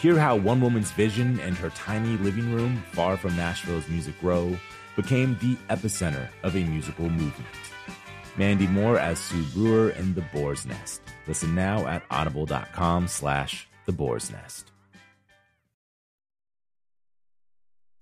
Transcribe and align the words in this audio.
Hear 0.00 0.18
how 0.18 0.36
one 0.36 0.60
woman's 0.60 0.90
vision 0.90 1.40
and 1.40 1.56
her 1.56 1.70
tiny 1.70 2.18
living 2.18 2.52
room, 2.52 2.82
far 2.92 3.16
from 3.16 3.34
Nashville's 3.36 3.88
music 3.88 4.14
row, 4.20 4.56
became 4.94 5.38
the 5.40 5.56
epicenter 5.74 6.28
of 6.42 6.54
a 6.54 6.64
musical 6.64 7.08
movement. 7.08 7.48
Mandy 8.36 8.66
Moore 8.66 8.98
as 8.98 9.18
Sue 9.18 9.44
Brewer 9.54 9.90
in 9.90 10.14
The 10.14 10.20
Boar's 10.20 10.66
Nest. 10.66 11.00
Listen 11.26 11.54
now 11.54 11.86
at 11.86 12.02
audible.com 12.10 13.08
slash 13.08 13.66
The 13.86 13.92
Boar's 13.92 14.30
Nest. 14.30 14.70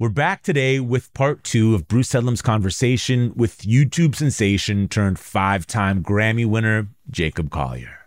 We're 0.00 0.08
back 0.08 0.42
today 0.42 0.80
with 0.80 1.14
part 1.14 1.44
two 1.44 1.76
of 1.76 1.86
Bruce 1.86 2.12
Headlam's 2.12 2.42
conversation 2.42 3.32
with 3.36 3.58
YouTube 3.58 4.16
sensation 4.16 4.88
turned 4.88 5.20
five 5.20 5.68
time 5.68 6.02
Grammy 6.02 6.44
winner 6.44 6.88
Jacob 7.08 7.50
Collier. 7.50 8.03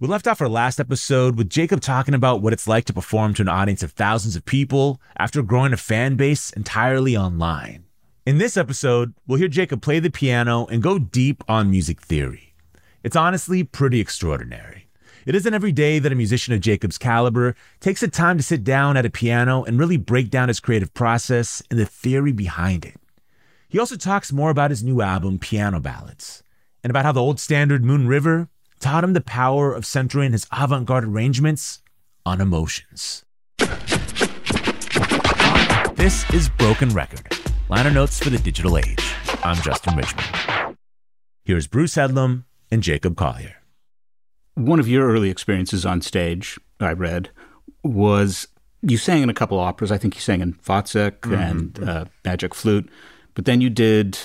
We 0.00 0.06
left 0.06 0.28
off 0.28 0.40
our 0.40 0.48
last 0.48 0.78
episode 0.78 1.36
with 1.36 1.50
Jacob 1.50 1.80
talking 1.80 2.14
about 2.14 2.40
what 2.40 2.52
it's 2.52 2.68
like 2.68 2.84
to 2.84 2.92
perform 2.92 3.34
to 3.34 3.42
an 3.42 3.48
audience 3.48 3.82
of 3.82 3.90
thousands 3.90 4.36
of 4.36 4.44
people 4.44 5.00
after 5.18 5.42
growing 5.42 5.72
a 5.72 5.76
fan 5.76 6.14
base 6.14 6.52
entirely 6.52 7.16
online. 7.16 7.84
In 8.24 8.38
this 8.38 8.56
episode, 8.56 9.12
we'll 9.26 9.40
hear 9.40 9.48
Jacob 9.48 9.82
play 9.82 9.98
the 9.98 10.08
piano 10.08 10.66
and 10.66 10.84
go 10.84 11.00
deep 11.00 11.42
on 11.48 11.72
music 11.72 12.00
theory. 12.00 12.54
It's 13.02 13.16
honestly 13.16 13.64
pretty 13.64 13.98
extraordinary. 13.98 14.86
It 15.26 15.34
isn't 15.34 15.52
every 15.52 15.72
day 15.72 15.98
that 15.98 16.12
a 16.12 16.14
musician 16.14 16.54
of 16.54 16.60
Jacob's 16.60 16.96
caliber 16.96 17.56
takes 17.80 18.00
the 18.00 18.06
time 18.06 18.36
to 18.36 18.44
sit 18.44 18.62
down 18.62 18.96
at 18.96 19.04
a 19.04 19.10
piano 19.10 19.64
and 19.64 19.80
really 19.80 19.96
break 19.96 20.30
down 20.30 20.46
his 20.46 20.60
creative 20.60 20.94
process 20.94 21.60
and 21.72 21.80
the 21.80 21.86
theory 21.86 22.30
behind 22.30 22.84
it. 22.84 23.00
He 23.68 23.80
also 23.80 23.96
talks 23.96 24.32
more 24.32 24.50
about 24.50 24.70
his 24.70 24.84
new 24.84 25.02
album, 25.02 25.40
Piano 25.40 25.80
Ballads, 25.80 26.44
and 26.84 26.90
about 26.92 27.04
how 27.04 27.10
the 27.10 27.20
old 27.20 27.40
standard 27.40 27.84
Moon 27.84 28.06
River 28.06 28.48
taught 28.78 29.04
him 29.04 29.12
the 29.12 29.20
power 29.20 29.72
of 29.72 29.84
centering 29.84 30.32
his 30.32 30.46
avant 30.52 30.86
garde 30.86 31.04
arrangements 31.04 31.82
on 32.24 32.40
emotions. 32.40 33.24
This 35.94 36.28
is 36.32 36.48
Broken 36.48 36.90
Record, 36.90 37.26
liner 37.68 37.90
notes 37.90 38.18
for 38.18 38.30
the 38.30 38.38
digital 38.38 38.78
age. 38.78 39.14
I'm 39.42 39.60
Justin 39.62 39.96
Richmond. 39.96 40.76
Here's 41.44 41.66
Bruce 41.66 41.94
Headlam 41.96 42.44
and 42.70 42.82
Jacob 42.82 43.16
Collier. 43.16 43.56
One 44.54 44.80
of 44.80 44.88
your 44.88 45.08
early 45.08 45.30
experiences 45.30 45.86
on 45.86 46.00
stage, 46.00 46.58
I 46.78 46.92
read, 46.92 47.30
was 47.82 48.48
you 48.82 48.98
sang 48.98 49.22
in 49.22 49.30
a 49.30 49.34
couple 49.34 49.58
operas. 49.58 49.90
I 49.90 49.98
think 49.98 50.14
you 50.14 50.20
sang 50.20 50.40
in 50.40 50.54
Wozzeck 50.54 51.20
mm-hmm. 51.20 51.34
and 51.34 51.88
uh, 51.88 52.04
Magic 52.24 52.54
Flute, 52.54 52.88
but 53.34 53.44
then 53.44 53.60
you 53.60 53.70
did 53.70 54.18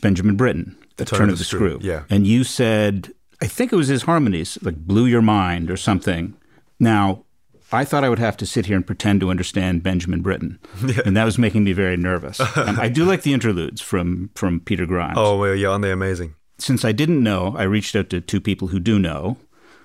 Benjamin 0.00 0.36
Britten, 0.36 0.76
The, 0.96 1.04
Turn, 1.04 1.18
Turn 1.20 1.28
of 1.30 1.36
the, 1.36 1.38
the 1.38 1.44
Screw. 1.44 1.78
Yeah. 1.82 2.04
And 2.10 2.26
you 2.26 2.44
said, 2.44 3.12
I 3.40 3.46
think 3.46 3.72
it 3.72 3.76
was 3.76 3.88
his 3.88 4.02
harmonies, 4.02 4.58
like 4.62 4.76
blew 4.76 5.06
your 5.06 5.22
mind 5.22 5.70
or 5.70 5.76
something. 5.76 6.34
Now, 6.80 7.24
I 7.72 7.84
thought 7.84 8.04
I 8.04 8.08
would 8.08 8.18
have 8.18 8.36
to 8.38 8.46
sit 8.46 8.66
here 8.66 8.76
and 8.76 8.86
pretend 8.86 9.20
to 9.20 9.30
understand 9.30 9.82
Benjamin 9.82 10.22
Britten, 10.22 10.58
yeah. 10.84 11.00
and 11.04 11.16
that 11.16 11.24
was 11.24 11.38
making 11.38 11.64
me 11.64 11.72
very 11.72 11.96
nervous. 11.96 12.40
um, 12.56 12.78
I 12.78 12.88
do 12.88 13.04
like 13.04 13.22
the 13.22 13.32
interludes 13.32 13.80
from 13.80 14.30
from 14.34 14.60
Peter 14.60 14.86
Grimes. 14.86 15.16
Oh, 15.18 15.38
well, 15.38 15.54
yeah, 15.54 15.68
aren't 15.68 15.82
they 15.82 15.92
amazing? 15.92 16.34
Since 16.58 16.84
I 16.84 16.92
didn't 16.92 17.22
know, 17.22 17.54
I 17.56 17.64
reached 17.64 17.94
out 17.96 18.08
to 18.10 18.20
two 18.20 18.40
people 18.40 18.68
who 18.68 18.80
do 18.80 18.98
know. 18.98 19.36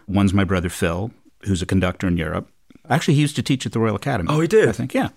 One's 0.07 0.33
my 0.33 0.43
brother 0.43 0.69
Phil, 0.69 1.11
who's 1.43 1.61
a 1.61 1.65
conductor 1.65 2.07
in 2.07 2.17
Europe. 2.17 2.49
Actually, 2.89 3.15
he 3.15 3.21
used 3.21 3.35
to 3.35 3.43
teach 3.43 3.65
at 3.65 3.71
the 3.71 3.79
Royal 3.79 3.95
Academy. 3.95 4.29
Oh, 4.31 4.39
he 4.39 4.47
did. 4.47 4.67
I 4.67 4.71
think, 4.71 4.93
yeah. 4.93 5.09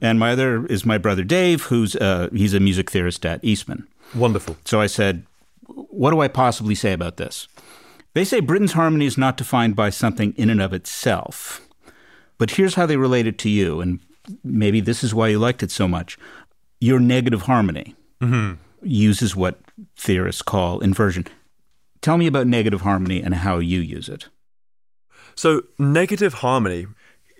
And 0.00 0.18
my 0.18 0.32
other 0.32 0.66
is 0.66 0.86
my 0.86 0.98
brother 0.98 1.24
Dave, 1.24 1.64
who's 1.64 1.96
uh, 1.96 2.28
he's 2.32 2.54
a 2.54 2.60
music 2.60 2.90
theorist 2.90 3.24
at 3.26 3.44
Eastman. 3.44 3.86
Wonderful. 4.14 4.56
So 4.64 4.80
I 4.80 4.86
said, 4.86 5.24
"What 5.66 6.10
do 6.10 6.20
I 6.20 6.28
possibly 6.28 6.74
say 6.74 6.92
about 6.92 7.16
this?" 7.16 7.48
They 8.14 8.24
say 8.24 8.40
Britten's 8.40 8.72
harmony 8.72 9.06
is 9.06 9.18
not 9.18 9.36
defined 9.36 9.76
by 9.76 9.90
something 9.90 10.34
in 10.36 10.50
and 10.50 10.60
of 10.60 10.72
itself. 10.72 11.66
But 12.38 12.52
here's 12.52 12.74
how 12.74 12.86
they 12.86 12.96
relate 12.96 13.26
it 13.26 13.38
to 13.38 13.48
you, 13.48 13.80
and 13.80 14.00
maybe 14.42 14.80
this 14.80 15.04
is 15.04 15.14
why 15.14 15.28
you 15.28 15.38
liked 15.38 15.62
it 15.62 15.70
so 15.70 15.86
much. 15.86 16.18
Your 16.80 16.98
negative 16.98 17.42
harmony 17.42 17.94
mm-hmm. 18.20 18.54
uses 18.82 19.36
what 19.36 19.60
theorists 19.96 20.42
call 20.42 20.80
inversion. 20.80 21.26
Tell 22.00 22.16
me 22.16 22.26
about 22.26 22.46
negative 22.46 22.80
harmony 22.80 23.22
and 23.22 23.34
how 23.34 23.58
you 23.58 23.80
use 23.80 24.08
it. 24.08 24.28
So, 25.34 25.62
negative 25.78 26.34
harmony 26.34 26.86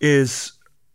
is 0.00 0.52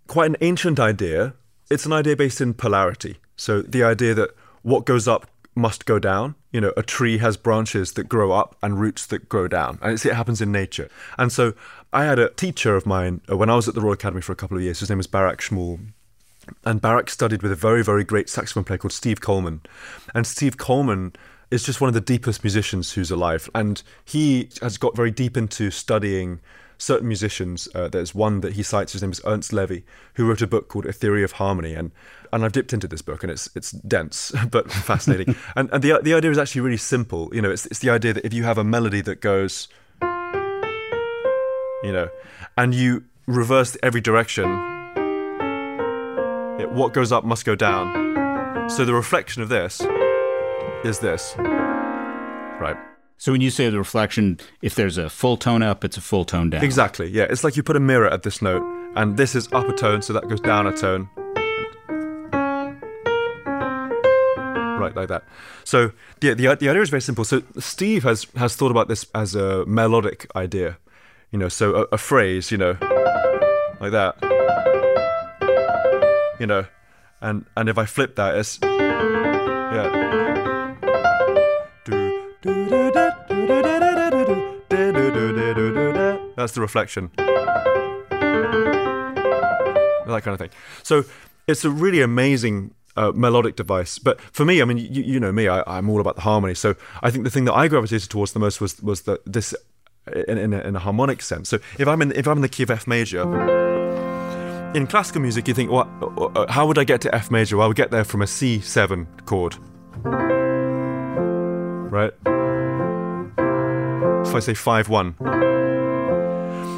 quite 0.08 0.30
an 0.30 0.38
ancient 0.42 0.80
idea. 0.80 1.34
It's 1.70 1.86
an 1.86 1.94
idea 1.94 2.16
based 2.16 2.42
in 2.42 2.54
polarity. 2.54 3.18
So, 3.36 3.62
the 3.62 3.84
idea 3.84 4.14
that 4.14 4.32
what 4.62 4.86
goes 4.86 5.08
up 5.08 5.28
must 5.56 5.86
go 5.86 6.00
down. 6.00 6.36
You 6.52 6.62
know, 6.62 6.74
a 6.78 6.84
tree 6.84 7.18
has 7.20 7.38
branches 7.38 7.94
that 7.94 8.10
grow 8.10 8.32
up 8.32 8.56
and 8.62 8.80
roots 8.80 9.06
that 9.08 9.30
grow 9.30 9.48
down. 9.48 9.80
And 9.82 9.94
it 9.94 10.14
happens 10.14 10.42
in 10.42 10.52
nature. 10.52 10.90
And 11.18 11.32
so 11.32 11.54
I 11.94 12.04
had 12.04 12.20
a 12.20 12.30
teacher 12.30 12.76
of 12.76 12.86
mine 12.86 13.22
uh, 13.32 13.38
when 13.38 13.50
I 13.50 13.56
was 13.56 13.68
at 13.68 13.76
the 13.76 13.82
Royal 13.82 13.94
Academy 13.94 14.22
for 14.22 14.34
a 14.34 14.36
couple 14.36 14.58
of 14.58 14.64
years. 14.64 14.80
His 14.80 14.90
name 14.90 14.98
was 14.98 15.08
Barak 15.08 15.40
Schmool. 15.40 15.80
And 16.64 16.82
Barak 16.82 17.10
studied 17.10 17.42
with 17.42 17.52
a 17.52 17.56
very, 17.56 17.84
very 17.84 18.04
great 18.04 18.30
saxophone 18.30 18.66
player 18.66 18.78
called 18.78 18.92
Steve 18.92 19.22
Coleman. 19.22 19.62
And 20.14 20.28
Steve 20.28 20.58
Coleman 20.58 21.14
is 21.52 21.64
just 21.64 21.82
one 21.82 21.88
of 21.88 21.94
the 21.94 22.02
deepest 22.02 22.44
musicians 22.44 22.94
who's 22.94 23.12
alive. 23.12 23.50
And 23.56 23.82
he 24.04 24.50
has 24.62 24.78
got 24.78 24.96
very 24.96 25.12
deep 25.12 25.38
into 25.38 25.72
studying 25.72 26.40
certain 26.78 27.08
musicians. 27.08 27.68
Uh, 27.74 27.88
there's 27.88 28.14
one 28.16 28.42
that 28.42 28.54
he 28.54 28.64
cites, 28.64 28.94
his 28.94 29.02
name 29.02 29.12
is 29.12 29.22
Ernst 29.26 29.54
Levy, 29.54 29.84
who 30.16 30.28
wrote 30.28 30.42
a 30.42 30.48
book 30.48 30.68
called 30.68 30.86
A 30.86 30.94
Theory 30.94 31.24
of 31.24 31.34
Harmony. 31.34 31.74
And 31.74 31.92
and 32.32 32.44
I've 32.44 32.52
dipped 32.52 32.74
into 32.74 32.88
this 32.88 33.02
book, 33.02 33.24
and 33.24 33.32
it's 33.32 33.50
it's 33.56 33.72
dense 33.72 34.34
but 34.52 34.72
fascinating. 34.72 35.36
and 35.56 35.70
and 35.72 35.84
the 35.84 36.00
the 36.02 36.14
idea 36.14 36.32
is 36.32 36.38
actually 36.38 36.62
really 36.62 36.78
simple. 36.78 37.30
You 37.34 37.42
know, 37.42 37.52
it's 37.52 37.66
it's 37.68 37.80
the 37.80 37.90
idea 37.90 38.14
that 38.14 38.26
if 38.26 38.34
you 38.34 38.44
have 38.44 38.58
a 38.58 38.64
melody 38.64 39.02
that 39.02 39.22
goes, 39.22 39.68
you 41.84 41.92
know, 41.92 42.10
and 42.58 42.74
you 42.74 43.06
reverse 43.28 43.78
every 43.82 44.02
direction, 44.02 44.46
it, 46.60 46.72
what 46.72 46.94
goes 46.94 47.12
up 47.12 47.24
must 47.24 47.46
go 47.46 47.56
down. 47.56 48.70
So 48.70 48.84
the 48.86 48.94
reflection 48.94 49.42
of 49.42 49.50
this 49.50 49.82
is 50.84 51.00
this, 51.00 51.36
right? 51.38 52.78
So 53.18 53.32
when 53.32 53.42
you 53.42 53.50
say 53.50 53.70
the 53.70 53.78
reflection, 53.78 54.40
if 54.62 54.76
there's 54.76 54.98
a 54.98 55.10
full 55.10 55.38
tone 55.38 55.64
up, 55.64 55.84
it's 55.84 55.98
a 55.98 56.02
full 56.02 56.26
tone 56.26 56.50
down. 56.50 56.64
Exactly. 56.64 57.08
Yeah, 57.08 57.24
it's 57.30 57.44
like 57.44 57.56
you 57.56 57.64
put 57.64 57.76
a 57.76 57.80
mirror 57.80 58.10
at 58.10 58.24
this 58.24 58.42
note, 58.42 58.64
and 58.96 59.18
this 59.18 59.36
is 59.36 59.48
up 59.54 59.68
a 59.70 59.74
tone, 59.74 60.02
so 60.02 60.14
that 60.14 60.28
goes 60.28 60.42
down 60.42 60.68
a 60.68 60.76
tone 60.76 61.10
right 64.86 64.96
like 64.96 65.08
that. 65.10 65.24
So 65.64 65.92
the, 66.20 66.34
the 66.34 66.56
the 66.56 66.70
idea 66.70 66.82
is 66.82 66.90
very 66.90 67.02
simple. 67.02 67.26
So 67.26 67.44
Steve 67.60 68.04
has 68.04 68.28
has 68.36 68.56
thought 68.56 68.72
about 68.72 68.88
this 68.88 69.06
as 69.16 69.36
a 69.36 69.66
melodic 69.66 70.28
idea, 70.36 70.78
you 71.32 71.40
know. 71.40 71.50
So 71.50 71.76
a, 71.76 71.82
a 71.94 71.98
phrase, 71.98 72.52
you 72.52 72.58
know, 72.58 72.78
like 73.80 73.92
that, 73.92 74.16
you 76.40 76.48
know, 76.48 76.66
and 77.22 77.46
and 77.58 77.70
if 77.70 77.78
I 77.78 77.86
flip 77.86 78.16
that, 78.16 78.36
it's 78.36 78.60
yeah. 78.62 80.55
That's 86.46 86.54
the 86.54 86.62
reflection. 86.62 87.10
That 87.18 87.26
kind 90.06 90.28
of 90.28 90.38
thing. 90.38 90.52
So 90.84 91.06
it's 91.48 91.66
a 91.66 91.72
really 91.72 92.02
amazing 92.02 92.76
uh, 92.96 93.14
melodic 93.16 93.56
device. 93.56 93.98
But 93.98 94.22
for 94.22 94.46
me, 94.46 94.62
I 94.62 94.66
mean, 94.66 94.78
you, 94.78 95.02
you 95.02 95.20
know 95.20 95.32
me, 95.32 95.48
I, 95.48 95.80
am 95.80 95.90
all 95.90 96.00
about 96.00 96.18
the 96.18 96.22
harmony. 96.22 96.54
So 96.54 96.76
I 97.02 97.10
think 97.10 97.24
the 97.24 97.32
thing 97.32 97.46
that 97.46 97.56
I 97.56 97.68
gravitated 97.68 98.12
towards 98.12 98.34
the 98.34 98.40
most 98.40 98.62
was 98.62 98.80
was 98.80 99.02
that 99.02 99.26
this 99.26 99.56
in, 100.28 100.38
in, 100.38 100.54
a, 100.54 100.60
in 100.60 100.76
a 100.76 100.80
harmonic 100.80 101.24
sense. 101.24 101.50
So 101.50 101.58
if 101.80 101.88
I'm 101.88 102.04
in 102.04 102.12
if 102.12 102.28
I'm 102.28 102.38
in 102.38 102.44
the 102.44 102.50
key 102.50 102.62
of 102.62 102.70
F 102.70 102.86
major. 102.86 103.24
In 104.76 104.86
classical 104.86 105.22
music, 105.22 105.48
you 105.48 105.56
think, 105.56 105.72
well, 105.72 105.90
uh, 106.36 106.52
how 106.52 106.68
would 106.68 106.78
I 106.78 106.84
get 106.84 107.02
to 107.02 107.16
F 107.16 107.32
major? 107.32 107.58
Well, 107.58 107.66
I 107.66 107.68
would 107.70 107.78
get 107.78 107.90
there 107.90 108.04
from 108.04 108.22
a 108.22 108.26
C7 108.26 109.26
chord. 109.26 109.56
Right? 111.92 112.14
If 114.28 114.36
I 114.36 114.40
say 114.40 114.54
5 114.54 114.90
1. 114.90 115.65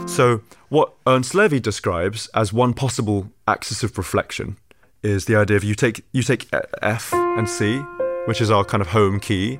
So, 0.07 0.41
what 0.69 0.93
Ernst 1.05 1.35
Levy 1.35 1.59
describes 1.59 2.27
as 2.33 2.51
one 2.51 2.73
possible 2.73 3.29
axis 3.47 3.83
of 3.83 3.97
reflection 3.97 4.57
is 5.03 5.25
the 5.25 5.35
idea 5.35 5.57
of 5.57 5.63
you 5.63 5.75
take 5.75 6.03
you 6.11 6.23
take 6.23 6.47
F 6.81 7.13
and 7.13 7.47
C, 7.47 7.79
which 8.25 8.41
is 8.41 8.49
our 8.49 8.63
kind 8.63 8.81
of 8.81 8.87
home 8.87 9.19
key, 9.19 9.59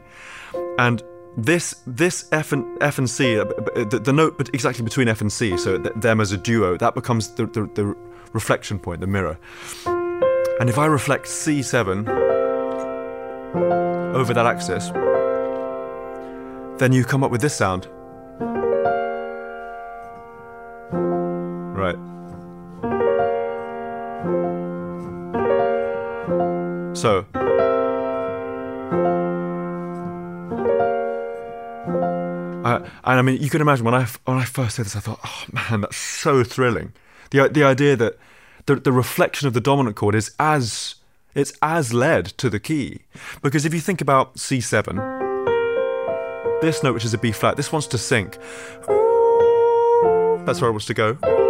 and 0.80 1.04
this 1.38 1.84
this 1.86 2.28
F 2.32 2.54
and 2.54 2.66
F 2.82 2.98
and 2.98 3.10
C, 3.10 3.40
uh, 3.40 3.44
the, 3.44 4.02
the 4.04 4.14
note 4.14 4.38
but 4.38 4.50
exactly 4.54 4.84
between 4.84 5.08
F 5.08 5.22
and 5.22 5.32
C, 5.32 5.58
so 5.58 5.78
them 5.78 6.20
as 6.20 6.32
a 6.32 6.38
duo, 6.38 6.78
that 6.78 6.96
becomes 6.96 7.30
the, 7.36 7.46
the, 7.46 7.70
the 7.76 7.96
reflection 8.34 8.80
point, 8.80 9.02
the 9.02 9.08
mirror. 9.08 9.38
And 9.86 10.70
if 10.70 10.80
I 10.80 10.88
reflect 10.88 11.26
C7 11.26 12.08
over 14.16 14.34
that 14.34 14.46
axis, 14.48 14.90
then 16.80 16.92
you 16.94 17.04
come 17.04 17.24
up 17.24 17.30
with 17.30 17.42
this 17.42 17.56
sound. 17.56 17.88
So. 26.98 27.26
Uh, 32.66 32.80
and 33.06 33.20
I 33.20 33.22
mean, 33.22 33.40
you 33.40 33.52
can 33.52 33.62
imagine 33.62 33.86
when 33.86 33.94
I 33.94 34.08
when 34.26 34.38
I 34.38 34.46
first 34.46 34.78
heard 34.78 34.88
this, 34.88 34.96
I 34.96 35.00
thought, 35.00 35.20
oh 35.24 35.46
man, 35.54 35.82
that's 35.82 35.96
so 35.96 36.44
thrilling. 36.44 36.94
The 37.30 37.50
the 37.50 37.64
idea 37.64 37.96
that 37.98 38.18
the 38.66 38.78
the 38.78 38.92
reflection 38.92 39.48
of 39.48 39.54
the 39.54 39.62
dominant 39.62 39.96
chord 39.96 40.16
is 40.16 40.34
as 40.40 40.96
it's 41.36 41.54
as 41.62 41.94
led 41.94 42.26
to 42.40 42.50
the 42.50 42.60
key, 42.60 43.02
because 43.44 43.64
if 43.64 43.76
you 43.76 43.80
think 43.80 44.02
about 44.02 44.36
C7, 44.36 44.96
this 46.62 46.82
note 46.82 46.96
which 46.96 47.06
is 47.06 47.14
a 47.14 47.20
B 47.20 47.32
flat, 47.32 47.58
this 47.58 47.72
wants 47.72 47.86
to 47.88 48.00
sink. 48.00 48.40
That's 50.48 50.62
where 50.62 50.70
it 50.70 50.74
wants 50.74 50.88
to 50.88 50.96
go. 50.96 51.47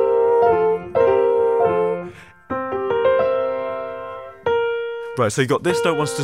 Right, 5.18 5.32
so 5.32 5.42
you 5.42 5.48
got 5.48 5.64
this 5.64 5.84
note 5.84 5.98
wants 5.98 6.16
to 6.18 6.24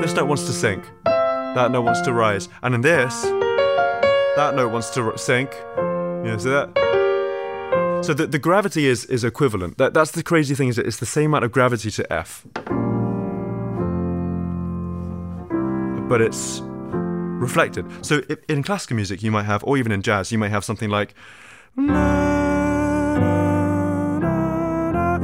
this 0.00 0.14
note 0.14 0.24
wants 0.24 0.46
to 0.46 0.52
sink. 0.52 0.90
That 1.04 1.70
note 1.70 1.82
wants 1.82 2.00
to 2.02 2.12
rise. 2.14 2.48
And 2.62 2.74
in 2.74 2.80
this, 2.80 3.22
that 3.22 4.54
note 4.54 4.72
wants 4.72 4.88
to 4.90 5.12
sink. 5.18 5.52
You 6.24 6.38
see 6.38 6.48
that? 6.48 6.70
So 8.02 8.14
the, 8.14 8.26
the 8.26 8.38
gravity 8.38 8.86
is 8.86 9.04
is 9.04 9.24
equivalent. 9.24 9.76
That 9.76 9.92
that's 9.92 10.12
the 10.12 10.22
crazy 10.22 10.54
thing 10.54 10.68
is 10.68 10.78
it's 10.78 10.96
the 10.96 11.04
same 11.04 11.26
amount 11.26 11.44
of 11.44 11.52
gravity 11.52 11.90
to 11.90 12.10
F. 12.10 12.46
But 16.08 16.22
it's 16.22 16.62
reflected. 16.62 17.84
So 18.02 18.22
in 18.48 18.62
classical 18.62 18.96
music 18.96 19.22
you 19.22 19.30
might 19.30 19.44
have 19.44 19.62
or 19.64 19.76
even 19.76 19.92
in 19.92 20.00
jazz 20.00 20.32
you 20.32 20.38
might 20.38 20.50
have 20.50 20.64
something 20.64 20.88
like 20.88 21.14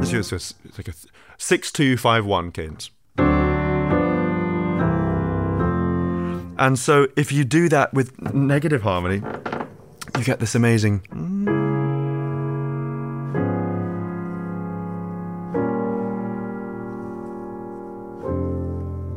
it's 0.03 0.53
like 0.77 0.87
a 0.87 0.93
six 1.37 1.71
two 1.71 1.97
five 1.97 2.23
one 2.23 2.51
cadence. 2.51 2.91
And 6.59 6.77
so 6.79 7.07
if 7.15 7.31
you 7.31 7.43
do 7.43 7.69
that 7.69 7.93
with 7.93 8.33
negative 8.33 8.81
harmony, 8.81 9.21
you 10.17 10.23
get 10.23 10.39
this 10.39 10.55
amazing. 10.55 11.01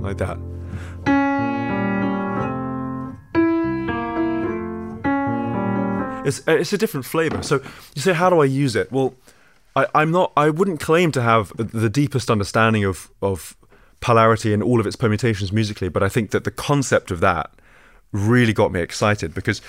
Like 0.01 0.19
that. 0.19 0.39
It's, 6.27 6.47
uh, 6.47 6.53
it's 6.53 6.73
a 6.73 6.79
different 6.79 7.07
flavor. 7.07 7.43
So 7.43 7.63
you 7.95 8.03
say, 8.03 8.13
how 8.13 8.29
do 8.29 8.41
I 8.41 8.45
use 8.45 8.77
it? 8.77 8.93
Well, 8.93 9.15
I, 9.75 9.87
I'm 9.95 10.11
not. 10.11 10.33
I 10.37 10.51
wouldn't 10.51 10.81
claim 10.81 11.13
to 11.13 11.23
have 11.23 11.53
the 11.57 11.89
deepest 11.89 12.31
understanding 12.31 12.85
of 12.85 13.11
of 13.23 13.57
polarity 14.01 14.53
in 14.53 14.63
all 14.63 14.81
of 14.81 14.87
its 14.87 14.97
permutations 14.97 15.53
musically, 15.53 15.89
but 15.89 16.03
I 16.03 16.09
think 16.09 16.31
that 16.31 16.45
the 16.45 16.51
concept 16.51 17.11
of 17.11 17.21
that 17.21 17.51
really 18.13 18.53
got 18.53 18.73
me 18.73 18.81
excited 18.81 19.33
because 19.35 19.61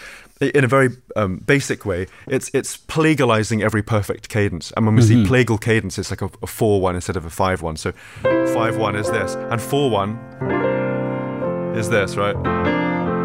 in 0.42 0.64
a 0.64 0.68
very 0.68 0.90
um, 1.16 1.38
basic 1.38 1.86
way 1.86 2.08
it's 2.28 2.50
it's 2.56 2.76
plagiarizing 2.76 3.62
every 3.62 3.84
perfect 3.84 4.30
cadence. 4.30 4.74
And 4.76 4.88
when 4.88 4.96
we 4.96 5.04
mm-hmm. 5.04 5.26
see 5.26 5.30
plagal 5.30 5.62
cadence 5.62 6.00
it's 6.00 6.10
like 6.10 6.24
a, 6.24 6.26
a 6.26 6.48
4-1 6.48 6.96
instead 6.96 7.18
of 7.18 7.26
a 7.26 7.30
5-1 7.30 7.78
so 7.78 7.92
5-1 8.24 9.00
is 9.00 9.12
this 9.12 9.36
and 9.36 9.62
4-1 9.62 11.78
is 11.78 11.90
this 11.90 12.18
right? 12.18 12.36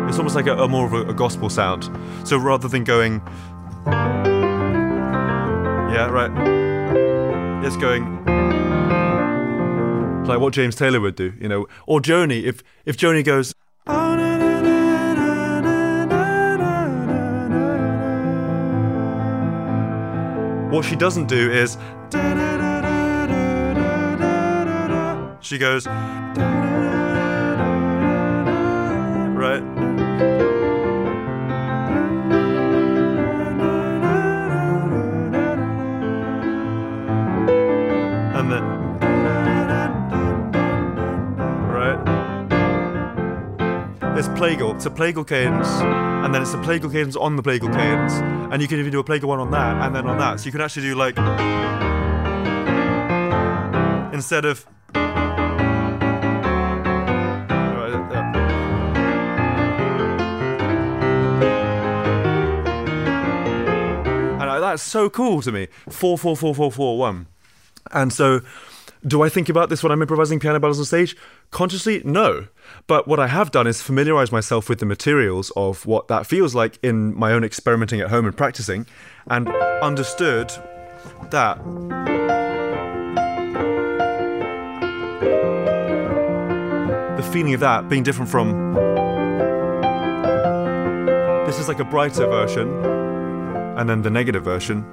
It's 0.09 0.19
almost 0.19 0.37
like 0.37 0.47
a, 0.47 0.57
a 0.57 0.69
more 0.69 0.87
of 0.87 0.93
a, 0.93 1.07
a 1.11 1.15
gospel 1.15 1.49
sound. 1.49 1.91
So 2.25 2.37
rather 2.37 2.69
than 2.69 2.85
going 2.85 3.23
yeah 5.97 6.11
right 6.11 6.31
it's 7.65 7.77
going 7.79 8.46
like 10.27 10.41
what 10.41 10.53
James 10.53 10.75
Taylor 10.75 11.01
would 11.01 11.15
do, 11.15 11.33
you 11.41 11.49
know, 11.49 11.67
or 11.87 12.01
Joni. 12.01 12.43
If 12.43 12.63
if 12.85 12.97
Joni 12.97 13.25
goes, 13.25 13.55
what 20.73 20.85
she 20.85 20.97
doesn't 20.97 21.27
do 21.27 21.51
is 21.51 21.79
she 25.41 25.59
goes 25.59 25.87
right. 29.37 30.46
There's 44.17 44.29
plagal. 44.31 44.77
It's 44.77 44.87
a 44.87 44.91
plagal 44.91 45.29
cadence, 45.29 45.69
and 45.69 46.35
then 46.35 46.41
it's 46.41 46.55
a 46.55 46.57
plagal 46.57 46.91
cadence 46.91 47.17
on 47.17 47.37
the 47.37 47.43
plagal 47.43 47.71
cadence, 47.71 48.15
and 48.51 48.63
you 48.63 48.67
can 48.67 48.79
even 48.79 48.91
do 48.91 48.99
a 48.99 49.05
plagal 49.05 49.25
one 49.25 49.41
on 49.41 49.51
that, 49.51 49.77
and 49.83 49.95
then 49.95 50.07
on 50.07 50.17
that. 50.17 50.41
So 50.41 50.47
you 50.47 50.53
can 50.53 50.63
actually 50.63 50.85
do 50.85 50.95
like 50.95 51.19
instead 54.15 54.47
of. 54.47 54.67
And 64.41 64.49
uh, 64.49 64.61
that's 64.61 64.83
so 64.83 65.11
cool 65.11 65.43
to 65.43 65.53
me. 65.53 65.69
Four, 65.91 66.17
four, 66.17 66.39
four, 66.39 66.55
four, 66.55 66.73
four, 66.73 66.99
one, 66.99 67.27
and 67.93 68.11
so 68.11 68.41
do 69.07 69.23
I 69.23 69.29
think 69.29 69.49
about 69.49 69.69
this 69.69 69.83
when 69.83 69.93
I'm 69.93 70.03
improvising 70.03 70.41
piano 70.41 70.59
ballads 70.59 70.79
on 70.79 70.85
stage? 70.85 71.17
Consciously, 71.51 72.03
no. 72.05 72.49
But 72.87 73.07
what 73.07 73.21
I 73.21 73.29
have 73.29 73.51
done 73.53 73.67
is 73.67 73.81
familiarize 73.81 74.33
myself 74.33 74.69
with 74.69 74.81
the 74.81 74.87
materials 74.87 75.53
of 75.57 75.87
what 75.87 76.09
that 76.09 76.27
feels 76.27 76.55
like 76.55 76.79
in 76.83 77.15
my 77.15 77.33
own 77.33 77.45
experimenting 77.45 78.01
at 78.01 78.11
home 78.11 78.27
and 78.27 78.37
practicing, 78.37 78.87
and 79.29 79.49
understood 79.49 80.51
that. 81.31 81.63
The 87.17 87.23
feeling 87.33 87.55
of 87.55 87.61
that 87.61 87.89
being 87.89 88.03
different 88.03 88.31
from. 88.31 88.75
This 91.47 91.61
is 91.61 91.69
like 91.69 91.79
a 91.79 91.85
brighter 91.85 92.27
version, 92.27 92.69
and 93.79 93.89
then 93.89 94.03
the 94.03 94.11
negative 94.11 94.43
version 94.43 94.85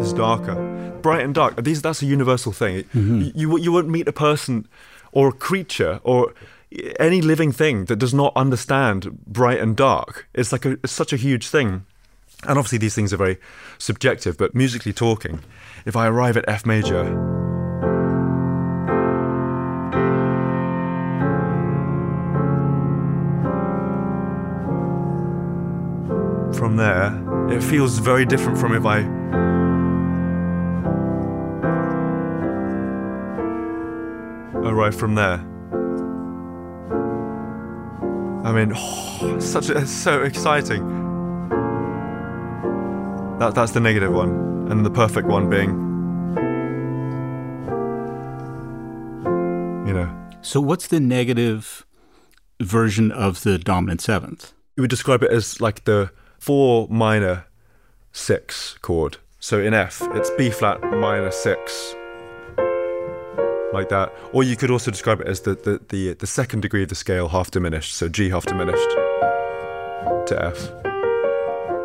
is 0.00 0.12
darker. 0.12 0.71
Bright 1.02 1.22
and 1.22 1.34
dark. 1.34 1.62
These 1.62 1.82
that's 1.82 2.02
a 2.02 2.06
universal 2.06 2.52
thing. 2.52 2.84
Mm-hmm. 2.84 3.30
You 3.34 3.58
you 3.58 3.72
won't 3.72 3.88
meet 3.88 4.08
a 4.08 4.12
person 4.12 4.66
or 5.12 5.28
a 5.28 5.32
creature 5.32 6.00
or 6.04 6.32
any 6.98 7.20
living 7.20 7.52
thing 7.52 7.84
that 7.86 7.96
does 7.96 8.14
not 8.14 8.32
understand 8.36 9.24
bright 9.26 9.60
and 9.60 9.76
dark. 9.76 10.28
It's 10.34 10.52
like 10.52 10.64
a, 10.64 10.72
it's 10.82 10.92
such 10.92 11.12
a 11.12 11.16
huge 11.16 11.48
thing. 11.48 11.84
And 12.44 12.58
obviously, 12.58 12.78
these 12.78 12.94
things 12.94 13.12
are 13.12 13.16
very 13.16 13.38
subjective, 13.78 14.36
but 14.36 14.54
musically 14.54 14.92
talking, 14.92 15.40
if 15.84 15.94
I 15.94 16.08
arrive 16.08 16.36
at 16.36 16.48
F 16.48 16.66
major, 16.66 17.04
from 26.52 26.76
there, 26.76 27.12
it 27.50 27.62
feels 27.62 27.98
very 27.98 28.24
different 28.24 28.58
from 28.58 28.74
if 28.74 28.86
I 28.86 29.02
arrive 34.64 34.94
from 34.94 35.14
there. 35.14 35.38
I 38.44 38.52
mean, 38.52 38.72
oh, 38.76 39.38
such 39.38 39.68
a, 39.70 39.86
so 39.86 40.22
exciting. 40.22 40.82
That, 43.38 43.54
that's 43.54 43.72
the 43.72 43.80
negative 43.80 44.12
one, 44.12 44.68
and 44.70 44.86
the 44.86 44.90
perfect 44.90 45.26
one 45.26 45.50
being, 45.50 45.70
you 49.86 49.94
know, 49.94 50.08
So, 50.42 50.60
what's 50.60 50.86
the 50.86 51.00
negative 51.00 51.84
version 52.60 53.10
of 53.10 53.42
the 53.42 53.58
dominant 53.58 54.00
seventh? 54.00 54.52
you 54.76 54.82
would 54.82 54.90
describe 54.90 55.22
it 55.22 55.30
as 55.30 55.60
like 55.60 55.84
the 55.84 56.10
four 56.38 56.88
minor 56.88 57.44
six 58.12 58.76
chord. 58.82 59.18
So 59.38 59.60
in 59.60 59.74
F, 59.74 60.00
it's 60.12 60.30
B 60.38 60.50
flat 60.50 60.80
minor 60.82 61.30
six, 61.30 61.94
like 63.72 63.88
that. 63.90 64.12
Or 64.32 64.42
you 64.44 64.56
could 64.56 64.70
also 64.70 64.90
describe 64.90 65.20
it 65.20 65.26
as 65.26 65.40
the 65.40 65.54
the 65.54 65.80
the, 65.88 66.14
the 66.14 66.26
second 66.26 66.60
degree 66.60 66.82
of 66.82 66.88
the 66.88 66.94
scale 66.94 67.28
half 67.28 67.50
diminished. 67.50 67.94
So 67.94 68.08
G 68.08 68.30
half 68.30 68.46
diminished 68.46 68.90
to 70.28 70.38
F, 70.40 70.70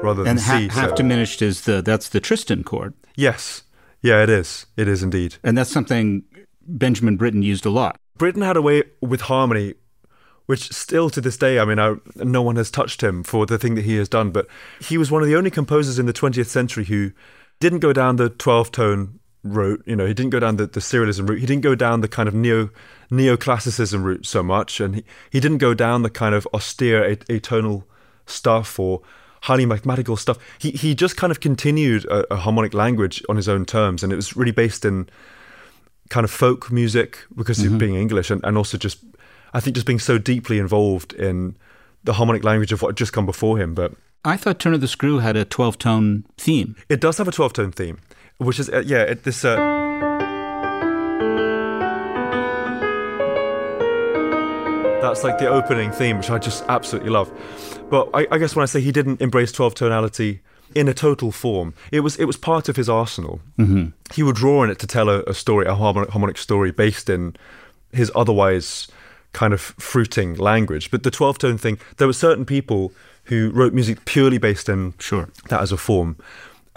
rather 0.04 0.24
than 0.24 0.32
And 0.32 0.40
ha- 0.40 0.58
C. 0.60 0.64
half 0.68 0.74
seven. 0.90 0.96
diminished 0.96 1.42
is 1.42 1.62
the 1.62 1.82
that's 1.82 2.10
the 2.10 2.20
Tristan 2.20 2.64
chord, 2.64 2.94
Yes, 3.16 3.64
yeah, 4.02 4.22
it 4.24 4.30
is. 4.30 4.66
It 4.76 4.88
is 4.88 5.02
indeed. 5.04 5.36
and 5.44 5.58
that's 5.58 5.72
something 5.72 6.24
Benjamin 6.68 7.18
Britten 7.18 7.42
used 7.44 7.66
a 7.66 7.70
lot. 7.70 8.00
Britten 8.18 8.42
had 8.42 8.58
a 8.58 8.62
way 8.62 8.84
with 9.02 9.22
harmony, 9.22 9.74
which 10.48 10.72
still 10.74 11.10
to 11.12 11.22
this 11.22 11.38
day, 11.38 11.60
I 11.60 11.66
mean, 11.66 11.80
I, 11.80 11.96
no 12.16 12.42
one 12.42 12.56
has 12.58 12.70
touched 12.72 13.02
him 13.02 13.24
for 13.24 13.46
the 13.46 13.58
thing 13.58 13.76
that 13.76 13.86
he 13.86 13.96
has 13.98 14.10
done. 14.10 14.32
But 14.32 14.48
he 14.82 14.98
was 14.98 15.10
one 15.12 15.22
of 15.22 15.28
the 15.28 15.36
only 15.36 15.50
composers 15.52 15.98
in 16.00 16.06
the 16.08 16.14
20th 16.14 16.48
century 16.48 16.86
who 16.86 17.12
didn't 17.60 17.80
go 17.80 17.94
down 17.94 18.16
the 18.18 18.30
12 18.30 18.72
tone 18.72 19.20
route. 19.56 19.84
You 19.86 19.96
know, 19.96 20.06
he 20.06 20.14
didn't 20.14 20.32
go 20.32 20.40
down 20.40 20.58
the, 20.58 20.68
the 20.68 20.80
serialism 20.80 21.28
route. 21.30 21.40
He 21.40 21.46
didn't 21.46 21.64
go 21.64 21.76
down 21.76 22.02
the 22.02 22.08
kind 22.08 22.28
of 22.28 22.36
neo 22.36 22.70
neoclassicism 23.12 24.04
route 24.04 24.26
so 24.26 24.44
much, 24.44 24.80
and 24.80 24.96
he, 24.96 25.04
he 25.30 25.40
didn't 25.40 25.60
go 25.60 25.74
down 25.74 26.04
the 26.04 26.10
kind 26.10 26.36
of 26.36 26.48
austere 26.54 27.04
at- 27.04 27.26
atonal 27.28 27.84
stuff 28.26 28.80
or 28.80 29.02
highly 29.42 29.66
mathematical 29.66 30.18
stuff. 30.18 30.38
He 30.60 30.72
he 30.72 30.96
just 30.96 31.18
kind 31.18 31.32
of 31.32 31.40
continued 31.40 32.06
a, 32.06 32.34
a 32.34 32.38
harmonic 32.38 32.74
language 32.74 33.24
on 33.30 33.36
his 33.36 33.48
own 33.48 33.66
terms, 33.66 34.04
and 34.04 34.12
it 34.12 34.16
was 34.16 34.36
really 34.36 34.52
based 34.52 34.86
in 34.86 35.10
kind 36.10 36.24
of 36.24 36.32
folk 36.32 36.72
music 36.72 37.20
because 37.36 37.60
of 37.60 37.66
mm-hmm. 37.66 37.78
being 37.78 37.96
English 37.96 38.32
and, 38.32 38.42
and 38.46 38.58
also 38.58 38.78
just 38.78 39.00
I 39.54 39.60
think 39.60 39.76
just 39.76 39.88
being 39.88 40.00
so 40.00 40.18
deeply 40.18 40.60
involved 40.60 41.14
in 41.14 41.56
the 42.04 42.14
harmonic 42.14 42.44
language 42.44 42.72
of 42.72 42.82
what 42.82 42.90
had 42.90 42.98
just 42.98 43.14
come 43.14 43.26
before 43.26 43.58
him. 43.58 43.74
But 43.74 43.94
I 44.24 44.38
thought 44.38 44.60
Turn 44.60 44.74
of 44.74 44.82
the 44.82 44.88
Screw 44.88 45.20
had 45.20 45.36
a 45.36 45.46
12 45.46 45.78
tone 45.78 46.26
theme. 46.38 46.76
it 46.90 47.00
does 47.00 47.18
have 47.18 47.28
a 47.28 47.32
12 47.32 47.54
tone 47.54 47.72
theme, 47.72 48.00
which 48.38 48.60
is, 48.60 48.70
uh, 48.70 48.84
yeah, 48.86 49.02
it, 49.04 49.24
this. 49.24 49.44
Uh, 49.44 49.56
that's 55.02 55.24
like 55.24 55.38
the 55.38 55.48
opening 55.48 55.92
theme, 55.92 56.18
which 56.18 56.30
I 56.30 56.38
just 56.38 56.64
absolutely 56.68 57.10
love. 57.10 57.32
But 57.90 58.10
I, 58.14 58.28
I 58.32 58.38
guess 58.38 58.56
when 58.56 58.64
I 58.64 58.66
say 58.66 58.82
he 58.82 58.92
didn't 58.92 59.22
embrace 59.22 59.52
12 59.52 59.76
tonality 59.76 60.42
in 60.76 60.88
a 60.88 60.94
total 60.94 61.32
form, 61.32 61.74
it 61.92 62.02
was 62.02 62.18
it 62.18 62.26
was 62.26 62.36
part 62.38 62.68
of 62.70 62.76
his 62.76 62.90
arsenal. 62.90 63.40
Mm-hmm. 63.58 63.88
He 64.14 64.24
would 64.24 64.36
draw 64.36 64.64
on 64.64 64.70
it 64.70 64.80
to 64.80 64.88
tell 64.88 65.10
a, 65.10 65.22
a 65.24 65.34
story, 65.34 65.66
a 65.66 65.76
harmonic, 65.76 66.10
harmonic 66.10 66.38
story 66.38 66.72
based 66.72 67.10
in 67.10 67.36
his 67.92 68.12
otherwise 68.16 68.88
kind 69.34 69.54
of 69.54 69.62
fruiting 69.62 70.36
language. 70.36 70.92
But 70.92 71.04
the 71.04 71.12
12 71.12 71.38
tone 71.38 71.58
thing, 71.58 71.80
there 71.98 72.08
were 72.08 72.14
certain 72.14 72.46
people 72.46 72.92
who 73.26 73.52
wrote 73.52 73.74
music 73.74 74.06
purely 74.06 74.38
based 74.38 74.68
in 74.70 74.94
Sure. 75.00 75.30
that 75.50 75.62
as 75.62 75.72
a 75.72 75.78
form. 75.78 76.18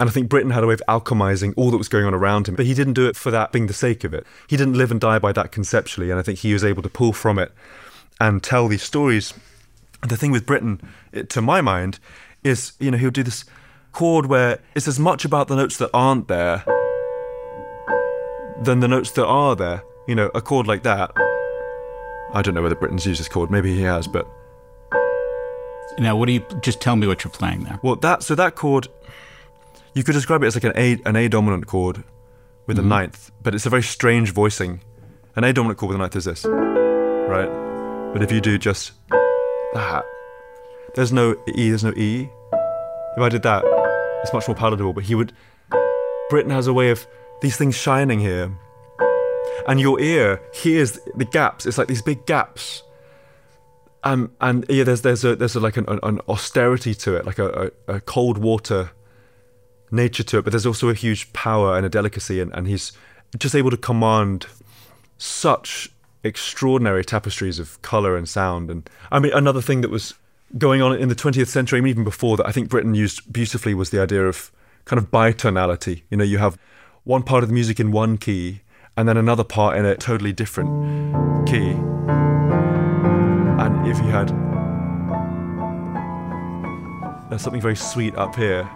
And 0.01 0.09
I 0.09 0.13
think 0.13 0.29
Britten 0.29 0.49
had 0.49 0.63
a 0.63 0.67
way 0.67 0.73
of 0.73 0.81
alchemizing 0.87 1.53
all 1.55 1.69
that 1.69 1.77
was 1.77 1.87
going 1.87 2.05
on 2.05 2.15
around 2.15 2.47
him, 2.49 2.55
but 2.55 2.65
he 2.65 2.73
didn't 2.73 2.93
do 2.93 3.07
it 3.07 3.15
for 3.15 3.29
that 3.29 3.51
being 3.51 3.67
the 3.67 3.73
sake 3.73 4.03
of 4.03 4.15
it. 4.15 4.25
He 4.47 4.57
didn't 4.57 4.73
live 4.73 4.89
and 4.89 4.99
die 4.99 5.19
by 5.19 5.31
that 5.33 5.51
conceptually, 5.51 6.09
and 6.09 6.19
I 6.19 6.23
think 6.23 6.39
he 6.39 6.53
was 6.53 6.63
able 6.63 6.81
to 6.81 6.89
pull 6.89 7.13
from 7.13 7.37
it 7.37 7.51
and 8.19 8.41
tell 8.41 8.67
these 8.67 8.81
stories. 8.81 9.31
The 10.01 10.17
thing 10.17 10.31
with 10.31 10.47
Britten, 10.47 10.81
it, 11.11 11.29
to 11.29 11.41
my 11.41 11.61
mind, 11.61 11.99
is 12.43 12.73
you 12.79 12.89
know 12.89 12.97
he'll 12.97 13.11
do 13.11 13.21
this 13.21 13.45
chord 13.91 14.25
where 14.25 14.59
it's 14.73 14.87
as 14.87 14.97
much 14.97 15.23
about 15.23 15.49
the 15.49 15.55
notes 15.55 15.77
that 15.77 15.91
aren't 15.93 16.27
there 16.27 16.63
than 18.63 18.79
the 18.79 18.87
notes 18.87 19.11
that 19.11 19.27
are 19.27 19.55
there. 19.55 19.83
You 20.07 20.15
know, 20.15 20.31
a 20.33 20.41
chord 20.41 20.65
like 20.65 20.81
that. 20.81 21.11
I 22.33 22.41
don't 22.41 22.55
know 22.55 22.63
whether 22.63 22.73
Britten's 22.73 23.05
used 23.05 23.19
this 23.19 23.29
chord. 23.29 23.51
Maybe 23.51 23.75
he 23.75 23.83
has, 23.83 24.07
but 24.07 24.27
Now, 25.99 26.15
what 26.15 26.25
do 26.25 26.31
you 26.31 26.43
just 26.61 26.81
tell 26.81 26.95
me 26.95 27.05
what 27.05 27.23
you're 27.23 27.29
playing 27.29 27.65
there? 27.65 27.79
Well, 27.83 27.97
that 27.97 28.23
so 28.23 28.33
that 28.33 28.55
chord, 28.55 28.87
you 29.93 30.03
could 30.03 30.13
describe 30.13 30.43
it 30.43 30.47
as 30.47 30.55
like 30.55 30.63
an 30.63 30.73
A 30.75 30.99
an 31.05 31.15
A 31.15 31.27
dominant 31.27 31.67
chord 31.67 32.03
with 32.67 32.79
a 32.79 32.81
ninth, 32.81 33.31
but 33.43 33.53
it's 33.55 33.65
a 33.65 33.69
very 33.69 33.83
strange 33.83 34.31
voicing. 34.31 34.81
An 35.35 35.43
A 35.43 35.53
dominant 35.53 35.79
chord 35.79 35.89
with 35.89 35.95
a 35.95 35.99
ninth 35.99 36.15
is 36.15 36.25
this, 36.25 36.45
right? 36.45 37.49
But 38.13 38.23
if 38.23 38.31
you 38.31 38.41
do 38.41 38.57
just 38.57 38.93
that, 39.73 40.03
there's 40.95 41.11
no 41.11 41.35
E, 41.55 41.69
there's 41.69 41.83
no 41.83 41.93
E. 41.93 42.29
If 43.17 43.21
I 43.21 43.29
did 43.29 43.43
that, 43.43 43.63
it's 44.21 44.33
much 44.33 44.47
more 44.47 44.55
palatable. 44.55 44.93
But 44.93 45.03
he 45.05 45.15
would. 45.15 45.33
Britten 46.29 46.51
has 46.51 46.67
a 46.67 46.73
way 46.73 46.91
of 46.91 47.05
these 47.41 47.57
things 47.57 47.75
shining 47.75 48.19
here, 48.19 48.51
and 49.67 49.79
your 49.79 49.99
ear 49.99 50.41
hears 50.53 50.99
the 51.15 51.25
gaps. 51.25 51.65
It's 51.65 51.77
like 51.77 51.87
these 51.87 52.01
big 52.01 52.25
gaps 52.25 52.83
um, 54.03 54.31
and 54.41 54.65
yeah, 54.67 54.83
there's 54.83 55.01
there's 55.01 55.23
a 55.23 55.35
there's 55.35 55.55
a, 55.55 55.59
like 55.59 55.77
an, 55.77 55.85
an 55.87 56.19
austerity 56.27 56.95
to 56.95 57.15
it, 57.15 57.25
like 57.25 57.37
a, 57.37 57.71
a, 57.87 57.95
a 57.95 57.99
cold 58.01 58.37
water 58.37 58.91
nature 59.91 60.23
to 60.23 60.39
it, 60.39 60.43
but 60.43 60.51
there's 60.51 60.65
also 60.65 60.89
a 60.89 60.93
huge 60.93 61.31
power 61.33 61.77
and 61.77 61.85
a 61.85 61.89
delicacy, 61.89 62.39
and, 62.39 62.53
and 62.53 62.67
he's 62.67 62.91
just 63.37 63.55
able 63.55 63.69
to 63.69 63.77
command 63.77 64.47
such 65.17 65.89
extraordinary 66.23 67.03
tapestries 67.03 67.59
of 67.59 67.81
color 67.81 68.15
and 68.15 68.27
sound. 68.27 68.69
And 68.69 68.89
I 69.11 69.19
mean, 69.19 69.33
another 69.33 69.61
thing 69.61 69.81
that 69.81 69.89
was 69.89 70.13
going 70.57 70.81
on 70.81 70.95
in 70.95 71.09
the 71.09 71.15
20th 71.15 71.47
century, 71.47 71.79
and 71.79 71.87
even 71.87 72.03
before 72.03 72.37
that, 72.37 72.47
I 72.47 72.51
think 72.51 72.69
Britten 72.69 72.95
used 72.95 73.31
beautifully 73.31 73.73
was 73.73 73.89
the 73.89 74.01
idea 74.01 74.27
of 74.27 74.51
kind 74.85 74.97
of 74.99 75.11
bitonality. 75.11 76.03
You 76.09 76.17
know, 76.17 76.23
you 76.23 76.37
have 76.37 76.57
one 77.03 77.23
part 77.23 77.43
of 77.43 77.49
the 77.49 77.53
music 77.53 77.79
in 77.79 77.91
one 77.91 78.17
key, 78.17 78.61
and 78.97 79.07
then 79.07 79.17
another 79.17 79.43
part 79.43 79.77
in 79.77 79.85
a 79.85 79.95
totally 79.95 80.33
different 80.33 81.47
key. 81.47 81.71
And 83.59 83.87
if 83.87 83.97
you 83.97 84.05
had 84.05 84.29
there's 87.31 87.41
something 87.41 87.61
very 87.61 87.77
sweet 87.77 88.13
up 88.15 88.35
here. 88.35 88.69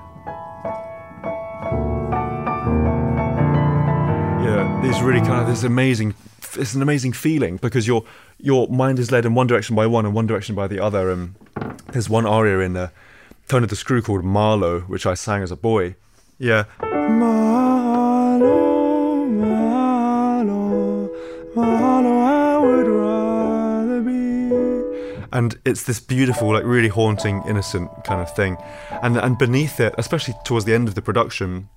Yeah, 4.44 4.80
these 4.84 5.02
really 5.02 5.22
kind 5.22 5.42
of 5.42 5.48
this 5.48 5.64
amazing 5.64 6.16
it's 6.58 6.74
an 6.74 6.82
amazing 6.82 7.14
feeling 7.14 7.58
because 7.58 7.88
your 7.88 8.04
your 8.40 8.68
mind 8.68 9.00
is 9.00 9.12
led 9.12 9.26
in 9.26 9.34
one 9.36 9.48
direction 9.48 9.76
by 9.76 9.88
one 9.88 10.06
and 10.06 10.14
one 10.14 10.28
direction 10.28 10.56
by 10.56 10.68
the 10.68 10.80
other. 10.80 11.10
And 11.10 11.36
there's 11.92 12.10
one 12.10 12.26
aria 12.26 12.60
in 12.60 12.74
the 12.74 12.92
Turn 13.48 13.64
of 13.64 13.70
the 13.70 13.76
Screw 13.76 14.02
called 14.02 14.24
Malo, 14.24 14.82
which 14.82 15.06
I 15.06 15.14
sang 15.14 15.44
as 15.44 15.52
a 15.52 15.56
boy. 15.56 15.96
Yeah. 16.38 16.66
Malo, 16.82 18.40
And 25.36 25.60
it's 25.65 25.84
this 25.84 26.00
beautiful, 26.00 26.54
like 26.54 26.63
really 26.63 26.88
haunting, 26.88 27.44
innocent 27.46 27.92
kind 28.06 28.22
of 28.22 28.34
thing. 28.34 28.56
And 29.04 29.18
and 29.18 29.38
beneath 29.38 29.82
it, 29.82 29.94
especially 29.98 30.34
towards 30.46 30.63
the 30.63 30.74
end 30.74 30.88
of 30.88 30.96
the 30.96 31.01
production, 31.01 31.68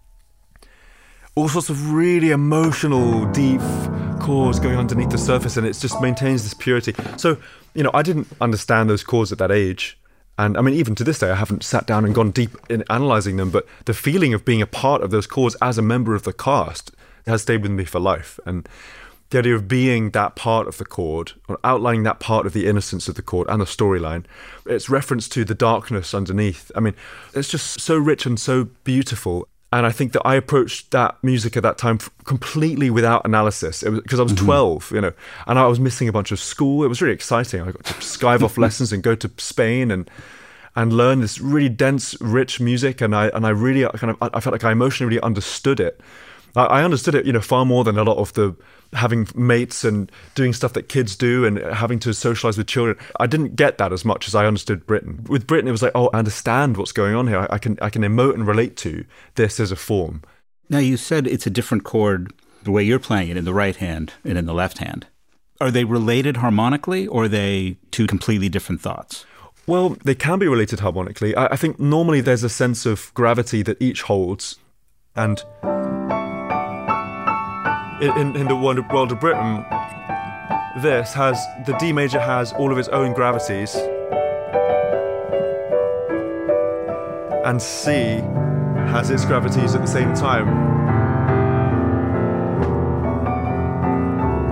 all 1.34 1.48
sorts 1.48 1.68
of 1.68 1.92
really 1.92 2.30
emotional, 2.30 3.26
deep 3.32 3.60
chords 4.20 4.60
going 4.60 4.78
underneath 4.78 5.10
the 5.10 5.18
surface, 5.18 5.56
and 5.56 5.66
it 5.66 5.72
just 5.72 6.00
maintains 6.00 6.44
this 6.44 6.54
purity. 6.54 6.94
So, 7.16 7.36
you 7.74 7.82
know, 7.82 7.90
I 7.92 8.02
didn't 8.02 8.28
understand 8.40 8.88
those 8.88 9.02
chords 9.02 9.32
at 9.32 9.38
that 9.38 9.50
age. 9.50 9.98
And 10.38 10.56
I 10.56 10.60
mean, 10.60 10.74
even 10.74 10.94
to 10.94 11.02
this 11.02 11.18
day, 11.18 11.30
I 11.32 11.34
haven't 11.34 11.64
sat 11.64 11.84
down 11.84 12.04
and 12.04 12.14
gone 12.14 12.30
deep 12.30 12.50
in 12.70 12.84
analyzing 12.88 13.38
them, 13.38 13.50
but 13.50 13.66
the 13.86 13.94
feeling 13.94 14.34
of 14.34 14.44
being 14.44 14.62
a 14.62 14.68
part 14.68 15.02
of 15.02 15.10
those 15.10 15.26
chords 15.26 15.56
as 15.60 15.78
a 15.78 15.82
member 15.82 16.14
of 16.14 16.22
the 16.22 16.32
cast 16.32 16.92
has 17.26 17.42
stayed 17.42 17.62
with 17.62 17.72
me 17.72 17.84
for 17.84 17.98
life. 17.98 18.38
And 18.46 18.68
the 19.30 19.38
idea 19.38 19.54
of 19.54 19.68
being 19.68 20.10
that 20.10 20.36
part 20.36 20.66
of 20.66 20.78
the 20.78 20.84
chord, 20.84 21.32
or 21.48 21.58
outlining 21.62 22.02
that 22.04 22.18
part 22.18 22.46
of 22.46 22.52
the 22.52 22.66
innocence 22.66 23.08
of 23.08 23.14
the 23.14 23.22
chord 23.22 23.46
and 23.48 23.60
the 23.60 23.66
storyline, 23.66 24.24
its 24.64 24.88
reference 24.88 25.28
to 25.28 25.44
the 25.44 25.54
darkness 25.54 26.14
underneath. 26.14 26.70
I 26.74 26.80
mean, 26.80 26.94
it's 27.34 27.48
just 27.48 27.80
so 27.80 27.98
rich 27.98 28.24
and 28.24 28.40
so 28.40 28.64
beautiful. 28.84 29.46
and 29.70 29.84
I 29.84 29.92
think 29.92 30.12
that 30.12 30.26
I 30.26 30.34
approached 30.34 30.92
that 30.92 31.22
music 31.22 31.58
at 31.58 31.62
that 31.62 31.76
time 31.76 31.98
completely 32.24 32.88
without 32.88 33.26
analysis. 33.26 33.82
Because 33.82 34.18
I 34.18 34.22
was 34.22 34.32
mm-hmm. 34.32 34.46
12, 34.46 34.92
you 34.92 35.00
know, 35.02 35.12
and 35.46 35.58
I 35.58 35.66
was 35.66 35.78
missing 35.78 36.08
a 36.08 36.12
bunch 36.12 36.32
of 36.32 36.40
school. 36.40 36.82
It 36.82 36.88
was 36.88 37.02
really 37.02 37.14
exciting. 37.14 37.60
I 37.60 37.66
got 37.72 37.84
to 37.84 37.94
skive 37.94 38.42
off 38.42 38.56
lessons 38.66 38.92
and 38.92 39.02
go 39.02 39.14
to 39.14 39.30
Spain 39.36 39.90
and 39.90 40.10
and 40.74 40.92
learn 40.92 41.20
this 41.20 41.40
really 41.40 41.68
dense, 41.68 42.18
rich 42.20 42.60
music. 42.60 43.02
And 43.02 43.14
I 43.14 43.28
and 43.28 43.44
I 43.44 43.50
really 43.50 43.86
kind 43.98 44.10
of 44.10 44.16
I 44.34 44.40
felt 44.40 44.52
like 44.52 44.64
I 44.64 44.72
emotionally 44.72 45.16
really 45.16 45.22
understood 45.22 45.80
it. 45.80 46.00
I, 46.56 46.64
I 46.64 46.84
understood 46.84 47.14
it, 47.14 47.26
you 47.26 47.32
know, 47.32 47.42
far 47.42 47.66
more 47.66 47.84
than 47.84 47.98
a 47.98 48.04
lot 48.04 48.16
of 48.16 48.32
the 48.32 48.56
having 48.92 49.28
mates 49.34 49.84
and 49.84 50.10
doing 50.34 50.52
stuff 50.52 50.72
that 50.72 50.88
kids 50.88 51.16
do 51.16 51.44
and 51.44 51.58
having 51.74 51.98
to 52.00 52.14
socialize 52.14 52.56
with 52.56 52.66
children. 52.66 52.96
I 53.20 53.26
didn't 53.26 53.56
get 53.56 53.78
that 53.78 53.92
as 53.92 54.04
much 54.04 54.28
as 54.28 54.34
I 54.34 54.46
understood 54.46 54.86
Britten. 54.86 55.24
With 55.28 55.46
Britten, 55.46 55.68
it 55.68 55.72
was 55.72 55.82
like, 55.82 55.92
oh, 55.94 56.10
I 56.12 56.18
understand 56.18 56.76
what's 56.76 56.92
going 56.92 57.14
on 57.14 57.26
here. 57.26 57.46
I 57.50 57.58
can 57.58 57.78
I 57.82 57.90
can 57.90 58.02
emote 58.02 58.34
and 58.34 58.46
relate 58.46 58.76
to 58.78 59.04
this 59.34 59.60
as 59.60 59.72
a 59.72 59.76
form. 59.76 60.22
Now 60.68 60.78
you 60.78 60.96
said 60.96 61.26
it's 61.26 61.46
a 61.46 61.50
different 61.50 61.84
chord 61.84 62.32
the 62.64 62.70
way 62.70 62.82
you're 62.82 62.98
playing 62.98 63.28
it 63.28 63.36
in 63.36 63.44
the 63.44 63.54
right 63.54 63.76
hand 63.76 64.12
and 64.24 64.36
in 64.36 64.46
the 64.46 64.54
left 64.54 64.78
hand. 64.78 65.06
Are 65.60 65.70
they 65.70 65.84
related 65.84 66.38
harmonically 66.38 67.06
or 67.06 67.24
are 67.24 67.28
they 67.28 67.76
two 67.90 68.06
completely 68.06 68.48
different 68.48 68.80
thoughts? 68.80 69.24
Well, 69.66 69.96
they 70.02 70.14
can 70.14 70.38
be 70.38 70.48
related 70.48 70.80
harmonically. 70.80 71.34
I, 71.34 71.46
I 71.46 71.56
think 71.56 71.78
normally 71.78 72.20
there's 72.20 72.44
a 72.44 72.48
sense 72.48 72.86
of 72.86 73.12
gravity 73.12 73.62
that 73.62 73.80
each 73.82 74.02
holds, 74.02 74.56
and 75.14 75.42
in, 78.00 78.36
in 78.36 78.46
the 78.46 78.56
world 78.56 78.78
of 78.78 79.20
Britten, 79.20 79.64
this 80.82 81.12
has 81.14 81.44
the 81.66 81.76
D 81.78 81.92
major 81.92 82.20
has 82.20 82.52
all 82.52 82.70
of 82.70 82.78
its 82.78 82.88
own 82.88 83.12
gravities, 83.12 83.74
and 87.44 87.60
C 87.60 87.92
has 88.92 89.10
its 89.10 89.24
gravities 89.24 89.74
at 89.74 89.80
the 89.80 89.86
same 89.86 90.14
time. 90.14 90.48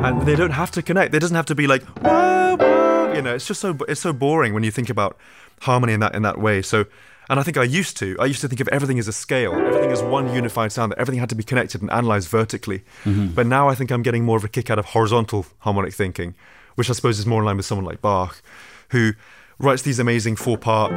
And 0.05 0.27
they 0.27 0.37
don't 0.37 0.51
have 0.51 0.71
to 0.73 0.83
connect. 0.83 1.15
It 1.15 1.21
doesn't 1.21 1.37
have 1.37 1.47
to 1.47 1.55
be 1.55 1.67
like 1.67 1.83
whoa, 2.01 2.57
whoa. 2.57 3.13
you 3.15 3.23
know. 3.23 3.35
It's 3.35 3.47
just 3.47 3.61
so 3.61 3.77
it's 3.89 4.01
so 4.01 4.13
boring 4.13 4.55
when 4.55 4.65
you 4.65 4.71
think 4.71 4.91
about 4.91 5.17
harmony 5.61 5.93
in 5.93 6.01
that 6.01 6.15
in 6.15 6.23
that 6.23 6.39
way. 6.39 6.63
So 6.63 6.87
and 7.29 7.41
I 7.41 7.43
think 7.43 7.57
I 7.57 7.65
used 7.65 7.97
to. 7.99 8.17
I 8.21 8.27
used 8.27 8.41
to 8.41 8.49
think 8.49 8.61
of 8.61 8.69
everything 8.69 8.99
as 8.99 9.09
a 9.09 9.13
scale, 9.13 9.53
everything 9.53 9.91
as 9.91 10.03
one 10.03 10.33
unified 10.33 10.73
sound, 10.73 10.93
that 10.93 10.99
everything 10.99 11.21
had 11.21 11.29
to 11.31 11.35
be 11.35 11.43
connected 11.43 11.81
and 11.81 11.91
analyzed 11.91 12.29
vertically. 12.29 12.85
Mm-hmm. 13.05 13.29
But 13.29 13.47
now 13.47 13.69
I 13.69 13.75
think 13.75 13.91
I'm 13.91 14.03
getting 14.03 14.25
more 14.25 14.37
of 14.37 14.45
a 14.45 14.49
kick 14.49 14.71
out 14.71 14.79
of 14.79 14.87
horizontal 14.87 15.47
harmonic 15.61 15.95
thinking, 15.95 16.35
which 16.77 16.91
I 16.91 16.93
suppose 16.93 17.19
is 17.19 17.27
more 17.27 17.41
in 17.41 17.47
line 17.47 17.57
with 17.57 17.67
someone 17.67 17.85
like 17.85 18.01
Bach, 18.01 18.41
who 18.91 19.13
writes 19.59 19.83
these 19.83 19.99
amazing 19.99 20.37
four 20.37 20.59
part 20.59 20.93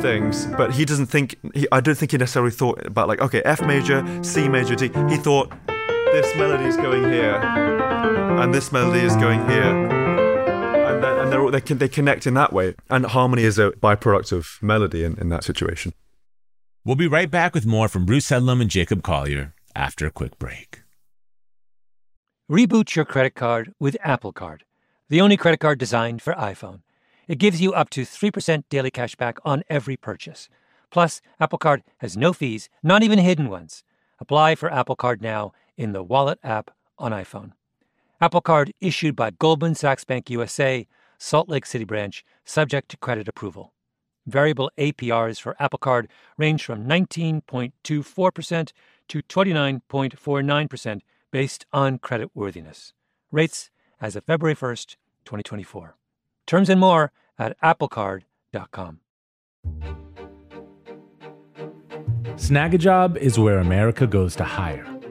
things, 0.00 0.46
but 0.46 0.74
he 0.74 0.84
doesn't 0.84 1.06
think, 1.06 1.36
he, 1.54 1.66
I 1.72 1.80
don't 1.80 1.96
think 1.96 2.10
he 2.10 2.18
necessarily 2.18 2.50
thought 2.50 2.84
about, 2.84 3.08
like, 3.08 3.20
okay, 3.20 3.42
F 3.44 3.62
major, 3.62 4.04
C 4.22 4.48
major, 4.48 4.74
D. 4.74 4.90
He 5.08 5.16
thought, 5.16 5.52
this 5.66 6.36
melody 6.36 6.64
is 6.64 6.76
going 6.76 7.04
here, 7.04 7.36
and 7.36 8.52
this 8.52 8.70
melody 8.70 9.00
is 9.00 9.16
going 9.16 9.48
here 9.48 9.93
and 11.34 11.54
they 11.54 11.60
can, 11.60 11.78
they 11.78 11.88
connect 11.88 12.26
in 12.26 12.34
that 12.34 12.52
way. 12.52 12.74
And 12.90 13.06
harmony 13.06 13.44
is 13.44 13.58
a 13.58 13.70
byproduct 13.72 14.32
of 14.32 14.58
melody 14.60 15.04
in, 15.04 15.18
in 15.18 15.28
that 15.30 15.44
situation. 15.44 15.92
We'll 16.84 16.96
be 16.96 17.08
right 17.08 17.30
back 17.30 17.54
with 17.54 17.66
more 17.66 17.88
from 17.88 18.04
Bruce 18.04 18.28
Headlam 18.28 18.60
and 18.60 18.70
Jacob 18.70 19.02
Collier 19.02 19.54
after 19.74 20.06
a 20.06 20.10
quick 20.10 20.38
break. 20.38 20.82
Reboot 22.50 22.94
your 22.94 23.06
credit 23.06 23.34
card 23.34 23.72
with 23.80 23.96
Apple 24.02 24.32
Card, 24.32 24.64
the 25.08 25.20
only 25.20 25.36
credit 25.36 25.60
card 25.60 25.78
designed 25.78 26.20
for 26.20 26.34
iPhone. 26.34 26.82
It 27.26 27.38
gives 27.38 27.60
you 27.60 27.72
up 27.72 27.88
to 27.90 28.02
3% 28.02 28.64
daily 28.68 28.90
cash 28.90 29.16
back 29.16 29.38
on 29.44 29.64
every 29.70 29.96
purchase. 29.96 30.50
Plus, 30.90 31.22
Apple 31.40 31.58
Card 31.58 31.82
has 31.98 32.16
no 32.16 32.34
fees, 32.34 32.68
not 32.82 33.02
even 33.02 33.18
hidden 33.18 33.48
ones. 33.48 33.82
Apply 34.20 34.54
for 34.54 34.70
Apple 34.70 34.94
Card 34.94 35.22
now 35.22 35.52
in 35.76 35.92
the 35.92 36.02
Wallet 36.02 36.38
app 36.42 36.70
on 36.98 37.12
iPhone. 37.12 37.52
Apple 38.20 38.42
Card 38.42 38.72
issued 38.80 39.16
by 39.16 39.30
Goldman 39.30 39.74
Sachs 39.74 40.04
Bank 40.04 40.30
USA 40.30 40.86
Salt 41.24 41.48
Lake 41.48 41.64
City 41.64 41.86
branch, 41.86 42.22
subject 42.44 42.90
to 42.90 42.98
credit 42.98 43.28
approval. 43.28 43.72
Variable 44.26 44.70
APRs 44.76 45.40
for 45.40 45.56
Apple 45.58 45.78
Card 45.78 46.06
range 46.36 46.62
from 46.62 46.84
19.24% 46.84 48.72
to 49.08 49.22
29.49% 49.22 51.00
based 51.30 51.64
on 51.72 51.96
credit 51.96 52.30
worthiness. 52.34 52.92
Rates 53.32 53.70
as 54.02 54.16
of 54.16 54.24
February 54.24 54.54
1st, 54.54 54.96
2024. 55.24 55.96
Terms 56.46 56.68
and 56.68 56.78
more 56.78 57.10
at 57.38 57.58
applecard.com. 57.62 59.00
Snagajob 62.36 63.16
is 63.16 63.38
where 63.38 63.60
America 63.60 64.06
goes 64.06 64.36
to 64.36 64.44
hire 64.44 64.93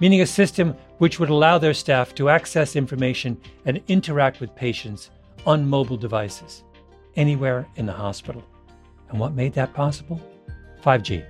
meaning 0.00 0.20
a 0.20 0.26
system 0.26 0.76
which 0.98 1.18
would 1.18 1.30
allow 1.30 1.58
their 1.58 1.74
staff 1.74 2.14
to 2.14 2.28
access 2.28 2.76
information 2.76 3.40
and 3.64 3.82
interact 3.88 4.40
with 4.40 4.54
patients 4.54 5.10
on 5.46 5.68
mobile 5.68 5.96
devices 5.96 6.64
anywhere 7.16 7.66
in 7.76 7.86
the 7.86 7.92
hospital. 7.92 8.44
And 9.10 9.18
what 9.18 9.34
made 9.34 9.52
that 9.54 9.74
possible? 9.74 10.20
5G. 10.82 11.24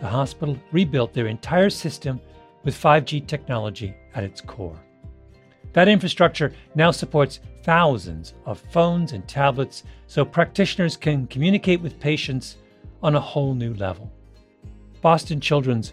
The 0.00 0.06
hospital 0.06 0.58
rebuilt 0.72 1.12
their 1.12 1.26
entire 1.26 1.70
system 1.70 2.20
with 2.64 2.80
5G 2.80 3.26
technology 3.26 3.94
at 4.14 4.24
its 4.24 4.40
core. 4.40 4.78
That 5.72 5.88
infrastructure 5.88 6.52
now 6.74 6.90
supports 6.90 7.40
thousands 7.62 8.34
of 8.44 8.60
phones 8.72 9.12
and 9.12 9.26
tablets 9.26 9.84
so 10.06 10.24
practitioners 10.24 10.96
can 10.96 11.26
communicate 11.28 11.80
with 11.80 12.00
patients 12.00 12.56
on 13.02 13.14
a 13.16 13.20
whole 13.20 13.54
new 13.54 13.74
level. 13.74 14.12
Boston 15.00 15.40
Children's 15.40 15.92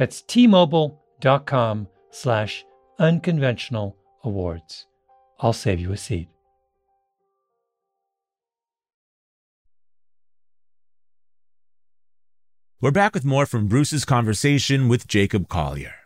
That's 0.00 0.22
tmobile.com 0.22 1.86
slash 2.10 2.64
unconventional 2.98 3.98
awards. 4.24 4.86
I'll 5.40 5.52
save 5.52 5.78
you 5.78 5.92
a 5.92 5.98
seat. 5.98 6.28
We're 12.80 12.92
back 12.92 13.12
with 13.12 13.26
more 13.26 13.44
from 13.44 13.66
Bruce's 13.66 14.06
conversation 14.06 14.88
with 14.88 15.06
Jacob 15.06 15.50
Collier. 15.50 15.96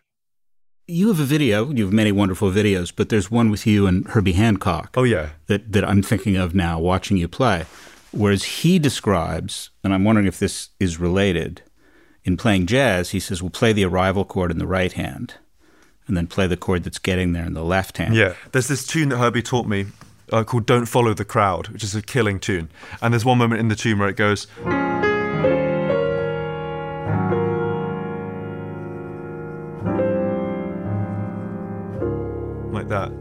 You 0.88 1.07
have 1.07 1.20
a 1.20 1.24
video. 1.24 1.70
You 1.70 1.85
have 1.85 1.92
many 1.92 2.11
wonderful 2.11 2.50
videos, 2.50 2.92
but 2.94 3.11
there's 3.11 3.30
one 3.30 3.48
with 3.48 3.64
you 3.64 3.87
and 3.87 4.09
Herbie 4.09 4.33
Hancock. 4.33 4.96
Oh 4.96 5.04
yeah, 5.04 5.28
that 5.46 5.70
that 5.70 5.88
I'm 5.88 6.02
thinking 6.02 6.35
of 6.35 6.52
now, 6.52 6.80
watching 6.80 7.16
you 7.16 7.28
play. 7.28 7.64
Whereas 8.11 8.42
he 8.42 8.80
describes, 8.80 9.70
and 9.85 9.94
I'm 9.94 10.02
wondering 10.02 10.26
if 10.26 10.40
this 10.40 10.70
is 10.80 10.98
related, 10.98 11.62
in 12.24 12.37
playing 12.37 12.66
jazz, 12.66 13.10
he 13.10 13.20
says, 13.20 13.42
"We'll 13.42 13.50
play 13.50 13.72
the 13.72 13.84
arrival 13.84 14.24
chord 14.24 14.50
in 14.50 14.58
the 14.58 14.66
right 14.66 14.92
hand, 14.92 15.34
and 16.06 16.16
then 16.16 16.26
play 16.26 16.46
the 16.46 16.56
chord 16.56 16.84
that's 16.84 16.98
getting 16.98 17.32
there 17.32 17.44
in 17.44 17.54
the 17.54 17.64
left 17.64 17.98
hand." 17.98 18.14
Yeah, 18.14 18.34
there's 18.52 18.68
this 18.68 18.87
tune 18.87 19.10
that 19.10 19.18
Herbie 19.18 19.42
taught 19.42 19.66
me 19.66 19.87
uh, 20.32 20.44
called 20.44 20.66
"Don't 20.66 20.87
Follow 20.87 21.14
the 21.14 21.24
Crowd," 21.24 21.68
which 21.68 21.84
is 21.84 21.94
a 21.94 22.02
killing 22.02 22.40
tune. 22.40 22.70
And 23.02 23.12
there's 23.12 23.24
one 23.24 23.38
moment 23.38 23.60
in 23.60 23.68
the 23.68 23.76
tune 23.76 23.98
where 23.98 24.08
it 24.08 24.16
goes. 24.16 24.46
Like 32.72 32.88
that. 32.88 33.12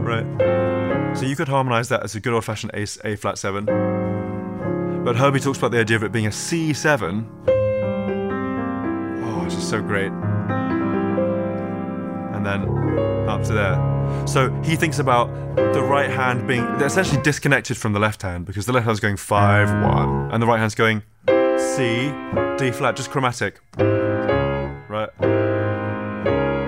Right. 0.00 1.16
So 1.16 1.26
you 1.26 1.36
could 1.36 1.48
harmonize 1.48 1.90
that 1.90 2.02
as 2.02 2.14
a 2.14 2.20
good 2.20 2.32
old 2.32 2.44
fashioned 2.44 2.72
A, 2.74 3.16
flat 3.16 3.36
7. 3.36 3.66
But 5.04 5.16
Herbie 5.16 5.40
talks 5.40 5.56
about 5.58 5.70
the 5.70 5.78
idea 5.80 5.96
of 5.96 6.02
it 6.02 6.12
being 6.12 6.26
a 6.26 6.30
C7. 6.30 7.26
Oh, 9.24 9.44
it's 9.46 9.54
just 9.54 9.70
so 9.70 9.80
great. 9.80 10.12
And 12.34 12.44
then 12.44 12.64
up 13.28 13.42
to 13.44 13.52
there. 13.52 14.26
So 14.26 14.50
he 14.62 14.76
thinks 14.76 14.98
about 14.98 15.28
the 15.56 15.82
right 15.82 16.10
hand 16.10 16.46
being 16.46 16.64
essentially 16.82 17.22
disconnected 17.22 17.76
from 17.78 17.92
the 17.92 17.98
left 17.98 18.22
hand 18.22 18.44
because 18.44 18.66
the 18.66 18.72
left 18.72 18.84
hand's 18.84 19.00
going 19.00 19.16
5 19.16 19.68
1 19.68 20.32
and 20.32 20.42
the 20.42 20.46
right 20.46 20.58
hand's 20.58 20.74
going 20.74 21.02
C, 21.26 22.12
D 22.58 22.70
flat, 22.70 22.94
just 22.96 23.10
chromatic. 23.10 23.60
Right? 23.78 25.10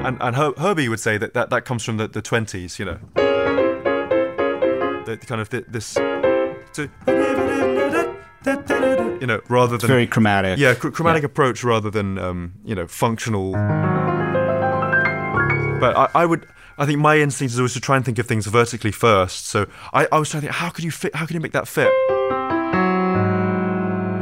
And, 0.04 0.16
and 0.20 0.36
Her- 0.36 0.54
Herbie 0.56 0.88
would 0.88 1.00
say 1.00 1.18
that, 1.18 1.34
that 1.34 1.50
that 1.50 1.64
comes 1.64 1.84
from 1.84 1.96
the, 1.98 2.08
the 2.08 2.22
20s, 2.22 2.78
you 2.78 2.84
know. 2.86 2.98
The, 5.04 5.16
kind 5.18 5.40
of 5.40 5.50
the, 5.50 5.64
this. 5.68 5.96
You 8.44 9.26
know, 9.26 9.40
rather 9.48 9.78
than. 9.78 9.88
very 9.88 10.06
chromatic. 10.06 10.58
Yeah, 10.58 10.74
chr- 10.74 10.90
chromatic 10.90 11.22
yeah. 11.22 11.26
approach 11.26 11.62
rather 11.64 11.90
than, 11.90 12.18
um, 12.18 12.54
you 12.64 12.74
know, 12.74 12.86
functional. 12.86 13.52
But 15.80 15.96
I, 15.96 16.08
I 16.14 16.26
would. 16.26 16.46
I 16.78 16.86
think 16.86 16.98
my 17.00 17.18
instinct 17.18 17.52
is 17.52 17.58
always 17.58 17.74
to 17.74 17.80
try 17.80 17.96
and 17.96 18.04
think 18.04 18.18
of 18.18 18.26
things 18.26 18.46
vertically 18.46 18.92
first. 18.92 19.46
So 19.46 19.66
I, 19.92 20.08
I 20.10 20.18
was 20.18 20.30
trying 20.30 20.40
to 20.40 20.46
think, 20.46 20.56
how 20.56 20.70
could 20.70 20.84
you 20.84 20.90
fit? 20.90 21.14
How 21.14 21.26
can 21.26 21.34
you 21.34 21.40
make 21.40 21.52
that 21.52 21.68
fit? 21.68 21.92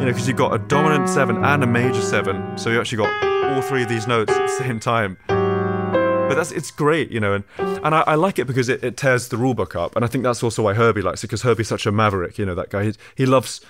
You 0.01 0.07
know, 0.07 0.13
because 0.13 0.27
you've 0.27 0.37
got 0.37 0.55
a 0.55 0.59
dominant 0.59 1.09
seven 1.09 1.45
and 1.45 1.63
a 1.63 1.67
major 1.67 2.01
seven, 2.01 2.57
so 2.59 2.71
you 2.71 2.81
actually 2.81 2.99
got 2.99 3.25
all 3.53 3.63
three 3.63 3.83
of 3.83 3.89
these 3.89 4.07
notes 4.07 4.33
at 4.33 4.41
the 4.41 4.49
same 4.49 4.81
time. 4.81 5.19
But 5.29 6.35
that's 6.35 6.53
it's 6.53 6.71
great, 6.71 7.11
you 7.11 7.21
know, 7.21 7.35
and 7.35 7.45
and 7.59 7.95
I, 7.95 8.01
I 8.07 8.15
like 8.15 8.39
it 8.39 8.47
because 8.47 8.69
it, 8.69 8.83
it 8.83 8.97
tears 8.97 9.29
the 9.29 9.37
rule 9.37 9.55
book 9.55 9.77
up, 9.77 9.97
and 9.97 10.05
I 10.05 10.09
think 10.09 10.25
that's 10.25 10.43
also 10.43 10.63
why 10.63 10.75
Herbie 10.75 11.03
likes 11.03 11.23
it 11.23 11.27
because 11.27 11.43
Herbie's 11.43 11.69
such 11.69 11.87
a 11.87 11.93
maverick, 11.93 12.39
you 12.39 12.47
know, 12.47 12.55
that 12.55 12.71
guy. 12.71 12.85
He, 12.85 12.95
he 13.17 13.27
loves 13.27 13.61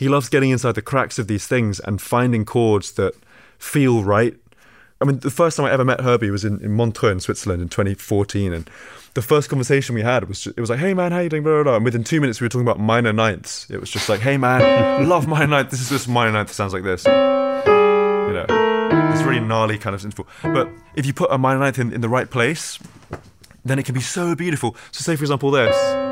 he 0.00 0.08
loves 0.08 0.30
getting 0.30 0.48
inside 0.48 0.76
the 0.76 0.80
cracks 0.80 1.18
of 1.18 1.26
these 1.26 1.46
things 1.46 1.78
and 1.78 2.00
finding 2.00 2.46
chords 2.46 2.92
that 2.92 3.12
feel 3.58 4.02
right. 4.02 4.34
I 4.98 5.04
mean, 5.04 5.18
the 5.18 5.30
first 5.30 5.58
time 5.58 5.66
I 5.66 5.72
ever 5.72 5.84
met 5.84 6.00
Herbie 6.00 6.30
was 6.30 6.42
in, 6.42 6.58
in 6.60 6.72
Montreux 6.72 7.10
in 7.10 7.20
Switzerland 7.20 7.60
in 7.60 7.68
2014, 7.68 8.54
and 8.54 8.70
the 9.12 9.20
first 9.20 9.50
conversation 9.50 9.94
we 9.94 10.00
had 10.00 10.26
was 10.26 10.40
just, 10.40 10.56
it 10.56 10.60
was 10.62 10.70
like, 10.70 10.78
"Hey 10.78 10.94
man, 10.94 11.12
how 11.12 11.18
you 11.18 11.28
doing?" 11.28 11.42
Blah, 11.42 11.52
blah, 11.52 11.62
blah. 11.64 11.76
And 11.76 11.84
within 11.84 12.02
two 12.02 12.18
minutes, 12.18 12.40
we 12.40 12.46
were 12.46 12.48
talking 12.48 12.66
about 12.66 12.80
minor 12.80 13.12
ninths. 13.12 13.68
It 13.68 13.78
was 13.78 13.90
just 13.90 14.08
like, 14.08 14.20
"Hey 14.20 14.38
man, 14.38 15.06
love 15.08 15.28
minor 15.28 15.48
ninth. 15.48 15.68
This 15.68 15.82
is 15.82 15.90
this 15.90 16.08
minor 16.08 16.32
ninth 16.32 16.50
sounds 16.50 16.72
like 16.72 16.82
this." 16.82 17.04
You 17.04 17.12
know, 17.12 18.46
this 19.12 19.22
really 19.22 19.40
gnarly 19.40 19.76
kind 19.76 19.94
of 19.94 20.02
interval. 20.02 20.26
But 20.42 20.70
if 20.94 21.04
you 21.04 21.12
put 21.12 21.30
a 21.30 21.36
minor 21.36 21.60
ninth 21.60 21.78
in, 21.78 21.92
in 21.92 22.00
the 22.00 22.08
right 22.08 22.30
place, 22.30 22.78
then 23.66 23.78
it 23.78 23.84
can 23.84 23.94
be 23.94 24.00
so 24.00 24.34
beautiful. 24.34 24.76
So, 24.92 25.02
say 25.02 25.14
for 25.16 25.24
example, 25.24 25.50
this. 25.50 26.09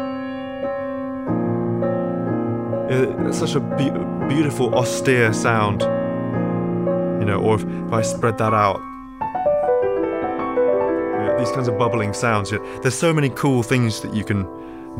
It's 2.90 3.38
such 3.38 3.54
a 3.54 3.60
be- 3.60 3.90
beautiful, 4.34 4.74
austere 4.74 5.32
sound. 5.32 5.82
You 7.20 7.26
know, 7.26 7.40
or 7.42 7.56
if, 7.56 7.64
if 7.64 7.92
I 7.92 8.02
spread 8.02 8.38
that 8.38 8.54
out, 8.54 8.80
these 11.38 11.50
kinds 11.52 11.68
of 11.68 11.78
bubbling 11.78 12.12
sounds. 12.12 12.50
There's 12.50 12.94
so 12.94 13.12
many 13.12 13.28
cool 13.30 13.62
things 13.62 14.00
that 14.00 14.14
you 14.14 14.24
can 14.24 14.46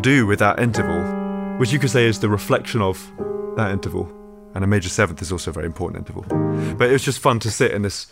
do 0.01 0.27
with 0.27 0.39
that 0.39 0.61
interval, 0.61 1.03
which 1.59 1.73
you 1.73 1.79
could 1.79 1.91
say 1.91 2.07
is 2.07 2.21
the 2.21 2.29
reflection 2.29 2.81
of 2.81 3.13
that 3.57 3.73
interval. 3.73 4.09
And 4.55 4.65
a 4.65 4.67
major 4.67 4.89
seventh 4.89 5.21
is 5.23 5.33
also 5.33 5.51
a 5.51 5.55
very 5.55 5.67
important 5.67 5.99
interval. 5.99 6.25
But 6.77 6.89
it 6.91 6.93
was 6.93 7.05
just 7.05 7.19
fun 7.21 7.39
to 7.41 7.51
sit 7.51 7.73
in 7.73 7.83
this 7.83 8.07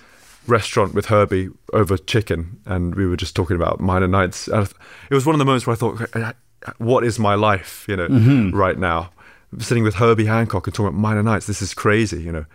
restaurant 0.47 0.95
with 0.95 1.07
Herbie 1.07 1.49
over 1.73 1.97
chicken, 1.97 2.61
and 2.67 2.95
we 2.95 3.07
were 3.07 3.17
just 3.17 3.35
talking 3.35 3.57
about 3.57 3.81
minor 3.81 4.09
ninths. 4.09 4.49
It 4.49 4.75
was 5.11 5.27
one 5.27 5.35
of 5.35 5.39
the 5.39 5.45
moments 5.45 5.67
where 5.67 5.75
I 5.75 5.77
thought, 5.77 6.37
what 6.79 7.05
is 7.05 7.19
my 7.19 7.35
life, 7.35 7.85
you 7.89 7.97
know, 7.97 8.09
mm-hmm. 8.09 8.57
right 8.57 8.79
now? 8.79 9.11
Sitting 9.59 9.85
with 9.85 9.95
Herbie 9.95 10.27
Hancock 10.27 10.67
and 10.67 10.75
talking 10.75 10.89
about 10.89 10.99
minor 10.99 11.23
ninths. 11.23 11.47
This 11.47 11.63
is 11.63 11.75
crazy, 11.75 12.23
you 12.23 12.33
know. 12.33 12.47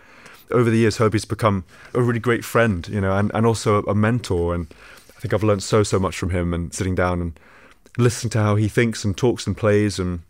Over 0.52 0.70
the 0.70 0.78
years, 0.78 0.98
Herbie's 0.98 1.26
become 1.26 1.64
a 1.94 2.02
really 2.02 2.20
great 2.20 2.44
friend, 2.44 2.88
you 2.90 3.00
know, 3.00 3.16
and, 3.16 3.32
and 3.34 3.46
also 3.46 3.82
a 3.84 3.96
mentor. 3.96 4.54
And 4.54 4.68
I 5.16 5.20
think 5.20 5.34
I've 5.34 5.44
learned 5.44 5.64
so, 5.64 5.84
so 5.84 6.00
much 6.00 6.18
from 6.18 6.32
him 6.32 6.54
and 6.54 6.74
sitting 6.74 6.96
down 6.96 7.22
and 7.22 7.40
listening 7.98 8.32
to 8.32 8.40
how 8.40 8.56
he 8.56 8.68
thinks 8.68 9.06
and 9.06 9.16
talks 9.18 9.48
and 9.48 9.56
plays 9.56 10.00
and 10.00 10.22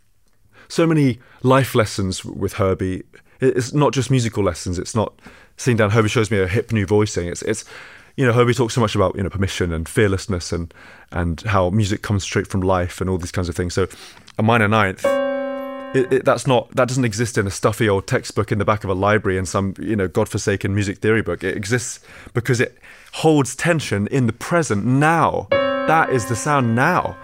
so 0.67 0.87
many 0.87 1.19
life 1.43 1.75
lessons 1.75 2.23
with 2.23 2.53
Herbie. 2.53 3.03
It's 3.39 3.73
not 3.73 3.93
just 3.93 4.09
musical 4.11 4.43
lessons. 4.43 4.79
It's 4.79 4.95
not 4.95 5.13
sitting 5.57 5.77
down. 5.77 5.91
Herbie 5.91 6.09
shows 6.09 6.31
me 6.31 6.39
a 6.39 6.47
hip 6.47 6.71
new 6.71 6.85
voicing. 6.85 7.27
It's 7.27 7.41
it's 7.41 7.65
you 8.15 8.25
know 8.25 8.33
Herbie 8.33 8.53
talks 8.53 8.73
so 8.73 8.81
much 8.81 8.95
about 8.95 9.15
you 9.15 9.23
know 9.23 9.29
permission 9.29 9.73
and 9.73 9.87
fearlessness 9.87 10.51
and 10.51 10.73
and 11.11 11.41
how 11.41 11.69
music 11.69 12.01
comes 12.01 12.23
straight 12.23 12.47
from 12.47 12.61
life 12.61 13.01
and 13.01 13.09
all 13.09 13.17
these 13.17 13.31
kinds 13.31 13.49
of 13.49 13.55
things. 13.55 13.73
So 13.73 13.87
a 14.37 14.43
minor 14.43 14.67
ninth. 14.67 15.20
It, 15.93 16.13
it, 16.13 16.25
that's 16.25 16.47
not 16.47 16.73
that 16.75 16.87
doesn't 16.87 17.03
exist 17.03 17.37
in 17.37 17.45
a 17.45 17.51
stuffy 17.51 17.89
old 17.89 18.07
textbook 18.07 18.51
in 18.51 18.59
the 18.59 18.65
back 18.65 18.85
of 18.85 18.89
a 18.89 18.93
library 18.93 19.37
in 19.37 19.45
some 19.45 19.73
you 19.77 19.95
know 19.95 20.07
godforsaken 20.07 20.73
music 20.73 20.99
theory 20.99 21.21
book. 21.21 21.43
It 21.43 21.57
exists 21.57 21.99
because 22.33 22.61
it 22.61 22.77
holds 23.13 23.55
tension 23.55 24.07
in 24.07 24.27
the 24.27 24.33
present 24.33 24.85
now. 24.85 25.47
That 25.51 26.11
is 26.11 26.27
the 26.27 26.35
sound 26.35 26.75
now 26.75 27.17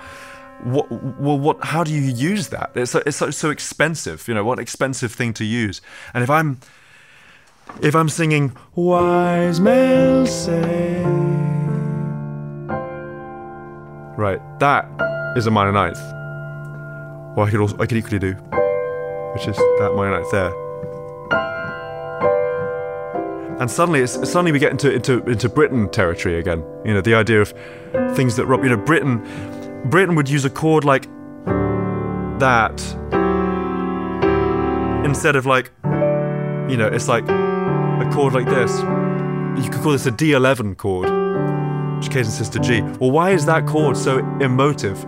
what 0.64 0.90
well 1.20 1.38
what 1.38 1.64
how 1.64 1.84
do 1.84 1.94
you 1.94 2.02
use 2.02 2.50
that 2.50 2.72
it's 2.74 2.92
so, 2.92 3.04
it's 3.06 3.18
so, 3.18 3.30
so 3.30 3.50
expensive 3.50 4.28
you 4.28 4.34
know 4.34 4.44
what 4.44 4.60
expensive 4.60 5.12
thing 5.12 5.34
to 5.34 5.46
use 5.46 5.82
and 6.14 6.24
if 6.24 6.30
i'm 6.30 6.60
if 7.82 7.96
i'm 7.96 8.10
singing 8.10 8.56
wise 8.76 9.60
men 9.60 10.26
say 10.26 11.04
right 14.18 14.42
that 14.60 14.86
is 15.38 15.46
a 15.46 15.52
minor 15.52 15.72
ninth 15.72 16.17
or 17.38 17.46
i 17.46 17.50
could 17.50 17.62
also 17.62 17.78
i 17.80 17.86
could 17.86 17.98
equally 17.98 18.20
do 18.20 18.34
which 19.34 19.48
is 19.48 19.56
that 19.56 19.94
minor 19.96 20.20
ninth 20.20 20.32
there. 20.32 20.52
And 23.60 23.72
suddenly 23.72 24.02
it's 24.02 24.14
suddenly 24.30 24.52
we 24.52 24.60
get 24.60 24.72
into 24.72 24.94
into 24.94 25.24
into 25.26 25.50
britten 25.50 25.90
territory 25.90 26.38
again. 26.38 26.64
You 26.86 26.94
know 26.94 27.02
the 27.02 27.16
idea 27.16 27.42
of 27.42 27.54
things 28.16 28.36
that 28.36 28.46
rob 28.46 28.64
you 28.64 28.70
know 28.70 28.78
britten 28.78 29.24
Britten 29.86 30.16
would 30.16 30.30
use 30.30 30.44
a 30.44 30.50
chord 30.50 30.84
like 30.84 31.06
that 32.40 32.82
instead 35.06 35.36
of 35.36 35.46
like, 35.46 35.72
you 36.70 36.76
know, 36.76 36.90
it's 36.92 37.08
like 37.08 37.24
a 37.28 38.10
chord 38.12 38.34
like 38.34 38.48
this. 38.48 38.72
You 38.82 39.70
could 39.72 39.82
call 39.82 39.94
this 39.94 40.06
a 40.06 40.12
D11 40.12 40.78
chord, 40.78 41.08
which 41.98 42.10
cadences 42.10 42.50
to 42.50 42.60
G. 42.60 42.82
Well, 43.00 43.12
why 43.12 43.32
is 43.32 43.46
that 43.46 43.66
chord 43.66 43.98
so 43.98 44.20
emotive? 44.40 45.04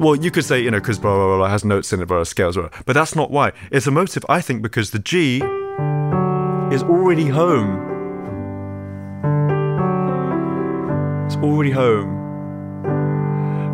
Well, 0.00 0.16
you 0.16 0.30
could 0.30 0.44
say, 0.44 0.60
you 0.60 0.70
know, 0.70 0.80
because 0.80 0.98
blah, 0.98 1.14
blah, 1.14 1.26
blah, 1.26 1.36
blah, 1.38 1.48
has 1.48 1.64
notes 1.64 1.92
in 1.92 2.00
it, 2.00 2.06
blah, 2.06 2.24
scales, 2.24 2.56
blah, 2.56 2.68
but 2.84 2.92
that's 2.92 3.14
not 3.14 3.30
why. 3.30 3.52
It's 3.70 3.86
emotive, 3.86 4.24
I 4.28 4.40
think, 4.40 4.62
because 4.62 4.90
the 4.90 4.98
G 4.98 5.36
is 6.74 6.82
already 6.82 7.26
home 7.26 7.92
It's 11.32 11.42
already 11.42 11.70
home. 11.70 12.20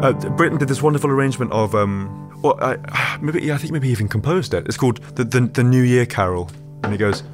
Uh, 0.01 0.13
Britten 0.13 0.59
did 0.59 0.69
this 0.69 0.81
wonderful 0.81 1.11
arrangement 1.11 1.51
of, 1.51 1.75
um, 1.75 2.31
well, 2.41 2.57
I, 2.63 3.19
maybe 3.21 3.43
yeah, 3.43 3.57
I 3.57 3.59
think 3.59 3.73
maybe 3.73 3.89
even 3.89 4.07
composed 4.07 4.55
it. 4.55 4.65
It's 4.69 4.77
called 4.77 4.99
the, 5.17 5.25
the 5.25 5.41
the 5.41 5.65
New 5.65 5.83
Year 5.83 6.07
Carol, 6.07 6.51
and 6.85 6.93
he 6.93 6.99
goes. 6.99 7.25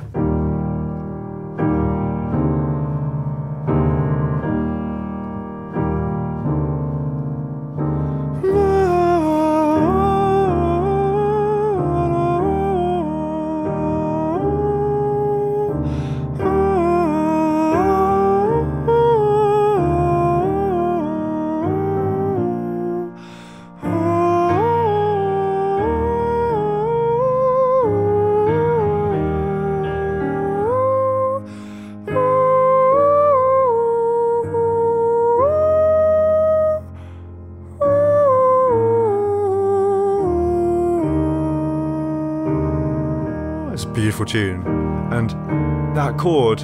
That 46.05 46.19
chord, 46.19 46.61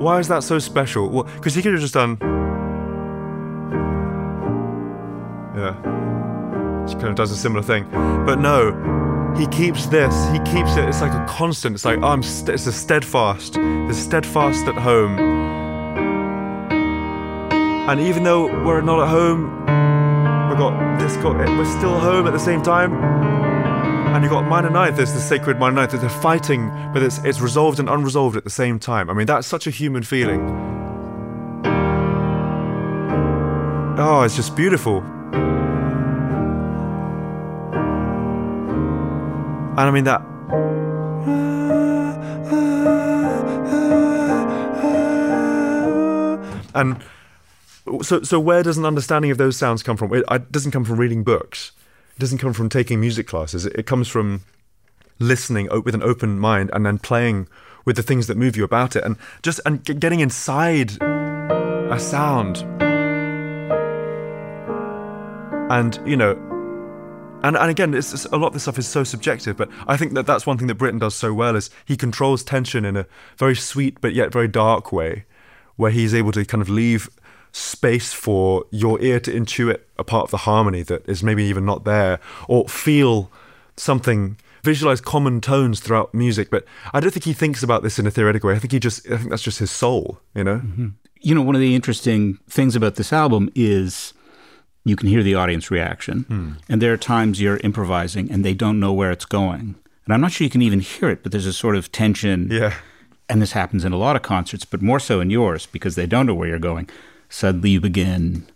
why 0.00 0.18
is 0.18 0.28
that 0.28 0.42
so 0.42 0.58
special? 0.58 1.08
Well, 1.08 1.22
because 1.22 1.54
he 1.54 1.62
could 1.62 1.72
have 1.72 1.80
just 1.80 1.94
done. 1.94 2.18
Yeah. 5.56 5.74
She 6.86 6.94
kind 6.94 7.08
of 7.08 7.14
does 7.14 7.30
a 7.30 7.36
similar 7.36 7.62
thing. 7.62 7.88
But 8.26 8.40
no, 8.40 8.72
he 9.38 9.46
keeps 9.46 9.86
this, 9.86 10.14
he 10.32 10.38
keeps 10.40 10.76
it, 10.76 10.88
it's 10.88 11.00
like 11.00 11.12
a 11.12 11.24
constant. 11.28 11.74
It's 11.74 11.84
like, 11.84 12.00
oh, 12.02 12.08
I'm 12.08 12.22
st- 12.22 12.50
it's 12.50 12.66
a 12.66 12.72
steadfast. 12.72 13.54
the 13.54 13.94
steadfast 13.94 14.66
at 14.66 14.74
home. 14.74 15.18
And 17.88 18.00
even 18.00 18.24
though 18.24 18.46
we're 18.64 18.80
not 18.80 19.00
at 19.04 19.08
home, 19.08 19.60
we've 20.48 20.58
got 20.58 20.98
this, 20.98 21.16
we're 21.18 21.78
still 21.78 21.98
home 22.00 22.26
at 22.26 22.32
the 22.32 22.38
same 22.38 22.62
time 22.62 23.23
and 24.14 24.22
you've 24.22 24.30
got 24.30 24.46
minor 24.46 24.70
ninth, 24.70 24.96
there's 24.96 25.12
the 25.12 25.18
sacred 25.18 25.58
minor 25.58 25.74
ninth, 25.74 25.90
they're 25.90 26.08
fighting, 26.08 26.70
but 26.92 27.02
it's, 27.02 27.18
it's 27.24 27.40
resolved 27.40 27.80
and 27.80 27.88
unresolved 27.88 28.36
at 28.36 28.44
the 28.44 28.50
same 28.50 28.78
time. 28.78 29.10
I 29.10 29.12
mean, 29.12 29.26
that's 29.26 29.44
such 29.44 29.66
a 29.66 29.70
human 29.70 30.04
feeling. 30.04 30.40
Oh, 33.98 34.22
it's 34.24 34.36
just 34.36 34.54
beautiful. 34.54 34.98
And 39.76 39.80
I 39.80 39.90
mean, 39.90 40.04
that. 40.04 40.20
And 46.76 47.02
so, 48.04 48.22
so 48.22 48.38
where 48.38 48.62
does 48.62 48.78
an 48.78 48.84
understanding 48.84 49.32
of 49.32 49.38
those 49.38 49.56
sounds 49.56 49.82
come 49.82 49.96
from? 49.96 50.14
It, 50.14 50.22
it 50.30 50.52
doesn't 50.52 50.70
come 50.70 50.84
from 50.84 51.00
reading 51.00 51.24
books. 51.24 51.72
Doesn't 52.18 52.38
come 52.38 52.52
from 52.52 52.68
taking 52.68 53.00
music 53.00 53.26
classes. 53.26 53.66
It, 53.66 53.86
comes 53.86 54.06
from 54.08 54.42
listening 55.18 55.68
with 55.84 55.94
an 55.94 56.02
open 56.02 56.38
mind 56.38 56.70
and 56.72 56.86
then 56.86 56.98
playing 56.98 57.48
with 57.84 57.96
the 57.96 58.02
things 58.02 58.28
that 58.28 58.36
move 58.36 58.56
you 58.56 58.64
about 58.64 58.96
it, 58.96 59.04
and 59.04 59.16
just 59.42 59.60
and 59.66 59.84
getting 59.84 60.20
inside 60.20 60.92
a 61.02 61.98
sound. 61.98 62.58
And 65.70 65.98
you 66.06 66.16
know, 66.16 66.32
and 67.42 67.56
and 67.56 67.70
again, 67.70 67.94
it's, 67.94 68.14
it's- 68.14 68.26
a 68.32 68.36
lot 68.36 68.48
of 68.48 68.52
this 68.52 68.62
stuff 68.62 68.78
is 68.78 68.86
so 68.86 69.02
subjective. 69.02 69.56
But 69.56 69.68
I 69.88 69.96
think 69.96 70.14
that 70.14 70.26
that's 70.26 70.46
one 70.46 70.56
thing 70.56 70.68
that 70.68 70.76
Britten 70.76 71.00
does 71.00 71.14
so 71.14 71.34
well 71.34 71.56
is 71.56 71.68
he 71.84 71.96
controls 71.96 72.44
tension 72.44 72.84
in 72.84 72.96
a 72.96 73.06
very 73.36 73.56
sweet 73.56 74.00
but 74.00 74.14
yet 74.14 74.32
very 74.32 74.48
dark 74.48 74.92
way, 74.92 75.24
where 75.76 75.90
he's 75.90 76.14
able 76.14 76.32
to 76.32 76.44
kind 76.44 76.62
of 76.62 76.68
leave 76.68 77.10
space 77.54 78.12
for 78.12 78.64
your 78.72 79.00
ear 79.00 79.20
to 79.20 79.32
intuit 79.32 79.78
a 79.96 80.02
part 80.02 80.24
of 80.24 80.30
the 80.32 80.38
harmony 80.38 80.82
that 80.82 81.08
is 81.08 81.22
maybe 81.22 81.44
even 81.44 81.64
not 81.64 81.84
there, 81.84 82.18
or 82.48 82.68
feel 82.68 83.30
something, 83.76 84.36
visualize 84.64 85.00
common 85.00 85.40
tones 85.40 85.78
throughout 85.78 86.12
music. 86.12 86.50
But 86.50 86.64
I 86.92 86.98
don't 86.98 87.12
think 87.12 87.24
he 87.24 87.32
thinks 87.32 87.62
about 87.62 87.84
this 87.84 87.98
in 87.98 88.08
a 88.08 88.10
theoretical 88.10 88.48
way. 88.48 88.56
I 88.56 88.58
think 88.58 88.72
he 88.72 88.80
just, 88.80 89.06
I 89.08 89.18
think 89.18 89.30
that's 89.30 89.42
just 89.42 89.60
his 89.60 89.70
soul, 89.70 90.20
you 90.34 90.42
know? 90.42 90.56
Mm-hmm. 90.56 90.88
You 91.20 91.34
know, 91.34 91.42
one 91.42 91.54
of 91.54 91.60
the 91.60 91.76
interesting 91.76 92.38
things 92.48 92.74
about 92.74 92.96
this 92.96 93.12
album 93.12 93.50
is 93.54 94.14
you 94.84 94.96
can 94.96 95.08
hear 95.08 95.22
the 95.22 95.36
audience 95.36 95.70
reaction. 95.70 96.24
Hmm. 96.24 96.52
And 96.68 96.82
there 96.82 96.92
are 96.92 96.98
times 96.98 97.40
you're 97.40 97.58
improvising 97.58 98.30
and 98.30 98.44
they 98.44 98.52
don't 98.52 98.80
know 98.80 98.92
where 98.92 99.12
it's 99.12 99.24
going. 99.24 99.76
And 100.04 100.12
I'm 100.12 100.20
not 100.20 100.32
sure 100.32 100.44
you 100.44 100.50
can 100.50 100.60
even 100.60 100.80
hear 100.80 101.08
it, 101.08 101.22
but 101.22 101.32
there's 101.32 101.46
a 101.46 101.52
sort 101.52 101.76
of 101.76 101.92
tension. 101.92 102.48
Yeah. 102.50 102.74
And 103.28 103.40
this 103.40 103.52
happens 103.52 103.84
in 103.84 103.92
a 103.92 103.96
lot 103.96 104.16
of 104.16 104.22
concerts, 104.22 104.66
but 104.66 104.82
more 104.82 105.00
so 105.00 105.20
in 105.20 105.30
yours 105.30 105.66
because 105.66 105.94
they 105.94 106.06
don't 106.06 106.26
know 106.26 106.34
where 106.34 106.48
you're 106.48 106.58
going. 106.58 106.90
Suddenly 107.28 107.70
you 107.70 107.80
begin, 107.80 108.46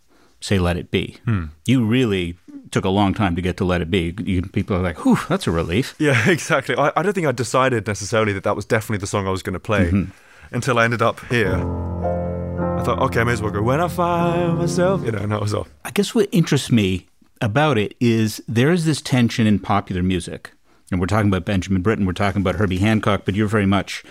say, 0.40 0.59
Let 0.59 0.76
It 0.76 0.90
Be. 0.90 1.16
Hmm. 1.24 1.46
You 1.66 1.85
really 1.85 2.37
took 2.70 2.85
a 2.85 2.90
long 2.90 3.14
time 3.14 3.35
to 3.37 3.42
get 3.42 3.57
to 3.59 3.64
Let 3.64 3.81
It 3.81 3.90
Be. 3.90 4.14
You, 4.24 4.42
people 4.42 4.76
are 4.76 4.83
like, 4.83 5.04
whew, 5.04 5.18
that's 5.28 5.46
a 5.46 5.50
relief. 5.50 5.94
Yeah, 5.98 6.28
exactly. 6.31 6.76
I, 6.76 6.92
I 6.96 7.02
don't 7.02 7.12
think 7.12 7.26
I 7.26 7.33
decided 7.33 7.87
necessarily 7.87 8.33
that 8.35 8.44
that 8.44 8.57
was 8.57 8.64
definitely 8.64 8.98
the 8.98 9.07
song 9.07 9.26
I 9.26 9.31
was 9.31 9.42
going 9.42 9.54
to 9.54 9.61
play 9.61 9.90
mm-hmm. 9.90 10.11
until 10.54 10.78
I 10.78 10.85
ended 10.85 11.02
up 11.02 11.20
here. 11.26 11.57
I 11.57 12.83
thought, 12.83 13.00
okay, 13.00 13.20
I 13.20 13.24
may 13.24 13.33
as 13.33 13.42
well 13.42 13.50
go. 13.50 13.62
When 13.62 13.81
I 13.81 13.88
find 13.88 14.59
myself, 14.59 15.04
you 15.04 15.11
know, 15.11 15.18
and 15.18 15.33
that 15.33 15.40
was 15.40 15.54
off. 15.54 15.68
I 15.85 15.90
guess 15.90 16.14
what 16.14 16.28
interests 16.31 16.70
me 16.70 17.09
about 17.40 17.78
it 17.78 17.94
is 18.00 18.42
there 18.46 18.70
is 18.70 18.85
this 18.85 19.00
tension 19.00 19.46
in 19.46 19.59
popular 19.59 20.02
music. 20.02 20.52
And 20.90 21.00
we're 21.00 21.07
talking 21.07 21.28
about 21.28 21.44
Benjamin 21.44 21.83
Britten, 21.83 22.07
we're 22.07 22.12
talking 22.12 22.40
about 22.40 22.54
Herbie 22.54 22.78
Hancock, 22.78 23.22
but 23.24 23.35
you're 23.35 23.48
very 23.48 23.66
much 23.66 24.04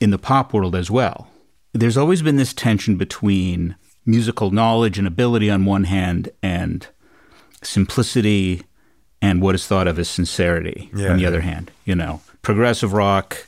in 0.00 0.10
the 0.10 0.18
pop 0.18 0.52
world 0.52 0.76
as 0.76 0.90
well. 0.90 1.28
There's 1.72 1.96
always 1.96 2.22
been 2.22 2.36
this 2.36 2.52
tension 2.52 2.96
between 2.96 3.76
musical 4.04 4.50
knowledge 4.50 4.98
and 4.98 5.06
ability 5.06 5.48
on 5.50 5.64
one 5.64 5.84
hand 5.84 6.28
and 6.42 6.86
simplicity 7.62 8.62
and 9.20 9.40
what 9.40 9.54
is 9.54 9.66
thought 9.66 9.86
of 9.86 9.98
as 9.98 10.08
sincerity 10.08 10.90
Yeah, 10.94 11.10
on 11.10 11.16
the 11.16 11.22
yeah. 11.22 11.28
other 11.28 11.40
hand. 11.40 11.70
You 11.84 11.94
know, 11.94 12.20
progressive 12.42 12.92
rock, 12.92 13.46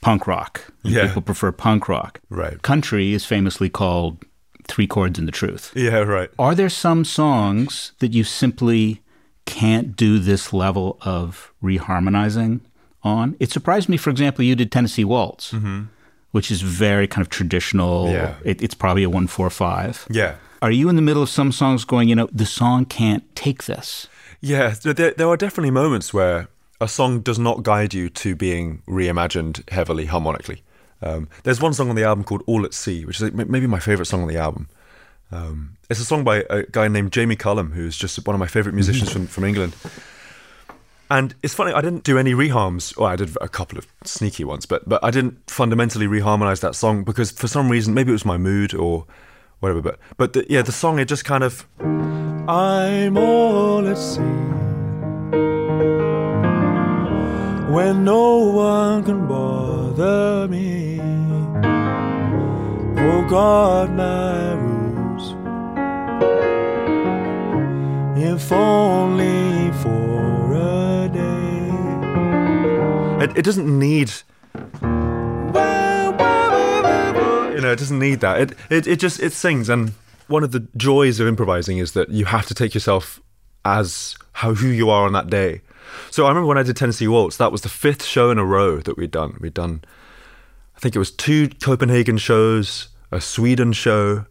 punk 0.00 0.26
rock. 0.26 0.72
Yeah. 0.82 1.08
People 1.08 1.22
prefer 1.22 1.52
punk 1.52 1.88
rock. 1.88 2.20
Right. 2.30 2.60
Country 2.62 3.12
is 3.12 3.24
famously 3.24 3.68
called 3.68 4.22
three 4.68 4.86
chords 4.86 5.18
and 5.18 5.26
the 5.26 5.32
truth. 5.32 5.72
Yeah, 5.74 5.98
right. 5.98 6.30
Are 6.38 6.54
there 6.54 6.68
some 6.68 7.04
songs 7.04 7.92
that 7.98 8.12
you 8.12 8.22
simply 8.22 9.02
can't 9.44 9.96
do 9.96 10.18
this 10.18 10.52
level 10.52 10.98
of 11.02 11.52
reharmonizing 11.62 12.60
on? 13.02 13.34
It 13.40 13.50
surprised 13.50 13.88
me, 13.88 13.96
for 13.96 14.10
example, 14.10 14.44
you 14.44 14.54
did 14.54 14.70
Tennessee 14.70 15.04
Waltz, 15.04 15.52
mm-hmm. 15.52 15.84
Which 16.32 16.50
is 16.50 16.62
very 16.62 17.06
kind 17.06 17.24
of 17.24 17.30
traditional. 17.30 18.06
Mm-hmm. 18.06 18.14
Yeah. 18.14 18.34
It, 18.44 18.62
it's 18.62 18.74
probably 18.74 19.02
a 19.02 19.08
145. 19.08 20.08
Yeah. 20.10 20.36
Are 20.60 20.70
you 20.70 20.88
in 20.88 20.96
the 20.96 21.02
middle 21.02 21.22
of 21.22 21.28
some 21.28 21.52
songs 21.52 21.84
going, 21.84 22.08
you 22.08 22.16
know, 22.16 22.28
the 22.32 22.46
song 22.46 22.84
can't 22.84 23.24
take 23.36 23.64
this? 23.64 24.08
Yeah, 24.40 24.74
there, 24.82 24.92
there 24.92 25.10
there 25.12 25.28
are 25.28 25.36
definitely 25.36 25.70
moments 25.70 26.14
where 26.14 26.48
a 26.80 26.88
song 26.88 27.20
does 27.20 27.38
not 27.38 27.62
guide 27.62 27.92
you 27.94 28.08
to 28.10 28.36
being 28.36 28.82
reimagined 28.86 29.68
heavily 29.70 30.06
harmonically. 30.06 30.62
Um, 31.02 31.28
there's 31.44 31.60
one 31.60 31.74
song 31.74 31.90
on 31.90 31.96
the 31.96 32.04
album 32.04 32.24
called 32.24 32.42
All 32.46 32.64
at 32.64 32.74
Sea, 32.74 33.04
which 33.04 33.20
is 33.20 33.32
maybe 33.32 33.66
my 33.66 33.80
favorite 33.80 34.06
song 34.06 34.22
on 34.22 34.28
the 34.28 34.36
album. 34.36 34.68
Um, 35.30 35.76
it's 35.90 36.00
a 36.00 36.04
song 36.04 36.24
by 36.24 36.44
a 36.50 36.62
guy 36.64 36.88
named 36.88 37.12
Jamie 37.12 37.36
Cullum, 37.36 37.72
who's 37.72 37.96
just 37.96 38.24
one 38.26 38.34
of 38.34 38.40
my 38.40 38.46
favorite 38.46 38.74
musicians 38.74 39.10
from, 39.12 39.26
from 39.26 39.44
England. 39.44 39.74
And 41.10 41.34
it's 41.42 41.54
funny, 41.54 41.72
I 41.72 41.80
didn't 41.80 42.04
do 42.04 42.18
any 42.18 42.34
reharms. 42.34 42.96
Well, 42.96 43.08
I 43.08 43.16
did 43.16 43.34
a 43.40 43.48
couple 43.48 43.78
of 43.78 43.86
sneaky 44.04 44.44
ones, 44.44 44.66
but 44.66 44.86
but 44.88 45.02
I 45.02 45.10
didn't 45.10 45.50
fundamentally 45.50 46.06
reharmonize 46.06 46.60
that 46.60 46.74
song 46.74 47.04
because 47.04 47.30
for 47.30 47.48
some 47.48 47.70
reason, 47.70 47.94
maybe 47.94 48.10
it 48.10 48.12
was 48.12 48.26
my 48.26 48.36
mood 48.36 48.74
or 48.74 49.06
whatever. 49.60 49.80
But 49.80 49.98
but 50.16 50.32
the, 50.34 50.46
yeah, 50.50 50.62
the 50.62 50.72
song 50.72 50.98
it 50.98 51.06
just 51.06 51.24
kind 51.24 51.44
of. 51.44 51.66
I'm 51.80 53.16
all 53.18 53.86
at 53.86 53.98
sea 53.98 54.20
when 57.72 58.04
no 58.04 58.38
one 58.38 59.04
can 59.04 59.26
bother 59.26 60.48
me. 60.48 61.00
Oh 63.00 63.22
Forgot 63.28 63.90
my 63.92 64.52
rules, 64.54 65.34
if 68.16 68.50
only 68.50 69.70
for 69.82 70.37
a 70.58 71.08
day. 71.08 73.24
It, 73.24 73.38
it 73.38 73.44
doesn't 73.44 73.66
need. 73.66 74.12
You 77.54 77.62
know, 77.62 77.72
it 77.72 77.78
doesn't 77.78 77.98
need 77.98 78.20
that. 78.20 78.40
It, 78.40 78.52
it 78.70 78.86
it 78.86 79.00
just 79.00 79.20
it 79.20 79.32
sings, 79.32 79.68
and 79.68 79.92
one 80.28 80.44
of 80.44 80.52
the 80.52 80.66
joys 80.76 81.20
of 81.20 81.26
improvising 81.26 81.78
is 81.78 81.92
that 81.92 82.10
you 82.10 82.26
have 82.26 82.46
to 82.46 82.54
take 82.54 82.74
yourself 82.74 83.20
as 83.64 84.16
how 84.32 84.54
who 84.54 84.68
you 84.68 84.90
are 84.90 85.06
on 85.06 85.12
that 85.12 85.28
day. 85.28 85.62
So 86.10 86.26
I 86.26 86.28
remember 86.28 86.46
when 86.46 86.58
I 86.58 86.62
did 86.62 86.76
Tennessee 86.76 87.08
Waltz, 87.08 87.36
that 87.38 87.50
was 87.50 87.62
the 87.62 87.68
fifth 87.68 88.04
show 88.04 88.30
in 88.30 88.38
a 88.38 88.44
row 88.44 88.78
that 88.80 88.96
we'd 88.96 89.10
done. 89.10 89.36
We'd 89.40 89.54
done, 89.54 89.82
I 90.76 90.80
think 90.80 90.94
it 90.94 90.98
was 90.98 91.10
two 91.10 91.48
Copenhagen 91.48 92.18
shows, 92.18 92.88
a 93.10 93.20
Sweden 93.20 93.72
show, 93.72 94.26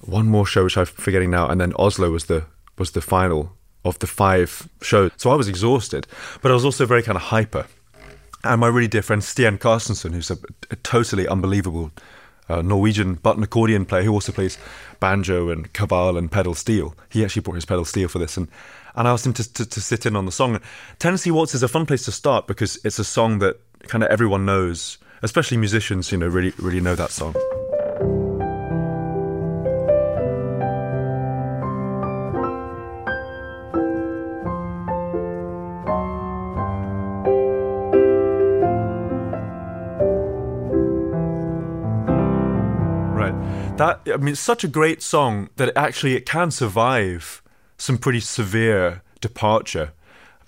one 0.00 0.26
more 0.26 0.46
show 0.46 0.64
which 0.64 0.76
I'm 0.76 0.86
forgetting 0.86 1.30
now, 1.30 1.46
and 1.46 1.60
then 1.60 1.72
Oslo 1.78 2.10
was 2.10 2.26
the 2.26 2.44
was 2.78 2.92
the 2.92 3.00
final 3.00 3.56
of 3.84 3.98
the 3.98 4.06
five 4.06 4.68
shows. 4.80 5.10
So 5.16 5.30
I 5.30 5.34
was 5.34 5.48
exhausted, 5.48 6.06
but 6.40 6.50
I 6.50 6.54
was 6.54 6.64
also 6.64 6.86
very 6.86 7.02
kind 7.02 7.16
of 7.16 7.22
hyper. 7.22 7.66
And 8.44 8.60
my 8.60 8.66
really 8.68 8.88
dear 8.88 9.02
friend 9.02 9.22
Stian 9.22 9.58
Carstensen, 9.58 10.12
who's 10.12 10.30
a, 10.30 10.38
a 10.70 10.76
totally 10.76 11.28
unbelievable 11.28 11.92
uh, 12.48 12.62
Norwegian 12.62 13.14
button 13.14 13.42
accordion 13.42 13.84
player 13.84 14.02
who 14.02 14.12
also 14.12 14.32
plays 14.32 14.58
banjo 15.00 15.48
and 15.48 15.72
kaval 15.72 16.18
and 16.18 16.30
pedal 16.30 16.54
steel. 16.54 16.94
He 17.08 17.24
actually 17.24 17.42
brought 17.42 17.54
his 17.54 17.64
pedal 17.64 17.84
steel 17.84 18.08
for 18.08 18.18
this, 18.18 18.36
and 18.36 18.48
and 18.94 19.08
I 19.08 19.12
asked 19.12 19.24
him 19.24 19.32
to, 19.34 19.52
to, 19.54 19.64
to 19.64 19.80
sit 19.80 20.04
in 20.04 20.16
on 20.16 20.26
the 20.26 20.32
song. 20.32 20.60
Tennessee 20.98 21.30
Waltz 21.30 21.54
is 21.54 21.62
a 21.62 21.68
fun 21.68 21.86
place 21.86 22.04
to 22.04 22.12
start 22.12 22.46
because 22.46 22.78
it's 22.84 22.98
a 22.98 23.04
song 23.04 23.38
that 23.38 23.58
kind 23.88 24.04
of 24.04 24.10
everyone 24.10 24.44
knows, 24.44 24.98
especially 25.22 25.56
musicians. 25.56 26.12
You 26.12 26.18
know, 26.18 26.28
really 26.28 26.52
really 26.58 26.80
know 26.80 26.94
that 26.94 27.10
song. 27.10 27.34
That 43.78 44.00
I 44.06 44.16
mean, 44.16 44.28
it's 44.28 44.40
such 44.40 44.64
a 44.64 44.68
great 44.68 45.02
song 45.02 45.50
that 45.56 45.76
actually 45.76 46.14
it 46.14 46.26
can 46.26 46.50
survive 46.50 47.42
some 47.76 47.98
pretty 47.98 48.20
severe 48.20 49.02
departure. 49.20 49.92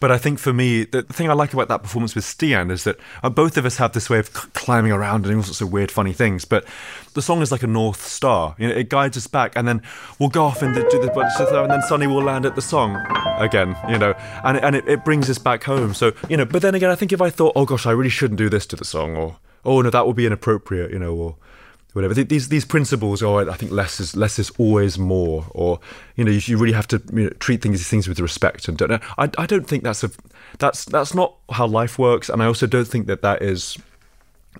But 0.00 0.10
I 0.10 0.18
think 0.18 0.38
for 0.38 0.52
me, 0.52 0.84
the 0.84 1.02
thing 1.02 1.30
I 1.30 1.32
like 1.32 1.54
about 1.54 1.68
that 1.68 1.82
performance 1.82 2.14
with 2.14 2.24
Stian 2.24 2.70
is 2.70 2.84
that 2.84 2.98
uh, 3.22 3.30
both 3.30 3.56
of 3.56 3.64
us 3.64 3.78
have 3.78 3.92
this 3.92 4.10
way 4.10 4.18
of 4.18 4.32
climbing 4.52 4.92
around 4.92 5.16
and 5.16 5.24
doing 5.24 5.36
all 5.38 5.44
sorts 5.44 5.62
of 5.62 5.72
weird, 5.72 5.90
funny 5.90 6.12
things. 6.12 6.44
But 6.44 6.66
the 7.14 7.22
song 7.22 7.40
is 7.40 7.50
like 7.50 7.62
a 7.62 7.66
north 7.66 8.04
star. 8.04 8.54
You 8.58 8.68
know, 8.68 8.74
it 8.74 8.90
guides 8.90 9.16
us 9.16 9.26
back, 9.26 9.52
and 9.56 9.66
then 9.66 9.80
we'll 10.18 10.28
go 10.28 10.44
off 10.44 10.60
and 10.60 10.74
do 10.74 10.82
the 10.82 11.62
and 11.62 11.70
then 11.70 11.80
suddenly 11.82 12.06
we'll 12.06 12.24
land 12.24 12.44
at 12.44 12.54
the 12.54 12.60
song 12.60 12.96
again. 13.38 13.76
You 13.88 13.96
know, 13.96 14.12
and 14.44 14.58
and 14.58 14.76
it, 14.76 14.86
it 14.86 15.04
brings 15.04 15.30
us 15.30 15.38
back 15.38 15.64
home. 15.64 15.94
So 15.94 16.12
you 16.28 16.36
know, 16.36 16.44
but 16.44 16.60
then 16.60 16.74
again, 16.74 16.90
I 16.90 16.96
think 16.96 17.12
if 17.12 17.22
I 17.22 17.30
thought, 17.30 17.52
oh 17.56 17.64
gosh, 17.64 17.86
I 17.86 17.92
really 17.92 18.10
shouldn't 18.10 18.36
do 18.36 18.50
this 18.50 18.66
to 18.66 18.76
the 18.76 18.84
song, 18.84 19.16
or 19.16 19.38
oh 19.64 19.80
no, 19.80 19.90
that 19.90 20.06
would 20.06 20.16
be 20.16 20.26
inappropriate. 20.26 20.90
You 20.90 20.98
know, 20.98 21.14
or 21.14 21.36
whatever. 21.94 22.14
These 22.14 22.48
these 22.48 22.64
principles 22.64 23.22
are, 23.22 23.48
I 23.48 23.54
think, 23.54 23.72
less 23.72 23.98
is 23.98 24.14
less 24.14 24.38
is 24.38 24.50
always 24.58 24.98
more, 24.98 25.46
or 25.50 25.80
you 26.16 26.24
know, 26.24 26.30
you, 26.30 26.40
you 26.44 26.58
really 26.58 26.74
have 26.74 26.88
to 26.88 27.02
you 27.12 27.24
know, 27.24 27.30
treat 27.40 27.62
things 27.62 27.78
these 27.78 27.88
things 27.88 28.06
with 28.06 28.20
respect. 28.20 28.68
And 28.68 28.76
don't, 28.76 28.92
I 28.92 29.30
I 29.38 29.46
don't 29.46 29.66
think 29.66 29.82
that's 29.82 30.04
a 30.04 30.10
that's 30.58 30.84
that's 30.84 31.14
not 31.14 31.34
how 31.50 31.66
life 31.66 31.98
works, 31.98 32.28
and 32.28 32.42
I 32.42 32.46
also 32.46 32.66
don't 32.66 32.86
think 32.86 33.06
that 33.06 33.22
that 33.22 33.42
is 33.42 33.78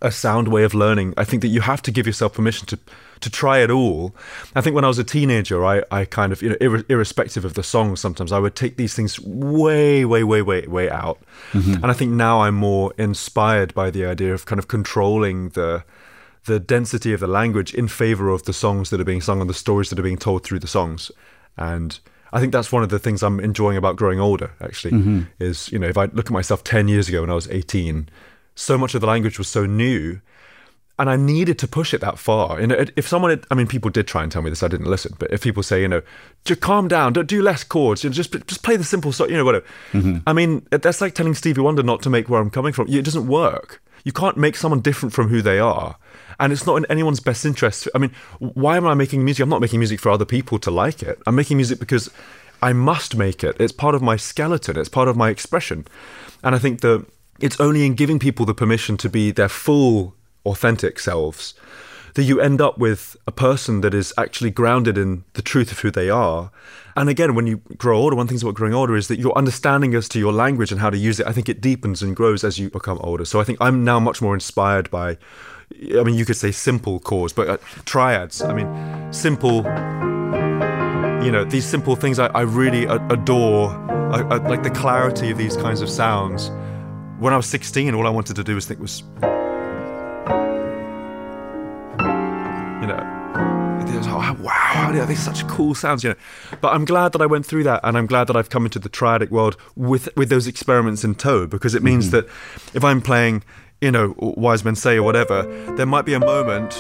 a 0.03 0.11
sound 0.11 0.49
way 0.49 0.65
of 0.65 0.75
learning. 0.75 1.15
I 1.17 1.25
think 1.25 1.43
that 1.43 1.49
you 1.49 1.61
have 1.61 1.83
to 1.83 1.91
give 1.91 2.07
yourself 2.07 2.35
permission 2.35 2.67
to 2.69 2.79
to 3.21 3.31
try 3.31 3.59
it 3.59 3.71
all. 3.71 4.15
I 4.55 4.61
think 4.61 4.75
when 4.75 4.85
I 4.85 4.89
was 4.89 4.99
a 4.99 5.05
teenager, 5.05 5.65
I, 5.65 5.83
I 5.91 6.05
kind 6.05 6.33
of, 6.33 6.43
you 6.43 6.51
know, 6.51 6.57
ir- 6.61 6.85
irrespective 6.89 7.45
of 7.45 7.55
the 7.55 7.63
song, 7.63 7.97
sometimes 7.97 8.33
I 8.33 8.39
would 8.39 8.55
take 8.55 8.77
these 8.77 8.95
things 8.95 9.19
way, 9.21 10.05
way, 10.05 10.23
way, 10.25 10.43
way, 10.43 10.67
way 10.67 10.91
out. 10.91 11.19
Mm-hmm. 11.53 11.75
And 11.75 11.87
I 11.87 11.95
think 11.95 12.13
now 12.13 12.43
I'm 12.43 12.55
more 12.55 12.93
inspired 12.99 13.73
by 13.73 13.91
the 13.91 14.05
idea 14.05 14.35
of 14.35 14.45
kind 14.45 14.59
of 14.59 14.69
controlling 14.69 15.51
the 15.51 15.85
the 16.47 16.61
density 16.61 17.13
of 17.13 17.21
the 17.21 17.27
language 17.27 17.75
in 17.75 17.89
favor 17.89 18.29
of 18.29 18.45
the 18.45 18.53
songs 18.53 18.91
that 18.91 19.01
are 19.01 19.05
being 19.05 19.21
sung 19.21 19.41
and 19.41 19.49
the 19.49 19.55
stories 19.55 19.91
that 19.91 19.99
are 19.99 20.03
being 20.03 20.19
told 20.19 20.45
through 20.45 20.59
the 20.59 20.67
songs. 20.67 21.11
And 21.57 21.99
I 22.33 22.41
think 22.41 22.53
that's 22.53 22.73
one 22.73 22.83
of 22.83 22.89
the 22.89 22.99
things 22.99 23.23
I'm 23.23 23.41
enjoying 23.41 23.77
about 23.77 23.97
growing 23.97 24.21
older, 24.21 24.53
actually, 24.61 24.93
mm-hmm. 24.93 25.23
is, 25.39 25.71
you 25.73 25.79
know, 25.79 25.89
if 25.89 25.97
I 25.97 26.07
look 26.07 26.27
at 26.27 26.33
myself 26.33 26.65
10 26.65 26.89
years 26.89 27.09
ago 27.09 27.21
when 27.21 27.31
I 27.31 27.35
was 27.35 27.49
18, 27.49 28.09
so 28.55 28.77
much 28.77 28.95
of 28.95 29.01
the 29.01 29.07
language 29.07 29.39
was 29.39 29.49
so 29.49 29.67
new 29.67 30.21
and 30.99 31.11
I 31.11 31.17
needed 31.17 31.59
to 31.59 31.67
push 31.67 31.93
it 31.93 32.01
that 32.03 32.19
far. 32.19 32.61
You 32.61 32.69
know, 32.69 32.85
if 32.95 33.09
someone, 33.09 33.31
had, 33.31 33.45
I 33.51 33.55
mean, 33.55 33.67
people 33.67 33.91
did 33.91 34.07
try 34.07 34.23
and 34.23 34.31
tell 34.31 34.43
me 34.43 34.51
this, 34.51 34.63
I 34.63 34.69
didn't 34.69 34.87
listen. 34.87 35.15
But 35.19 35.33
if 35.33 35.43
people 35.43 35.63
say, 35.63 35.83
you 35.83 35.89
know, 35.89 36.03
just 36.45 36.61
calm 36.61 36.87
down, 36.87 37.13
don't 37.13 37.27
do 37.27 37.43
less 37.43 37.65
chords, 37.65 38.05
you 38.05 38.11
know, 38.11 38.15
just 38.15 38.33
just 38.47 38.63
play 38.63 38.77
the 38.77 38.85
simple, 38.85 39.11
so 39.11 39.27
you 39.27 39.37
know, 39.37 39.45
whatever. 39.45 39.67
Mm-hmm. 39.93 40.19
I 40.27 40.33
mean, 40.33 40.67
that's 40.71 41.01
like 41.01 41.15
telling 41.15 41.35
Stevie 41.35 41.63
Wonder 41.63 41.83
not 41.83 42.01
to 42.03 42.11
make 42.11 42.29
where 42.29 42.41
I'm 42.41 42.51
coming 42.51 42.73
from. 42.73 42.89
It 42.89 43.05
doesn't 43.05 43.27
work. 43.27 43.83
You 44.05 44.13
can't 44.13 44.37
make 44.37 44.55
someone 44.55 44.81
different 44.81 45.13
from 45.13 45.29
who 45.29 45.43
they 45.43 45.59
are 45.59 45.97
and 46.39 46.53
it's 46.53 46.67
not 46.67 46.77
in 46.77 46.87
anyone's 46.87 47.21
best 47.21 47.45
interest. 47.45 47.89
I 47.95 47.99
mean, 47.99 48.11
why 48.39 48.77
am 48.77 48.87
I 48.87 48.95
making 48.95 49.25
music? 49.25 49.43
I'm 49.43 49.49
not 49.49 49.61
making 49.61 49.81
music 49.81 50.01
for 50.01 50.11
other 50.11 50.25
people 50.25 50.59
to 50.61 50.71
like 50.71 51.03
it. 51.03 51.21
I'm 51.27 51.35
making 51.35 51.57
music 51.57 51.79
because 51.79 52.11
I 52.63 52.73
must 52.73 53.17
make 53.17 53.45
it. 53.45 53.57
It's 53.61 53.73
part 53.73 53.95
of 53.95 54.03
my 54.03 54.17
skeleton. 54.17 54.79
It's 54.79 54.89
part 54.89 55.09
of 55.09 55.17
my 55.17 55.31
expression, 55.31 55.87
and 56.43 56.55
I 56.55 56.59
think 56.59 56.81
that 56.81 57.07
it's 57.41 57.61
only 57.61 57.85
in 57.85 57.95
giving 57.95 58.19
people 58.19 58.47
the 58.47 58.55
permission 58.55 58.97
to 58.99 59.09
be 59.09 59.31
their 59.31 59.49
full, 59.49 60.15
authentic 60.47 60.99
selves 60.99 61.55
that 62.15 62.23
you 62.23 62.41
end 62.41 62.61
up 62.61 62.79
with 62.79 63.17
a 63.27 63.33
person 63.33 63.81
that 63.81 63.93
is 63.93 64.13
actually 64.17 64.51
grounded 64.51 64.97
in 64.97 65.25
the 65.35 65.43
truth 65.43 65.73
of 65.73 65.81
who 65.81 65.91
they 65.91 66.09
are. 66.09 66.51
And 66.97 67.09
again, 67.09 67.35
when 67.35 67.49
you 67.49 67.57
grow 67.77 67.99
older, 67.99 68.15
one 68.15 68.29
thing 68.29 68.41
about 68.41 68.55
growing 68.55 68.73
older 68.73 68.97
is 68.97 69.09
that 69.09 69.19
your 69.19 69.37
understanding 69.37 69.95
as 69.95 70.09
to 70.11 70.21
your 70.21 70.33
language 70.33 70.71
and 70.71 70.81
how 70.81 70.91
to 70.91 70.97
use 70.97 71.19
it, 71.19 71.27
I 71.27 71.33
think 71.33 71.49
it 71.49 71.61
deepens 71.61 72.03
and 72.03 72.15
grows 72.15 72.45
as 72.45 72.59
you 72.59 72.71
become 72.71 72.99
older. 73.01 73.25
So 73.25 73.41
I 73.41 73.45
think 73.45 73.59
I'm 73.61 73.85
now 73.85 73.99
much 73.99 74.23
more 74.23 74.35
inspired 74.35 74.91
by 74.91 75.19
I 75.99 76.03
mean, 76.03 76.15
you 76.15 76.25
could 76.25 76.37
say 76.37 76.53
simple 76.53 77.01
chords, 77.01 77.33
but 77.33 77.49
uh, 77.49 77.57
triads. 77.85 78.43
I 78.43 78.53
mean, 78.53 79.13
simple. 79.13 79.65
You 81.25 81.31
know, 81.31 81.45
these 81.45 81.65
simple 81.65 81.97
things 81.97 82.19
I, 82.19 82.27
I 82.29 82.43
really 82.43 82.85
adore, 82.85 83.71
I, 84.13 84.21
I, 84.21 84.37
like 84.49 84.63
the 84.63 84.71
clarity 84.71 85.31
of 85.31 85.39
these 85.39 85.57
kinds 85.57 85.81
of 85.81 85.89
sounds. 85.89 86.51
When 87.19 87.33
I 87.33 87.37
was 87.37 87.47
16, 87.47 87.95
all 87.95 88.07
I 88.07 88.11
wanted 88.11 88.37
to 88.37 88.45
do 88.45 88.55
was 88.55 88.67
think 88.67 88.81
was, 88.81 89.03
you 92.81 92.89
know, 92.89 93.15
oh, 94.07 94.37
wow, 94.41 94.91
are 94.93 95.07
these 95.07 95.23
such 95.23 95.47
cool 95.49 95.75
sounds, 95.75 96.05
you 96.05 96.11
know. 96.11 96.17
But 96.61 96.75
I'm 96.75 96.85
glad 96.85 97.13
that 97.13 97.23
I 97.23 97.27
went 97.27 97.47
through 97.47 97.65
that, 97.65 97.81
and 97.83 97.97
I'm 97.97 98.07
glad 98.07 98.27
that 98.29 98.37
I've 98.37 98.51
come 98.51 98.65
into 98.65 98.79
the 98.79 98.89
triadic 98.89 99.31
world 99.31 99.57
with 99.77 100.15
with 100.17 100.29
those 100.29 100.47
experiments 100.47 101.05
in 101.05 101.15
tow, 101.15 101.47
because 101.47 101.75
it 101.75 101.83
means 101.83 102.11
mm-hmm. 102.11 102.27
that 102.27 102.77
if 102.77 102.85
I'm 102.85 103.01
playing 103.01 103.43
you 103.85 103.91
know, 103.91 104.15
wise 104.17 104.65
men 104.65 104.75
say 104.75 104.97
or 104.97 105.03
whatever, 105.03 105.43
there 105.77 105.85
might 105.85 106.07
be 106.07 106.15
a 106.15 106.19
moment 106.19 106.73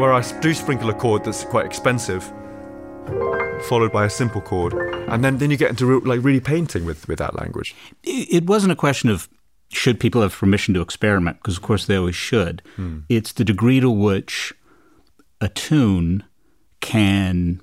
where 0.00 0.14
I 0.14 0.22
do 0.40 0.54
sprinkle 0.54 0.88
a 0.88 0.94
chord 0.94 1.22
that's 1.22 1.44
quite 1.44 1.66
expensive, 1.66 2.24
followed 3.68 3.92
by 3.92 4.06
a 4.06 4.10
simple 4.10 4.40
chord, 4.40 4.72
and 5.10 5.22
then, 5.22 5.36
then 5.36 5.50
you 5.50 5.58
get 5.58 5.68
into 5.68 6.00
like 6.00 6.24
really 6.24 6.40
painting 6.40 6.86
with, 6.86 7.06
with 7.06 7.18
that 7.18 7.36
language. 7.36 7.76
It 8.02 8.46
wasn't 8.46 8.72
a 8.72 8.76
question 8.76 9.10
of 9.10 9.28
should 9.70 10.00
people 10.00 10.22
have 10.22 10.32
permission 10.32 10.72
to 10.72 10.80
experiment, 10.80 11.36
because 11.36 11.58
of 11.58 11.62
course 11.62 11.84
they 11.84 11.96
always 11.96 12.16
should. 12.16 12.62
Hmm. 12.76 13.00
It's 13.10 13.34
the 13.34 13.44
degree 13.44 13.80
to 13.80 13.90
which 13.90 14.54
a 15.42 15.50
tune 15.50 16.24
can 16.80 17.60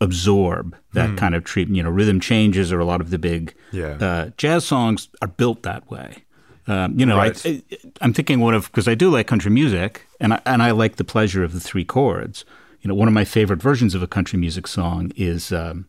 absorb 0.00 0.76
that 0.92 1.10
mm. 1.10 1.18
kind 1.18 1.34
of 1.34 1.44
treatment. 1.44 1.76
You 1.76 1.82
know, 1.82 1.90
rhythm 1.90 2.20
changes 2.20 2.72
or 2.72 2.80
a 2.80 2.84
lot 2.84 3.00
of 3.00 3.10
the 3.10 3.18
big 3.18 3.54
yeah. 3.72 3.96
uh, 4.00 4.30
jazz 4.36 4.64
songs 4.64 5.08
are 5.22 5.28
built 5.28 5.62
that 5.62 5.90
way. 5.90 6.24
Um, 6.66 6.98
you 6.98 7.04
know, 7.04 7.16
right. 7.16 7.46
I, 7.46 7.62
am 8.00 8.12
thinking 8.12 8.40
one 8.40 8.54
of 8.54 8.70
because 8.70 8.88
I 8.88 8.94
do 8.94 9.10
like 9.10 9.26
country 9.26 9.50
music, 9.50 10.06
and 10.20 10.34
I, 10.34 10.40
and 10.46 10.62
I 10.62 10.70
like 10.70 10.96
the 10.96 11.04
pleasure 11.04 11.44
of 11.44 11.52
the 11.52 11.60
three 11.60 11.84
chords. 11.84 12.44
You 12.80 12.88
know, 12.88 12.94
one 12.94 13.08
of 13.08 13.14
my 13.14 13.24
favorite 13.24 13.60
versions 13.60 13.94
of 13.94 14.02
a 14.02 14.06
country 14.06 14.38
music 14.38 14.66
song 14.66 15.12
is. 15.16 15.52
Um, 15.52 15.86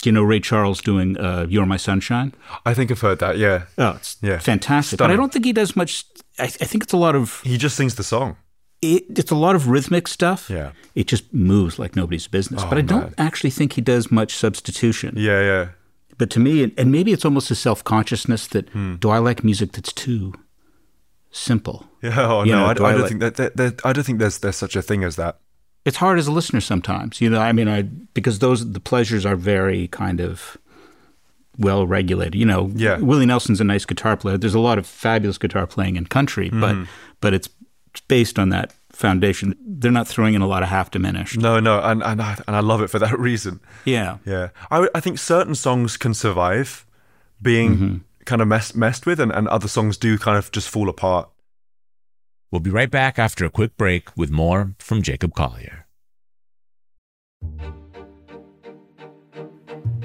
do 0.00 0.08
you 0.08 0.12
know 0.14 0.24
Ray 0.24 0.40
Charles 0.40 0.80
doing 0.80 1.16
uh, 1.16 1.46
"You're 1.48 1.64
My 1.64 1.76
Sunshine"? 1.76 2.34
I 2.66 2.74
think 2.74 2.90
I've 2.90 3.00
heard 3.00 3.20
that. 3.20 3.38
Yeah. 3.38 3.66
Oh, 3.78 3.90
it's 3.90 4.16
yeah. 4.20 4.40
fantastic. 4.40 4.96
Stunning. 4.96 5.12
But 5.12 5.14
I 5.14 5.16
don't 5.16 5.32
think 5.32 5.44
he 5.44 5.52
does 5.52 5.76
much. 5.76 6.04
I, 6.40 6.46
I 6.46 6.48
think 6.48 6.82
it's 6.82 6.92
a 6.92 6.96
lot 6.96 7.14
of. 7.14 7.40
He 7.42 7.56
just 7.56 7.76
sings 7.76 7.94
the 7.94 8.02
song 8.02 8.36
it, 8.82 9.04
it's 9.18 9.30
a 9.30 9.36
lot 9.36 9.54
of 9.54 9.68
rhythmic 9.68 10.08
stuff. 10.08 10.50
Yeah. 10.50 10.72
It 10.94 11.06
just 11.06 11.32
moves 11.32 11.78
like 11.78 11.96
nobody's 11.96 12.26
business. 12.26 12.62
Oh, 12.64 12.68
but 12.68 12.78
I 12.78 12.82
don't 12.82 13.00
man. 13.00 13.14
actually 13.16 13.50
think 13.50 13.74
he 13.74 13.80
does 13.80 14.10
much 14.10 14.34
substitution. 14.34 15.14
Yeah, 15.16 15.40
yeah. 15.40 15.68
But 16.18 16.28
to 16.30 16.40
me, 16.40 16.72
and 16.76 16.92
maybe 16.92 17.12
it's 17.12 17.24
almost 17.24 17.50
a 17.50 17.54
self 17.54 17.82
consciousness 17.84 18.46
that 18.48 18.68
hmm. 18.70 18.96
do 18.96 19.08
I 19.08 19.18
like 19.18 19.42
music 19.42 19.72
that's 19.72 19.92
too 19.92 20.34
simple? 21.30 21.86
Yeah. 22.02 22.16
Oh 22.18 22.42
you 22.42 22.50
no, 22.50 22.58
know, 22.58 22.66
I, 22.66 22.70
I, 22.70 22.74
do 22.74 22.84
I, 22.84 22.90
don't 22.90 23.00
like, 23.02 23.08
think 23.10 23.20
that, 23.20 23.36
that, 23.36 23.56
that, 23.56 23.86
I 23.86 23.92
don't 23.92 24.02
think 24.02 24.18
there's 24.18 24.38
there's 24.38 24.56
such 24.56 24.74
a 24.74 24.82
thing 24.82 25.04
as 25.04 25.14
that. 25.14 25.38
It's 25.84 25.98
hard 25.98 26.18
as 26.18 26.26
a 26.26 26.32
listener 26.32 26.60
sometimes. 26.60 27.20
You 27.20 27.30
know, 27.30 27.40
I 27.40 27.52
mean, 27.52 27.68
I 27.68 27.82
because 27.82 28.40
those 28.40 28.72
the 28.72 28.80
pleasures 28.80 29.24
are 29.24 29.36
very 29.36 29.86
kind 29.86 30.18
of 30.18 30.58
well 31.58 31.86
regulated. 31.86 32.34
You 32.34 32.44
know, 32.44 32.72
yeah. 32.74 32.98
Willie 32.98 33.24
Nelson's 33.24 33.60
a 33.60 33.64
nice 33.64 33.84
guitar 33.84 34.16
player. 34.16 34.36
There's 34.36 34.56
a 34.56 34.58
lot 34.58 34.78
of 34.78 34.86
fabulous 34.86 35.38
guitar 35.38 35.64
playing 35.64 35.94
in 35.94 36.06
country, 36.06 36.50
mm. 36.50 36.60
but 36.60 36.88
but 37.20 37.34
it's 37.34 37.48
based 38.00 38.38
on 38.38 38.48
that 38.50 38.74
foundation. 38.90 39.56
They're 39.60 39.90
not 39.90 40.08
throwing 40.08 40.34
in 40.34 40.42
a 40.42 40.46
lot 40.46 40.62
of 40.62 40.68
half 40.68 40.90
diminished. 40.90 41.38
No, 41.38 41.60
no, 41.60 41.80
and 41.80 42.02
and 42.02 42.20
I, 42.20 42.38
and 42.46 42.56
I 42.56 42.60
love 42.60 42.82
it 42.82 42.88
for 42.88 42.98
that 42.98 43.18
reason. 43.28 43.60
Yeah, 43.84 44.18
yeah. 44.24 44.48
I 44.70 44.88
I 44.94 45.00
think 45.00 45.18
certain 45.18 45.54
songs 45.54 45.96
can 45.96 46.14
survive 46.14 46.86
being 47.40 47.74
mm-hmm. 47.74 47.96
kind 48.24 48.42
of 48.42 48.48
messed 48.48 48.76
messed 48.76 49.06
with, 49.06 49.20
and, 49.20 49.32
and 49.32 49.48
other 49.48 49.68
songs 49.68 49.96
do 49.96 50.18
kind 50.18 50.38
of 50.38 50.52
just 50.52 50.68
fall 50.68 50.88
apart. 50.88 51.28
We'll 52.50 52.60
be 52.60 52.70
right 52.70 52.90
back 52.90 53.18
after 53.18 53.44
a 53.44 53.50
quick 53.50 53.76
break 53.76 54.14
with 54.16 54.30
more 54.30 54.74
from 54.78 55.00
Jacob 55.02 55.34
Collier. 55.34 55.86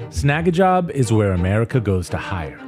Snagajob 0.08 0.90
is 0.90 1.12
where 1.12 1.32
America 1.32 1.78
goes 1.78 2.08
to 2.08 2.16
hire 2.16 2.67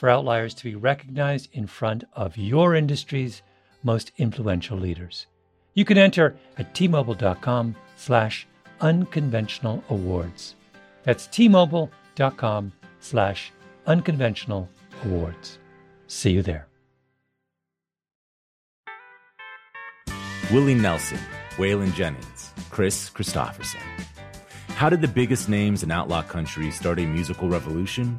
for 0.00 0.08
outliers 0.08 0.54
to 0.54 0.64
be 0.64 0.74
recognized 0.74 1.50
in 1.52 1.66
front 1.66 2.04
of 2.14 2.38
your 2.38 2.74
industry's 2.74 3.42
most 3.82 4.12
influential 4.16 4.78
leaders. 4.78 5.26
You 5.74 5.84
can 5.84 5.98
enter 5.98 6.36
at 6.56 6.72
tmobile.com 6.72 7.76
slash 7.98 8.46
unconventional 8.80 9.84
awards. 9.90 10.54
That's 11.02 11.28
tmobile.com 11.28 12.72
slash 13.00 13.52
unconventional 13.86 14.70
awards. 15.04 15.58
See 16.06 16.30
you 16.30 16.40
there. 16.40 16.66
Willie 20.50 20.74
Nelson, 20.74 21.18
Waylon 21.56 21.92
Jennings, 21.92 22.54
Kris 22.70 23.10
Kristofferson. 23.10 23.82
How 24.70 24.88
did 24.88 25.02
the 25.02 25.08
biggest 25.08 25.50
names 25.50 25.82
in 25.82 25.90
outlaw 25.90 26.22
country 26.22 26.70
start 26.70 26.98
a 26.98 27.04
musical 27.04 27.50
revolution? 27.50 28.18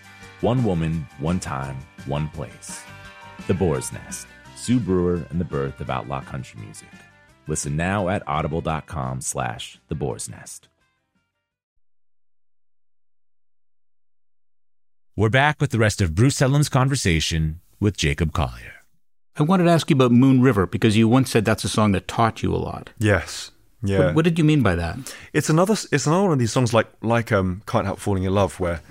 One 0.41 0.63
woman, 0.63 1.07
one 1.19 1.39
time, 1.39 1.77
one 2.05 2.27
place. 2.29 2.81
The 3.47 3.53
Boar's 3.53 3.91
Nest, 3.91 4.27
Sue 4.55 4.79
Brewer 4.79 5.23
and 5.29 5.39
the 5.39 5.45
birth 5.45 5.79
of 5.79 5.89
outlaw 5.89 6.21
country 6.21 6.59
music. 6.61 6.89
Listen 7.47 7.75
now 7.75 8.09
at 8.09 8.23
audible.com 8.27 9.21
slash 9.21 9.79
the 9.87 9.95
boar's 9.95 10.29
nest. 10.29 10.67
We're 15.15 15.29
back 15.29 15.59
with 15.59 15.71
the 15.71 15.77
rest 15.79 16.01
of 16.01 16.15
Bruce 16.15 16.39
Headlam's 16.39 16.69
conversation 16.69 17.59
with 17.79 17.97
Jacob 17.97 18.31
Collier. 18.33 18.75
I 19.37 19.43
wanted 19.43 19.65
to 19.65 19.71
ask 19.71 19.89
you 19.89 19.95
about 19.95 20.11
Moon 20.11 20.41
River 20.41 20.65
because 20.65 20.95
you 20.97 21.07
once 21.07 21.29
said 21.29 21.45
that's 21.45 21.63
a 21.63 21.69
song 21.69 21.91
that 21.91 22.07
taught 22.07 22.41
you 22.41 22.53
a 22.53 22.57
lot. 22.57 22.91
Yes. 22.97 23.51
Yeah. 23.83 24.05
What, 24.05 24.15
what 24.15 24.25
did 24.25 24.37
you 24.37 24.45
mean 24.45 24.61
by 24.61 24.75
that? 24.75 25.15
It's 25.33 25.49
another 25.49 25.75
it's 25.91 26.05
another 26.05 26.23
one 26.23 26.33
of 26.33 26.39
these 26.39 26.51
songs 26.51 26.73
like 26.73 26.87
like 27.01 27.31
um 27.31 27.61
Can't 27.65 27.85
Help 27.85 27.99
Falling 27.99 28.23
in 28.23 28.33
Love 28.33 28.59
where 28.59 28.81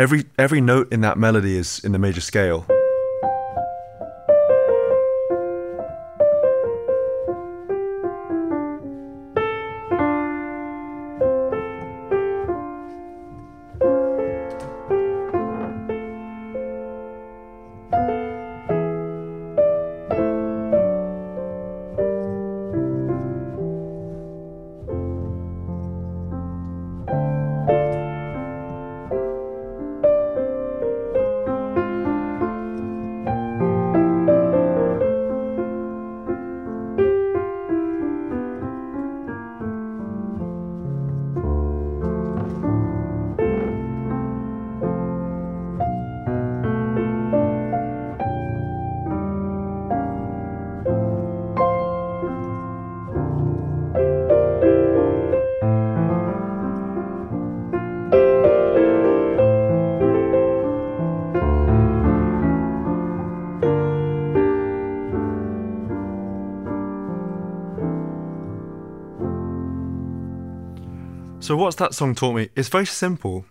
every 0.00 0.24
every 0.38 0.62
note 0.62 0.90
in 0.90 1.02
that 1.02 1.18
melody 1.18 1.56
is 1.56 1.78
in 1.84 1.92
the 1.92 1.98
major 1.98 2.22
scale. 2.22 2.66
That 71.80 71.94
song 71.94 72.14
taught 72.14 72.34
me? 72.34 72.48
It's 72.54 72.68
very 72.68 72.86
simple, 72.86 73.44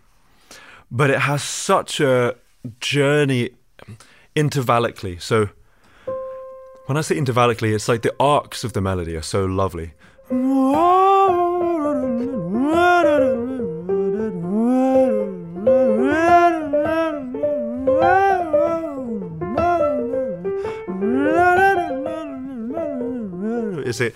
but 0.90 1.10
it 1.10 1.20
has 1.20 1.42
such 1.42 2.00
a 2.00 2.36
journey 2.80 3.50
intervallically. 4.34 5.20
So 5.20 5.50
when 6.86 6.96
I 6.96 7.02
say 7.02 7.16
intervallically, 7.16 7.74
it's 7.74 7.88
like 7.88 8.02
the 8.02 8.14
arcs 8.18 8.64
of 8.64 8.72
the 8.72 8.80
melody 8.80 9.16
are 9.16 9.22
so 9.22 9.44
lovely. 9.44 9.92
Is 23.86 24.00
it? 24.00 24.14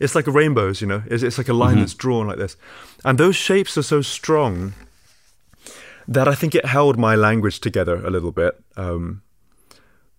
It's 0.00 0.14
like 0.14 0.26
a 0.26 0.30
rainbows, 0.30 0.80
you 0.80 0.86
know. 0.86 1.02
It's, 1.06 1.22
it's 1.22 1.38
like 1.38 1.48
a 1.48 1.52
line 1.52 1.72
mm-hmm. 1.72 1.80
that's 1.80 1.94
drawn 1.94 2.26
like 2.26 2.38
this, 2.38 2.56
and 3.04 3.18
those 3.18 3.36
shapes 3.36 3.78
are 3.78 3.82
so 3.82 4.02
strong 4.02 4.74
that 6.06 6.28
I 6.28 6.34
think 6.34 6.54
it 6.54 6.66
held 6.66 6.98
my 6.98 7.14
language 7.14 7.60
together 7.60 8.04
a 8.04 8.10
little 8.10 8.32
bit. 8.32 8.62
Um, 8.76 9.22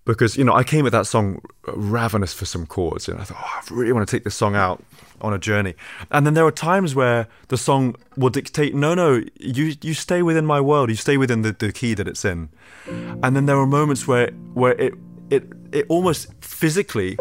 because 0.05 0.37
you 0.37 0.43
know 0.43 0.53
I 0.53 0.63
came 0.63 0.85
at 0.85 0.91
that 0.91 1.07
song 1.07 1.41
ravenous 1.67 2.33
for 2.33 2.45
some 2.45 2.65
chords, 2.65 3.09
and 3.09 3.19
I 3.19 3.23
thought, 3.23 3.37
oh, 3.41 3.61
I 3.61 3.73
really 3.73 3.91
want 3.91 4.07
to 4.07 4.15
take 4.15 4.23
this 4.23 4.35
song 4.35 4.55
out 4.55 4.83
on 5.21 5.33
a 5.33 5.39
journey. 5.39 5.73
And 6.11 6.25
then 6.25 6.33
there 6.33 6.45
are 6.45 6.51
times 6.51 6.93
where 6.93 7.27
the 7.47 7.57
song 7.57 7.95
will 8.15 8.29
dictate, 8.29 8.75
no, 8.75 8.93
no, 8.93 9.23
you 9.39 9.75
you 9.81 9.93
stay 9.93 10.21
within 10.21 10.45
my 10.45 10.61
world, 10.61 10.89
you 10.89 10.95
stay 10.95 11.17
within 11.17 11.41
the, 11.41 11.51
the 11.51 11.71
key 11.71 11.93
that 11.95 12.07
it's 12.07 12.23
in. 12.23 12.49
And 12.87 13.35
then 13.35 13.45
there 13.45 13.57
are 13.57 13.67
moments 13.67 14.07
where 14.07 14.31
where 14.53 14.73
it 14.73 14.93
it 15.29 15.51
it 15.71 15.85
almost 15.89 16.27
physically 16.41 17.17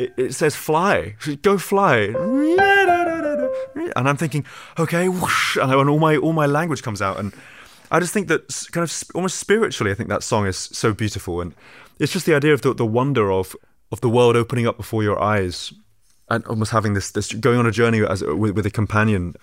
it, 0.00 0.12
it 0.16 0.34
says 0.34 0.56
fly, 0.56 1.14
go 1.42 1.58
fly. 1.58 2.14
And 3.96 4.08
I'm 4.08 4.16
thinking, 4.16 4.44
okay, 4.78 5.08
whoosh, 5.08 5.56
and 5.56 5.72
all 5.72 5.98
my 5.98 6.16
all 6.16 6.32
my 6.32 6.46
language 6.46 6.82
comes 6.82 7.02
out 7.02 7.18
and 7.18 7.32
I 7.90 7.98
just 7.98 8.12
think 8.12 8.28
that 8.28 8.66
kind 8.70 8.84
of 8.84 9.02
almost 9.14 9.38
spiritually, 9.38 9.90
I 9.90 9.94
think 9.94 10.08
that 10.10 10.22
song 10.22 10.46
is 10.46 10.56
so 10.56 10.92
beautiful, 10.92 11.40
and 11.40 11.54
it's 11.98 12.12
just 12.12 12.24
the 12.24 12.34
idea 12.34 12.54
of 12.54 12.62
the, 12.62 12.72
the 12.72 12.86
wonder 12.86 13.32
of 13.32 13.56
of 13.90 14.00
the 14.00 14.08
world 14.08 14.36
opening 14.36 14.66
up 14.66 14.76
before 14.76 15.02
your 15.02 15.20
eyes, 15.20 15.72
and 16.28 16.44
almost 16.46 16.70
having 16.70 16.94
this 16.94 17.10
this 17.10 17.32
going 17.32 17.58
on 17.58 17.66
a 17.66 17.72
journey 17.72 18.02
as 18.02 18.22
with, 18.22 18.52
with 18.52 18.66
a 18.66 18.70
companion. 18.70 19.34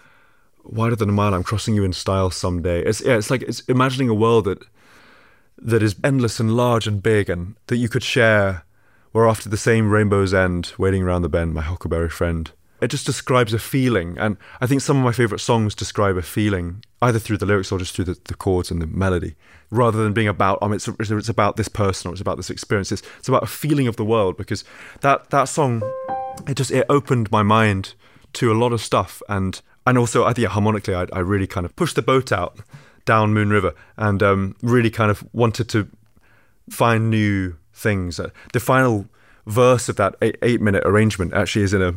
Wider 0.64 0.97
than 0.97 1.08
a 1.08 1.14
mile, 1.14 1.34
I'm 1.34 1.43
crossing 1.43 1.76
you 1.76 1.86
in 1.86 1.93
style 1.93 2.30
someday. 2.30 2.84
It's 2.84 3.01
yeah, 3.01 3.18
it's 3.18 3.30
like 3.30 3.41
it's 3.41 3.62
imagining 3.62 4.10
a 4.10 4.14
world 4.14 4.45
that 4.45 4.64
that 5.58 5.84
is 5.84 5.95
endless 6.03 6.39
and 6.39 6.55
large 6.55 6.88
and 6.88 7.03
big, 7.03 7.30
and 7.30 7.55
that 7.68 7.78
you 7.78 7.89
could 7.89 8.03
share. 8.03 8.64
Where 9.12 9.28
after 9.28 9.49
the 9.49 9.58
same 9.58 9.89
rainbow's 9.89 10.34
end, 10.34 10.74
waiting 10.78 11.03
around 11.03 11.22
the 11.22 11.30
bend, 11.30 11.53
my 11.53 11.62
huckleberry 11.62 12.10
friend. 12.10 12.51
It 12.80 12.89
just 12.89 13.08
describes 13.08 13.53
a 13.53 13.60
feeling, 13.60 14.18
and 14.20 14.38
I 14.62 14.68
think 14.68 14.82
some 14.82 14.97
of 14.97 15.03
my 15.03 15.12
favorite 15.12 15.39
songs 15.39 15.74
describe 15.74 16.16
a 16.16 16.22
feeling, 16.22 16.84
either 17.01 17.18
through 17.18 17.39
the 17.39 17.45
lyrics 17.47 17.72
or 17.72 17.80
just 17.80 17.95
through 17.95 18.05
the, 18.05 18.20
the 18.26 18.36
chords 18.36 18.70
and 18.70 18.80
the 18.80 18.86
melody, 18.86 19.36
rather 19.72 20.03
than 20.03 20.14
being 20.14 20.28
about 20.28 20.62
um, 20.62 20.74
it's 20.74 20.88
it's 20.88 21.28
about 21.28 21.55
this 21.55 21.70
person 21.70 22.10
or 22.10 22.12
it's 22.12 22.22
about 22.22 22.38
this 22.38 22.51
experience. 22.51 22.91
It's, 22.91 23.01
it's 23.18 23.28
about 23.28 23.41
a 23.41 23.47
feeling 23.47 23.88
of 23.88 23.95
the 23.95 24.05
world 24.05 24.38
because 24.38 24.64
that 25.01 25.32
that 25.32 25.45
song, 25.45 25.82
it 26.47 26.55
just 26.55 26.70
it 26.70 26.86
opened 26.88 27.32
my 27.32 27.41
mind 27.41 27.95
to 28.34 28.51
a 28.51 28.53
lot 28.53 28.74
of 28.74 28.82
stuff, 28.82 29.24
and 29.28 29.60
and 29.88 29.97
also 29.97 30.26
I 30.26 30.34
think 30.34 30.49
harmonically, 30.49 30.93
I, 30.93 31.08
I 31.12 31.20
really 31.20 31.47
kind 31.47 31.66
of 31.66 31.76
pushed 31.76 31.95
the 31.95 32.03
boat 32.03 32.32
out 32.32 32.60
down 33.05 33.34
Moon 33.34 33.49
River 33.49 33.74
and 33.95 34.22
um, 34.22 34.55
really 34.62 34.91
kind 34.91 35.10
of 35.10 35.28
wanted 35.34 35.68
to 35.70 35.89
find 36.70 37.10
new 37.10 37.55
things. 37.78 38.20
Uh, 38.20 38.30
the 38.54 38.60
final 38.60 39.08
verse 39.46 39.88
of 39.88 39.96
that 39.96 40.16
eight, 40.22 40.38
eight 40.42 40.62
minute 40.62 40.84
arrangement 40.86 41.34
actually 41.34 41.64
is 41.64 41.74
in 41.74 41.82
a 41.82 41.94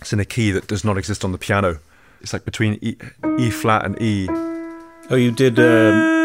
it's 0.00 0.12
in 0.12 0.20
a 0.20 0.24
key 0.24 0.50
that 0.50 0.66
does 0.66 0.84
not 0.84 0.98
exist 0.98 1.24
on 1.24 1.32
the 1.32 1.38
piano. 1.38 1.78
It's 2.20 2.32
like 2.32 2.44
between 2.44 2.78
E, 2.82 2.96
e 3.38 3.50
flat 3.50 3.84
and 3.84 4.00
E. 4.02 4.26
Oh, 5.10 5.16
you 5.16 5.30
did. 5.30 5.58
Um... 5.58 6.20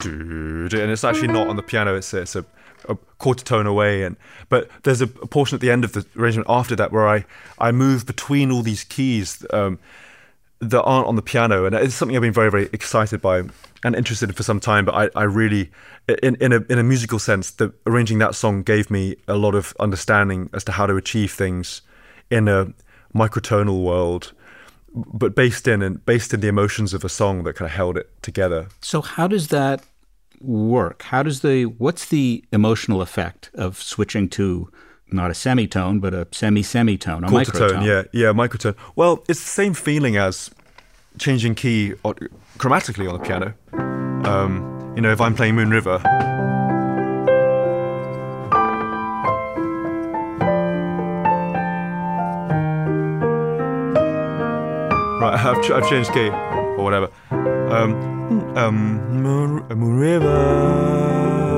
And 0.00 0.72
it's 0.72 1.04
actually 1.04 1.28
not 1.28 1.48
on 1.48 1.56
the 1.56 1.62
piano. 1.62 1.96
It's 1.96 2.12
it's 2.14 2.36
a, 2.36 2.44
a 2.88 2.94
quarter 3.18 3.44
tone 3.44 3.66
away, 3.66 4.02
and 4.04 4.16
but 4.48 4.70
there's 4.84 5.00
a, 5.00 5.04
a, 5.04 5.26
portion 5.26 5.56
at 5.56 5.60
the 5.60 5.70
end 5.70 5.84
of 5.84 5.92
the 5.92 6.06
arrangement 6.16 6.46
after 6.48 6.76
that 6.76 6.92
where 6.92 7.08
I 7.08 7.24
I 7.58 7.72
move 7.72 8.06
between 8.06 8.52
all 8.52 8.62
these 8.62 8.84
keys 8.84 9.44
um, 9.50 9.78
that 10.60 10.82
aren't 10.82 11.06
on 11.06 11.16
the 11.16 11.22
piano, 11.22 11.64
and 11.64 11.74
it's 11.74 11.94
something 11.94 12.16
I've 12.16 12.22
been 12.22 12.32
very 12.32 12.50
very 12.50 12.68
excited 12.72 13.20
by 13.20 13.42
and 13.84 13.94
interested 13.94 14.28
in 14.28 14.34
for 14.34 14.42
some 14.42 14.60
time. 14.60 14.84
But 14.84 14.94
I, 14.94 15.20
I 15.20 15.22
really, 15.24 15.70
in 16.22 16.36
in 16.36 16.52
a 16.52 16.60
in 16.68 16.78
a 16.78 16.82
musical 16.82 17.18
sense, 17.18 17.50
the 17.50 17.72
arranging 17.86 18.18
that 18.18 18.34
song 18.34 18.62
gave 18.62 18.90
me 18.90 19.16
a 19.26 19.36
lot 19.36 19.54
of 19.54 19.74
understanding 19.78 20.50
as 20.52 20.64
to 20.64 20.72
how 20.72 20.86
to 20.86 20.96
achieve 20.96 21.32
things 21.32 21.82
in 22.30 22.48
a 22.48 22.72
microtonal 23.14 23.82
world 23.82 24.32
but 24.94 25.34
based 25.34 25.68
in 25.68 25.82
and 25.82 26.04
based 26.06 26.32
in 26.34 26.40
the 26.40 26.48
emotions 26.48 26.94
of 26.94 27.04
a 27.04 27.08
song 27.08 27.44
that 27.44 27.54
kind 27.54 27.66
of 27.66 27.74
held 27.74 27.96
it 27.96 28.10
together. 28.22 28.68
So 28.80 29.02
how 29.02 29.28
does 29.28 29.48
that 29.48 29.82
work? 30.40 31.02
How 31.02 31.22
does 31.22 31.40
the 31.40 31.66
what's 31.66 32.06
the 32.06 32.44
emotional 32.52 33.02
effect 33.02 33.50
of 33.54 33.80
switching 33.80 34.28
to 34.30 34.70
not 35.10 35.30
a 35.30 35.34
semitone 35.34 36.00
but 36.00 36.14
a 36.14 36.26
semi-semitone, 36.32 37.24
a 37.24 37.28
microtone? 37.28 37.84
Yeah, 37.84 38.02
yeah, 38.12 38.32
microtone. 38.32 38.76
Well, 38.96 39.24
it's 39.28 39.40
the 39.40 39.48
same 39.48 39.74
feeling 39.74 40.16
as 40.16 40.50
changing 41.18 41.54
key 41.54 41.94
chromatically 42.58 43.08
on 43.10 43.18
the 43.18 43.24
piano. 43.24 43.54
Um, 44.28 44.92
you 44.96 45.02
know, 45.02 45.10
if 45.12 45.20
I'm 45.20 45.34
playing 45.34 45.54
Moon 45.54 45.70
River 45.70 46.00
Right, 55.20 55.34
I've, 55.44 55.62
ch- 55.62 55.70
I've 55.70 55.88
changed 55.88 56.12
key 56.12 56.28
or 56.28 56.84
whatever. 56.84 57.10
Um, 57.30 58.56
um, 58.56 59.22
Moon, 59.22 59.66
Moon 59.68 59.96
River. 59.98 61.48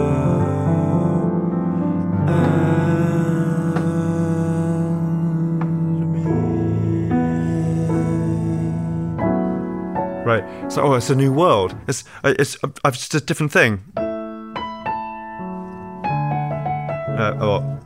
Right. 10.31 10.70
So, 10.70 10.83
oh, 10.83 10.95
it's 10.95 11.11
a 11.11 11.16
new 11.16 11.33
world. 11.33 11.74
It's 11.89 12.05
it's, 12.22 12.57
it's 12.85 13.09
just 13.09 13.14
a 13.16 13.20
different 13.20 13.51
thing. 13.51 13.83
Uh, 17.18 17.35
oh. 17.41 17.81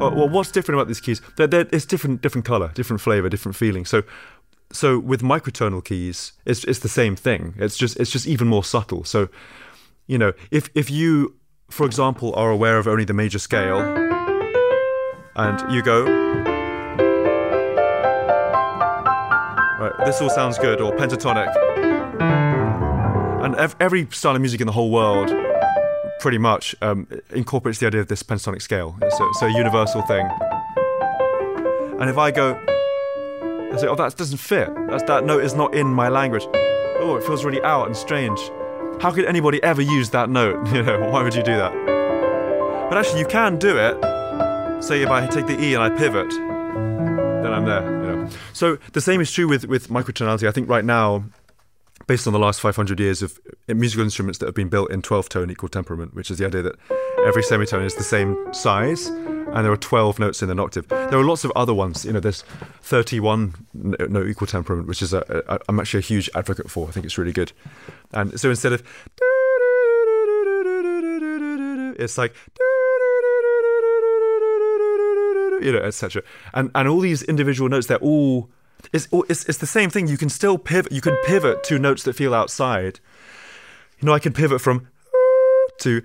well, 0.00 0.28
what's 0.28 0.50
different 0.50 0.78
about 0.78 0.88
these 0.88 1.00
keys? 1.00 1.22
They're, 1.36 1.46
they're, 1.46 1.66
it's 1.72 1.86
different, 1.86 2.20
different 2.20 2.44
color, 2.44 2.70
different 2.74 3.00
flavor, 3.00 3.30
different 3.30 3.56
feeling. 3.56 3.86
So, 3.86 4.02
so 4.70 4.98
with 4.98 5.22
microtonal 5.22 5.82
keys, 5.82 6.32
it's 6.44 6.62
it's 6.64 6.80
the 6.80 6.90
same 6.90 7.16
thing. 7.16 7.54
It's 7.56 7.78
just 7.78 7.98
it's 7.98 8.10
just 8.10 8.26
even 8.26 8.48
more 8.48 8.64
subtle. 8.64 9.04
So, 9.04 9.30
you 10.06 10.18
know, 10.18 10.34
if 10.50 10.68
if 10.74 10.90
you, 10.90 11.36
for 11.70 11.86
example, 11.86 12.34
are 12.34 12.50
aware 12.50 12.76
of 12.76 12.86
only 12.86 13.06
the 13.06 13.14
major 13.14 13.38
scale, 13.38 14.07
and 15.38 15.72
you 15.72 15.82
go, 15.82 16.04
right, 19.78 19.92
this 20.04 20.20
all 20.20 20.30
sounds 20.30 20.58
good, 20.58 20.80
or 20.80 20.92
pentatonic, 20.96 21.54
and 23.44 23.54
ev- 23.54 23.76
every 23.78 24.08
style 24.10 24.34
of 24.34 24.40
music 24.40 24.60
in 24.60 24.66
the 24.66 24.72
whole 24.72 24.90
world 24.90 25.30
pretty 26.18 26.38
much 26.38 26.74
um, 26.82 27.06
incorporates 27.30 27.78
the 27.78 27.86
idea 27.86 28.00
of 28.00 28.08
this 28.08 28.24
pentatonic 28.24 28.60
scale. 28.60 28.98
It's 29.00 29.20
a, 29.20 29.28
it's 29.28 29.42
a, 29.42 29.52
universal 29.52 30.02
thing. 30.02 30.28
And 32.00 32.10
if 32.10 32.18
I 32.18 32.32
go, 32.32 32.54
I 33.72 33.76
say, 33.76 33.86
oh, 33.86 33.94
that 33.94 34.16
doesn't 34.16 34.38
fit. 34.38 34.68
That's, 34.88 35.04
that 35.04 35.24
note 35.24 35.44
is 35.44 35.54
not 35.54 35.72
in 35.72 35.86
my 35.86 36.08
language. 36.08 36.46
Oh, 37.00 37.16
it 37.16 37.24
feels 37.24 37.44
really 37.44 37.62
out 37.62 37.86
and 37.86 37.96
strange. 37.96 38.40
How 39.00 39.12
could 39.12 39.26
anybody 39.26 39.62
ever 39.62 39.82
use 39.82 40.10
that 40.10 40.28
note? 40.28 40.66
You 40.74 40.82
know, 40.82 41.10
why 41.10 41.22
would 41.22 41.34
you 41.36 41.44
do 41.44 41.54
that? 41.54 41.72
But 42.88 42.98
actually, 42.98 43.20
you 43.20 43.26
can 43.26 43.56
do 43.58 43.76
it. 43.78 44.17
Say 44.80 45.02
if 45.02 45.10
I 45.10 45.26
take 45.26 45.46
the 45.46 45.60
E 45.60 45.74
and 45.74 45.82
I 45.82 45.90
pivot, 45.90 46.30
then 46.30 47.52
I'm 47.52 47.64
there. 47.64 47.82
You 47.82 48.16
know. 48.16 48.28
So 48.52 48.76
the 48.92 49.00
same 49.00 49.20
is 49.20 49.32
true 49.32 49.48
with 49.48 49.66
with 49.66 49.88
microtonality. 49.88 50.46
I 50.48 50.52
think 50.52 50.68
right 50.68 50.84
now 50.84 51.24
based 52.06 52.26
on 52.26 52.32
the 52.32 52.38
last 52.38 52.60
500 52.60 52.98
years 52.98 53.22
of 53.22 53.38
uh, 53.68 53.74
musical 53.74 54.02
instruments 54.02 54.38
that 54.38 54.46
have 54.46 54.54
been 54.54 54.68
built 54.68 54.90
in 54.90 55.02
12 55.02 55.28
tone 55.28 55.50
equal 55.50 55.68
temperament, 55.68 56.14
which 56.14 56.30
is 56.30 56.38
the 56.38 56.46
idea 56.46 56.62
that 56.62 56.74
every 57.26 57.42
semitone 57.42 57.84
is 57.84 57.94
the 57.96 58.02
same 58.02 58.36
size 58.54 59.08
and 59.08 59.64
there 59.64 59.72
are 59.72 59.76
12 59.76 60.18
notes 60.18 60.42
in 60.42 60.50
an 60.50 60.58
octave. 60.58 60.88
There 60.88 61.18
are 61.18 61.24
lots 61.24 61.44
of 61.44 61.52
other 61.56 61.74
ones. 61.74 62.04
You 62.04 62.12
know, 62.12 62.20
there's 62.20 62.42
31 62.82 63.54
note 63.74 64.28
equal 64.28 64.46
temperament, 64.46 64.88
which 64.88 65.02
is 65.02 65.12
a, 65.12 65.44
a, 65.48 65.58
I'm 65.68 65.80
actually 65.80 65.98
a 65.98 66.02
huge 66.02 66.30
advocate 66.34 66.70
for. 66.70 66.88
I 66.88 66.90
think 66.90 67.06
it's 67.06 67.18
really 67.18 67.32
good. 67.32 67.52
And 68.12 68.38
so 68.38 68.50
instead 68.50 68.72
of 68.72 68.82
it's 71.98 72.16
like 72.16 72.34
you 75.60 75.72
know, 75.72 75.78
etc. 75.78 76.22
And 76.54 76.70
and 76.74 76.88
all 76.88 77.00
these 77.00 77.22
individual 77.22 77.68
notes, 77.68 77.86
they're 77.86 77.98
all 77.98 78.50
it's, 78.92 79.08
it's, 79.12 79.48
it's 79.48 79.58
the 79.58 79.66
same 79.66 79.90
thing. 79.90 80.06
You 80.06 80.16
can 80.16 80.28
still 80.28 80.58
pivot. 80.58 80.92
You 80.92 81.00
can 81.00 81.16
pivot 81.26 81.62
to 81.64 81.78
notes 81.78 82.04
that 82.04 82.14
feel 82.14 82.34
outside. 82.34 83.00
You 84.00 84.06
know, 84.06 84.12
I 84.12 84.18
can 84.18 84.32
pivot 84.32 84.60
from 84.60 84.88
to 85.80 86.02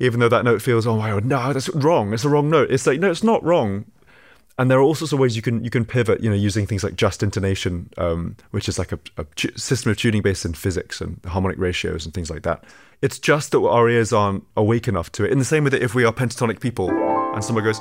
even 0.00 0.18
though 0.18 0.28
that 0.28 0.44
note 0.44 0.62
feels, 0.62 0.86
oh 0.86 0.96
my 0.96 1.10
god, 1.10 1.26
no, 1.26 1.52
that's 1.52 1.68
wrong. 1.70 2.14
It's 2.14 2.24
a 2.24 2.28
wrong 2.28 2.48
note. 2.48 2.70
It's 2.70 2.86
like, 2.86 2.98
no, 3.00 3.10
it's 3.10 3.22
not 3.22 3.44
wrong. 3.44 3.84
And 4.58 4.70
there 4.70 4.78
are 4.78 4.82
all 4.82 4.94
sorts 4.94 5.12
of 5.12 5.18
ways 5.18 5.36
you 5.36 5.42
can 5.42 5.64
you 5.64 5.70
can 5.70 5.84
pivot, 5.84 6.22
you 6.22 6.28
know, 6.28 6.36
using 6.36 6.66
things 6.66 6.84
like 6.84 6.96
just 6.96 7.22
intonation, 7.22 7.90
um, 7.96 8.36
which 8.50 8.68
is 8.68 8.78
like 8.78 8.92
a, 8.92 8.98
system 9.56 9.90
of 9.90 9.96
tuning 9.96 10.22
based 10.22 10.44
in 10.44 10.52
physics 10.52 11.00
and 11.00 11.20
harmonic 11.26 11.58
ratios 11.58 12.04
and 12.04 12.12
things 12.12 12.30
like 12.30 12.42
that. 12.42 12.64
It's 13.00 13.18
just 13.18 13.52
that 13.52 13.60
our 13.60 13.88
ears 13.88 14.12
aren't 14.12 14.44
awake 14.56 14.86
enough 14.86 15.10
to 15.12 15.24
it. 15.24 15.32
In 15.32 15.38
the 15.38 15.44
same 15.46 15.64
way 15.64 15.70
that 15.70 15.82
if 15.82 15.94
we 15.94 16.04
are 16.04 16.12
pentatonic 16.12 16.60
people 16.60 16.90
and 17.40 17.44
someone 17.46 17.64
goes, 17.64 17.80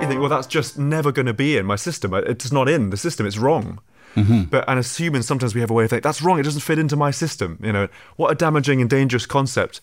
you 0.00 0.08
think, 0.08 0.20
well, 0.20 0.28
that's 0.28 0.46
just 0.46 0.78
never 0.78 1.10
going 1.10 1.26
to 1.26 1.34
be 1.34 1.56
in 1.56 1.66
my 1.66 1.74
system. 1.74 2.14
Uh, 2.14 2.18
it's 2.18 2.52
not 2.52 2.68
in 2.68 2.90
the 2.90 2.96
system. 2.96 3.26
It's 3.26 3.38
wrong. 3.38 3.80
Mm-hmm. 4.14 4.44
But 4.44 4.64
and 4.68 4.78
as 4.78 4.96
humans, 4.96 5.26
sometimes 5.26 5.52
we 5.52 5.60
have 5.60 5.70
a 5.70 5.74
way 5.74 5.82
of 5.82 5.90
thinking 5.90 6.04
that's 6.04 6.22
wrong. 6.22 6.38
It 6.38 6.44
doesn't 6.44 6.60
fit 6.60 6.78
into 6.78 6.94
my 6.94 7.10
system. 7.10 7.58
You 7.60 7.72
know, 7.72 7.88
what 8.14 8.30
a 8.30 8.36
damaging 8.36 8.80
and 8.80 8.88
dangerous 8.88 9.26
concept, 9.26 9.80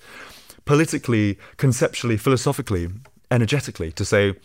politically, 0.64 1.38
conceptually, 1.58 2.16
philosophically, 2.16 2.88
energetically, 3.30 3.92
to 3.92 4.06
say 4.06 4.36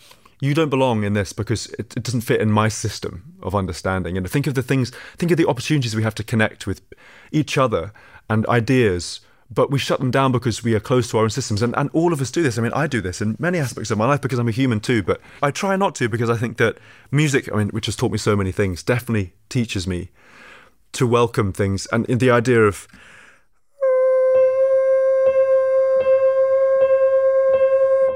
you 0.40 0.52
don't 0.52 0.68
belong 0.68 1.04
in 1.04 1.12
this 1.12 1.32
because 1.32 1.66
it, 1.78 1.96
it 1.96 2.02
doesn't 2.02 2.22
fit 2.22 2.40
in 2.40 2.50
my 2.50 2.66
system 2.66 3.34
of 3.40 3.54
understanding. 3.54 4.16
And 4.16 4.28
think 4.28 4.48
of 4.48 4.54
the 4.54 4.64
things, 4.64 4.90
think 5.16 5.30
of 5.30 5.38
the 5.38 5.46
opportunities 5.46 5.94
we 5.94 6.02
have 6.02 6.16
to 6.16 6.24
connect 6.24 6.66
with 6.66 6.80
each 7.30 7.56
other 7.56 7.92
and 8.28 8.44
ideas 8.48 9.20
but 9.50 9.70
we 9.70 9.78
shut 9.78 10.00
them 10.00 10.10
down 10.10 10.32
because 10.32 10.64
we 10.64 10.74
are 10.74 10.80
close 10.80 11.10
to 11.10 11.18
our 11.18 11.24
own 11.24 11.30
systems. 11.30 11.62
And, 11.62 11.76
and 11.76 11.88
all 11.92 12.12
of 12.12 12.20
us 12.20 12.30
do 12.30 12.42
this. 12.42 12.58
I 12.58 12.62
mean, 12.62 12.72
I 12.72 12.86
do 12.86 13.00
this 13.00 13.20
in 13.20 13.36
many 13.38 13.58
aspects 13.58 13.90
of 13.90 13.98
my 13.98 14.06
life 14.06 14.20
because 14.20 14.38
I'm 14.38 14.48
a 14.48 14.52
human 14.52 14.80
too, 14.80 15.02
but 15.02 15.20
I 15.42 15.50
try 15.50 15.76
not 15.76 15.94
to 15.96 16.08
because 16.08 16.30
I 16.30 16.36
think 16.36 16.56
that 16.56 16.78
music, 17.10 17.52
I 17.52 17.56
mean, 17.56 17.68
which 17.68 17.86
has 17.86 17.96
taught 17.96 18.12
me 18.12 18.18
so 18.18 18.34
many 18.36 18.52
things, 18.52 18.82
definitely 18.82 19.34
teaches 19.48 19.86
me 19.86 20.10
to 20.92 21.06
welcome 21.06 21.52
things. 21.52 21.86
And 21.92 22.06
the 22.06 22.30
idea 22.30 22.62
of 22.62 22.88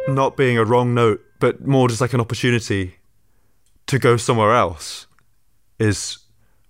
not 0.09 0.37
being 0.37 0.59
a 0.59 0.65
wrong 0.65 0.95
note, 0.95 1.23
but 1.39 1.65
more 1.67 1.89
just 1.89 2.01
like 2.01 2.13
an 2.13 2.21
opportunity 2.21 2.97
to 3.87 3.99
go 3.99 4.17
somewhere 4.17 4.55
else 4.55 5.07
is 5.79 6.19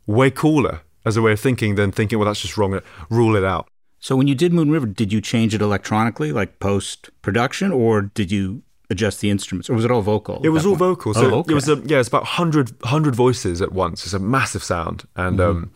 way 0.07 0.31
cooler 0.31 0.81
as 1.05 1.17
a 1.17 1.23
way 1.23 1.33
of 1.33 1.41
thinking 1.41 1.77
than 1.77 1.91
thinking, 1.93 2.19
well, 2.19 2.27
that's 2.27 2.43
just 2.43 2.57
wrong, 2.57 2.79
rule 3.09 3.37
it 3.37 3.45
out. 3.45 3.69
So 4.01 4.17
when 4.17 4.27
you 4.27 4.35
did 4.35 4.53
Moon 4.53 4.71
River, 4.71 4.87
did 4.87 5.13
you 5.13 5.21
change 5.21 5.55
it 5.55 5.61
electronically, 5.61 6.33
like 6.33 6.59
post 6.59 7.11
production, 7.23 7.71
or 7.71 8.03
did 8.03 8.33
you 8.33 8.63
adjust 8.89 9.21
the 9.21 9.31
instruments, 9.31 9.71
or 9.71 9.75
was 9.75 9.85
it 9.85 9.91
all 9.91 10.03
vocal? 10.03 10.41
It 10.43 10.49
was 10.49 10.65
all 10.67 10.73
point? 10.73 10.79
vocal. 10.81 11.15
So 11.15 11.31
oh, 11.31 11.39
okay. 11.41 11.53
it 11.53 11.55
was 11.55 11.69
a, 11.69 11.77
yeah, 11.85 12.01
it's 12.01 12.09
about 12.09 12.23
100, 12.23 12.71
100 12.83 13.15
voices 13.15 13.61
at 13.63 13.73
once. 13.73 14.05
It's 14.05 14.15
a 14.15 14.19
massive 14.19 14.65
sound, 14.65 15.07
and 15.17 15.39
Mm-hmm. 15.39 15.65
um, 15.65 15.71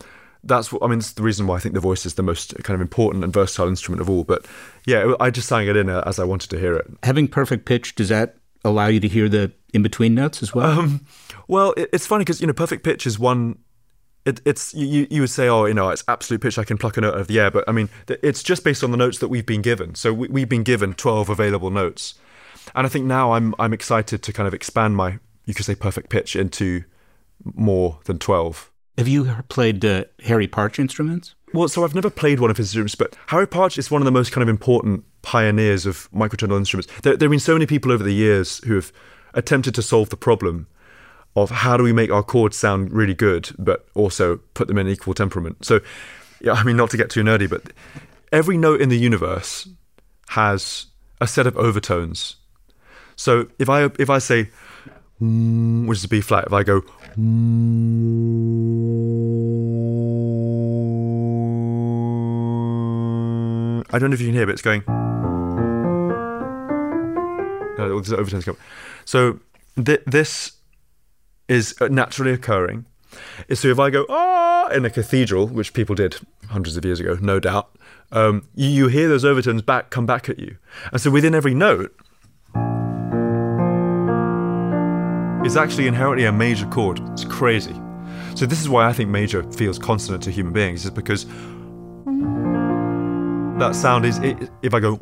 that's 0.47 0.71
what 0.71 0.83
I 0.83 0.89
mean. 0.89 0.99
It's 0.99 1.13
the 1.13 1.23
reason 1.23 1.47
why 1.47 1.57
I 1.57 1.59
think 1.59 1.75
the 1.75 1.81
voice 1.81 2.05
is 2.05 2.15
the 2.15 2.23
most 2.23 2.55
kind 2.65 2.75
of 2.75 2.81
important 2.83 3.25
and 3.25 3.33
versatile 3.33 3.67
instrument 3.69 4.03
of 4.03 4.11
all. 4.11 4.25
But 4.25 4.45
yeah, 4.85 5.15
I 5.19 5.31
just 5.31 5.49
sang 5.49 5.67
it 5.69 5.75
in 5.77 5.89
uh, 5.89 6.03
as 6.05 6.19
I 6.19 6.25
wanted 6.25 6.51
to 6.51 6.59
hear 6.59 6.77
it. 6.77 6.87
Having 7.03 7.29
perfect 7.29 7.65
pitch, 7.65 7.95
does 7.95 8.11
that 8.11 8.37
allow 8.63 8.89
you 8.89 9.01
to 9.01 9.09
hear 9.09 9.29
the 9.31 9.53
in 9.73 9.83
between 9.83 10.15
notes 10.15 10.43
as 10.43 10.55
well? 10.55 10.79
Um, 10.79 11.07
well, 11.49 11.73
it, 11.79 11.89
it's 11.95 12.07
funny 12.07 12.25
because 12.25 12.43
you 12.43 12.47
know, 12.47 12.53
perfect 12.53 12.85
pitch 12.85 13.07
is 13.07 13.19
one. 13.19 13.59
It, 14.25 14.41
it's 14.45 14.73
you. 14.73 15.07
You 15.11 15.21
would 15.21 15.31
say, 15.31 15.49
oh, 15.49 15.67
you 15.67 15.75
know, 15.75 15.91
it's 15.91 16.05
absolute 16.09 16.41
pitch. 16.41 16.59
I 16.59 16.65
can 16.65 16.79
pluck 16.79 16.97
a 16.97 17.01
note 17.03 17.15
out 17.15 17.21
of 17.21 17.27
the 17.27 17.39
air, 17.41 17.51
but 17.51 17.65
I 17.69 17.73
mean, 17.73 17.91
it's 18.09 18.43
just 18.43 18.65
based 18.65 18.83
on 18.83 18.91
the 18.91 18.97
notes 18.97 19.19
that 19.19 19.29
we've 19.29 19.45
been 19.45 19.63
given. 19.63 19.95
So 19.95 20.15
we, 20.15 20.29
we've 20.29 20.49
been 20.49 20.63
given 20.63 20.95
twelve 20.95 21.29
available 21.29 21.71
notes, 21.71 22.15
and 22.75 22.87
I 22.87 22.91
think 22.91 23.05
now 23.05 23.33
I'm 23.33 23.55
I'm 23.59 23.75
excited 23.75 24.23
to 24.23 24.33
kind 24.33 24.47
of 24.47 24.55
expand 24.55 24.97
my 24.97 25.19
you 25.45 25.53
could 25.53 25.67
say 25.67 25.75
perfect 25.75 26.09
pitch 26.09 26.37
into 26.37 26.85
more 27.55 27.99
than 28.07 28.19
twelve. 28.19 28.71
Have 28.97 29.09
you 29.09 29.31
played 29.49 29.85
uh, 29.85 30.05
Harry 30.25 30.47
Partch 30.47 30.79
instruments? 30.79 31.35
Well, 31.53 31.69
so 31.69 31.85
I've 31.85 31.95
never 31.95 32.11
played 32.11 32.41
one 32.41 32.51
of 32.51 32.57
his 32.57 32.69
instruments, 32.69 32.95
but 32.95 33.17
Harry 33.27 33.47
Partch 33.47 33.77
is 33.79 33.91
one 33.91 34.01
of 34.01 34.07
the 34.07 34.13
most 34.13 34.33
kind 34.33 34.43
of 34.43 34.49
important 34.49 35.05
pioneers 35.23 35.85
of 35.85 36.09
microtonal 36.13 36.57
instruments. 36.57 36.91
There, 37.03 37.17
there 37.17 37.27
have 37.27 37.31
been 37.31 37.41
so 37.41 37.53
many 37.55 37.67
people 37.67 37.93
over 37.93 38.03
the 38.03 38.15
years 38.15 38.59
who 38.65 38.75
have 38.75 38.93
attempted 39.35 39.75
to 39.75 39.83
solve 39.83 40.09
the 40.09 40.17
problem 40.17 40.67
of 41.37 41.51
how 41.51 41.77
do 41.77 41.83
we 41.83 41.93
make 41.93 42.11
our 42.11 42.23
chords 42.23 42.57
sound 42.57 42.93
really 42.93 43.15
good, 43.15 43.51
but 43.59 43.87
also 43.95 44.37
put 44.55 44.69
them 44.69 44.79
in 44.79 44.89
equal 44.89 45.15
temperament. 45.15 45.65
So, 45.65 45.81
yeah, 46.41 46.53
I 46.53 46.63
mean, 46.63 46.77
not 46.77 46.91
to 46.91 46.97
get 46.97 47.11
too 47.11 47.23
nerdy, 47.23 47.49
but 47.51 47.73
every 48.33 48.57
note 48.57 48.81
in 48.81 48.89
the 48.89 48.99
universe 48.99 49.69
has 50.29 50.87
a 51.21 51.27
set 51.27 51.47
of 51.47 51.57
overtones. 51.57 52.37
So 53.17 53.49
if 53.59 53.69
I 53.69 53.85
if 53.99 54.11
I 54.11 54.19
say 54.19 54.51
mm, 55.21 55.87
which 55.87 55.99
is 55.99 56.07
B 56.07 56.21
flat, 56.21 56.47
if 56.47 56.53
I 56.53 56.65
go 56.65 56.83
I 63.95 63.99
don't 64.01 64.11
know 64.11 64.15
if 64.15 64.21
you 64.21 64.27
can 64.27 64.35
hear, 64.35 64.47
but 64.47 64.55
it's 64.55 64.63
going. 64.63 64.83
No, 67.79 67.93
all 67.93 67.99
overtones 67.99 68.45
come. 68.45 68.57
So 69.05 69.39
th- 69.77 70.03
this 70.07 70.53
is 71.49 71.75
naturally 71.81 72.33
occurring. 72.33 72.87
So 73.53 73.69
if 73.69 73.79
I 73.79 73.91
go 73.91 74.07
ah 74.09 74.69
in 74.71 74.85
a 74.85 74.91
cathedral, 74.91 75.47
which 75.47 75.73
people 75.73 75.95
did 75.95 76.17
hundreds 76.49 76.77
of 76.77 76.85
years 76.85 77.01
ago, 77.01 77.17
no 77.21 77.39
doubt, 77.39 77.71
um, 78.13 78.49
you, 78.55 78.69
you 78.69 78.89
hear 78.89 79.09
those 79.09 79.25
overtones 79.25 79.63
back 79.63 79.91
come 79.91 80.07
back 80.07 80.29
at 80.29 80.39
you, 80.39 80.57
and 80.91 81.01
so 81.01 81.11
within 81.11 81.35
every 81.35 81.55
note 81.55 81.95
is 85.47 85.57
actually 85.57 85.87
inherently 85.87 86.25
a 86.25 86.33
major 86.33 86.67
chord. 86.67 87.01
It's 87.11 87.25
crazy. 87.25 87.75
So 88.35 88.47
this 88.47 88.61
is 88.61 88.69
why 88.69 88.89
I 88.89 88.93
think 88.93 89.11
major 89.11 89.45
feels 89.53 89.79
consonant 89.79 90.23
to 90.25 90.31
human 90.31 90.53
beings, 90.53 90.85
is 90.85 90.91
because 90.91 91.27
that 93.59 93.77
sound 93.77 94.05
is 94.05 94.19
if 94.63 94.75
I 94.75 94.81
go 94.81 94.99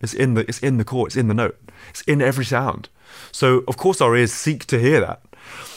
it's 0.00 0.14
in 0.14 0.34
the 0.34 0.42
it's 0.48 0.58
in 0.60 0.78
the 0.78 0.84
chord, 0.84 1.08
it's 1.08 1.16
in 1.16 1.28
the 1.28 1.34
note. 1.34 1.58
It's 1.90 2.02
in 2.02 2.22
every 2.22 2.44
sound. 2.44 2.88
So 3.32 3.64
of 3.68 3.76
course 3.76 4.00
our 4.00 4.16
ears 4.16 4.32
seek 4.32 4.66
to 4.66 4.78
hear 4.78 5.00
that. 5.00 5.22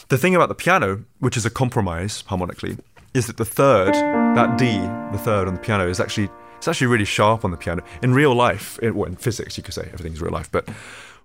The 0.08 0.18
thing 0.18 0.34
about 0.34 0.48
the 0.48 0.54
piano, 0.54 1.04
which 1.20 1.36
is 1.36 1.46
a 1.46 1.50
compromise 1.50 2.24
harmonically, 2.26 2.76
is 3.14 3.26
that 3.26 3.36
the 3.36 3.44
third, 3.44 3.94
that 3.94 4.58
D, 4.58 4.78
the 5.12 5.18
third 5.18 5.48
on 5.48 5.54
the 5.54 5.60
piano 5.60 5.88
is 5.88 6.00
actually 6.00 6.28
it's 6.58 6.68
actually 6.68 6.86
really 6.88 7.04
sharp 7.04 7.44
on 7.44 7.50
the 7.50 7.56
piano. 7.56 7.82
In 8.02 8.14
real 8.14 8.34
life, 8.34 8.78
in, 8.80 8.94
well, 8.94 9.08
in 9.08 9.16
physics 9.16 9.56
you 9.56 9.62
could 9.62 9.74
say 9.74 9.88
everything's 9.92 10.20
real 10.20 10.32
life, 10.32 10.50
but 10.50 10.68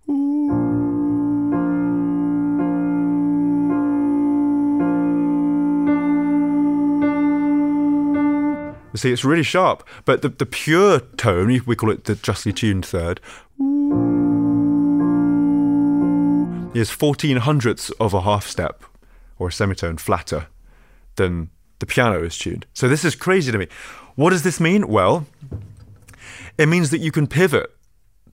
You 0.08 0.87
see, 8.98 9.12
it's 9.12 9.24
really 9.24 9.44
sharp, 9.44 9.88
but 10.06 10.22
the, 10.22 10.30
the 10.30 10.46
pure 10.46 11.00
tone, 11.00 11.62
we 11.66 11.76
call 11.76 11.92
it 11.92 12.06
the 12.06 12.16
justly 12.16 12.54
tuned 12.54 12.86
third, 12.86 13.20
is 16.76 16.90
14 16.92 17.38
hundredths 17.38 17.90
of 17.92 18.14
a 18.14 18.22
half 18.22 18.46
step 18.48 18.84
or 19.40 19.50
a 19.50 19.52
semitone 19.52 19.98
flatter 19.98 20.48
than 21.16 21.50
the 21.80 21.86
piano 21.86 22.24
is 22.24 22.38
tuned. 22.38 22.66
So 22.74 22.88
this 22.88 23.06
is 23.06 23.16
crazy 23.16 23.52
to 23.52 23.58
me. 23.58 23.68
What 24.16 24.32
does 24.32 24.44
this 24.44 24.60
mean? 24.60 24.88
Well, 24.88 25.28
it 26.58 26.68
means 26.68 26.90
that 26.92 27.00
you 27.00 27.12
can 27.12 27.28
pivot 27.28 27.72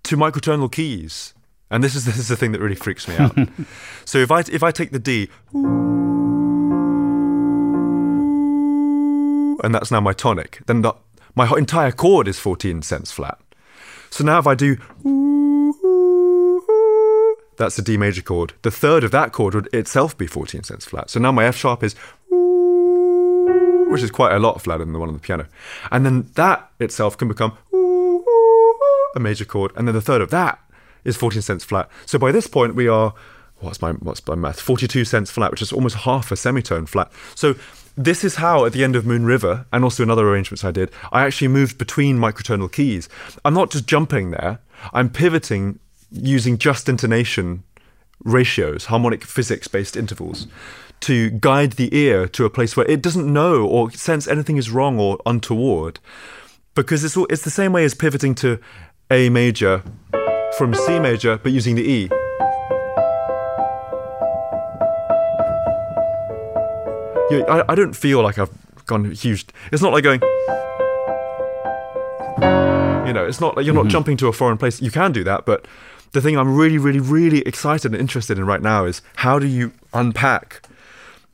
to 0.04 0.16
microtonal 0.16 0.70
keys. 0.70 1.34
And 1.70 1.82
this 1.82 1.94
is 1.94 2.04
this 2.04 2.18
is 2.18 2.28
the 2.28 2.36
thing 2.36 2.52
that 2.52 2.60
really 2.60 2.74
freaks 2.74 3.08
me 3.08 3.16
out. 3.16 3.36
so 4.04 4.18
if 4.18 4.30
I 4.30 4.40
if 4.40 4.62
I 4.62 4.70
take 4.70 4.92
the 4.92 4.98
D 4.98 5.28
and 9.64 9.74
that's 9.74 9.90
now 9.90 10.00
my 10.00 10.12
tonic, 10.12 10.60
then 10.66 10.82
the, 10.82 10.92
my 11.34 11.50
entire 11.56 11.92
chord 11.92 12.28
is 12.28 12.38
14 12.38 12.82
cents 12.82 13.10
flat. 13.10 13.38
So 14.10 14.22
now 14.24 14.38
if 14.38 14.46
I 14.46 14.54
do 14.54 14.76
that's 17.56 17.76
the 17.76 17.82
D 17.82 17.96
major 17.96 18.22
chord. 18.22 18.52
The 18.62 18.70
third 18.70 19.04
of 19.04 19.10
that 19.12 19.32
chord 19.32 19.54
would 19.54 19.72
itself 19.72 20.16
be 20.16 20.26
14 20.26 20.64
cents 20.64 20.84
flat. 20.84 21.10
So 21.10 21.20
now 21.20 21.32
my 21.32 21.44
F 21.44 21.56
sharp 21.56 21.82
is 21.82 21.94
which 23.88 24.02
is 24.02 24.10
quite 24.10 24.32
a 24.32 24.38
lot 24.38 24.60
flatter 24.60 24.84
than 24.84 24.92
the 24.92 24.98
one 24.98 25.08
on 25.08 25.14
the 25.14 25.20
piano. 25.20 25.46
And 25.92 26.04
then 26.04 26.30
that 26.34 26.70
itself 26.80 27.16
can 27.16 27.28
become 27.28 27.56
a 29.14 29.20
major 29.20 29.44
chord, 29.44 29.70
and 29.76 29.86
then 29.86 29.94
the 29.94 30.00
third 30.00 30.20
of 30.20 30.30
that 30.30 30.58
is 31.04 31.16
14 31.16 31.42
cents 31.42 31.64
flat. 31.64 31.88
So 32.06 32.18
by 32.18 32.32
this 32.32 32.46
point 32.46 32.74
we 32.74 32.88
are 32.88 33.14
what's 33.58 33.80
my 33.80 33.92
what's 33.92 34.26
my 34.26 34.34
math? 34.34 34.60
42 34.60 35.04
cents 35.04 35.30
flat, 35.30 35.50
which 35.50 35.62
is 35.62 35.72
almost 35.72 35.96
half 35.96 36.32
a 36.32 36.36
semitone 36.36 36.86
flat. 36.86 37.10
So 37.34 37.54
this 37.96 38.24
is 38.24 38.36
how 38.36 38.64
at 38.64 38.72
the 38.72 38.82
end 38.82 38.96
of 38.96 39.06
Moon 39.06 39.24
River 39.24 39.66
and 39.72 39.84
also 39.84 40.02
in 40.02 40.10
other 40.10 40.28
arrangements 40.28 40.64
I 40.64 40.70
did, 40.70 40.90
I 41.12 41.24
actually 41.24 41.48
moved 41.48 41.78
between 41.78 42.18
microtonal 42.18 42.70
keys. 42.70 43.08
I'm 43.44 43.54
not 43.54 43.70
just 43.70 43.86
jumping 43.86 44.30
there, 44.30 44.58
I'm 44.92 45.10
pivoting 45.10 45.78
using 46.10 46.58
just 46.58 46.88
intonation 46.88 47.62
ratios, 48.24 48.86
harmonic 48.86 49.24
physics 49.24 49.68
based 49.68 49.96
intervals, 49.96 50.46
to 51.00 51.30
guide 51.30 51.72
the 51.72 51.94
ear 51.96 52.26
to 52.28 52.44
a 52.44 52.50
place 52.50 52.76
where 52.76 52.88
it 52.88 53.02
doesn't 53.02 53.30
know 53.30 53.66
or 53.66 53.90
sense 53.90 54.26
anything 54.26 54.56
is 54.56 54.70
wrong 54.70 54.98
or 54.98 55.18
untoward. 55.26 56.00
Because 56.74 57.04
it's, 57.04 57.16
all, 57.16 57.26
it's 57.30 57.42
the 57.42 57.50
same 57.50 57.72
way 57.72 57.84
as 57.84 57.94
pivoting 57.94 58.34
to 58.36 58.58
A 59.10 59.28
major 59.28 59.82
from 60.56 60.74
C 60.74 60.98
major, 60.98 61.38
but 61.38 61.52
using 61.52 61.74
the 61.74 61.88
E. 61.88 62.23
Yeah, 67.38 67.44
I, 67.48 67.72
I 67.72 67.74
don't 67.74 67.94
feel 67.94 68.22
like 68.22 68.38
I've 68.38 68.50
gone 68.86 69.10
huge. 69.12 69.46
It's 69.72 69.82
not 69.82 69.92
like 69.92 70.04
going. 70.04 70.20
You 73.06 73.12
know, 73.12 73.26
it's 73.26 73.40
not 73.40 73.56
like 73.56 73.66
you're 73.66 73.74
not 73.74 73.82
mm-hmm. 73.82 73.90
jumping 73.90 74.16
to 74.18 74.28
a 74.28 74.32
foreign 74.32 74.58
place. 74.58 74.80
You 74.80 74.90
can 74.90 75.12
do 75.12 75.24
that, 75.24 75.44
but 75.44 75.66
the 76.12 76.20
thing 76.20 76.38
I'm 76.38 76.56
really, 76.56 76.78
really, 76.78 77.00
really 77.00 77.40
excited 77.40 77.92
and 77.92 78.00
interested 78.00 78.38
in 78.38 78.46
right 78.46 78.62
now 78.62 78.84
is 78.84 79.02
how 79.16 79.38
do 79.38 79.46
you 79.46 79.72
unpack 79.92 80.62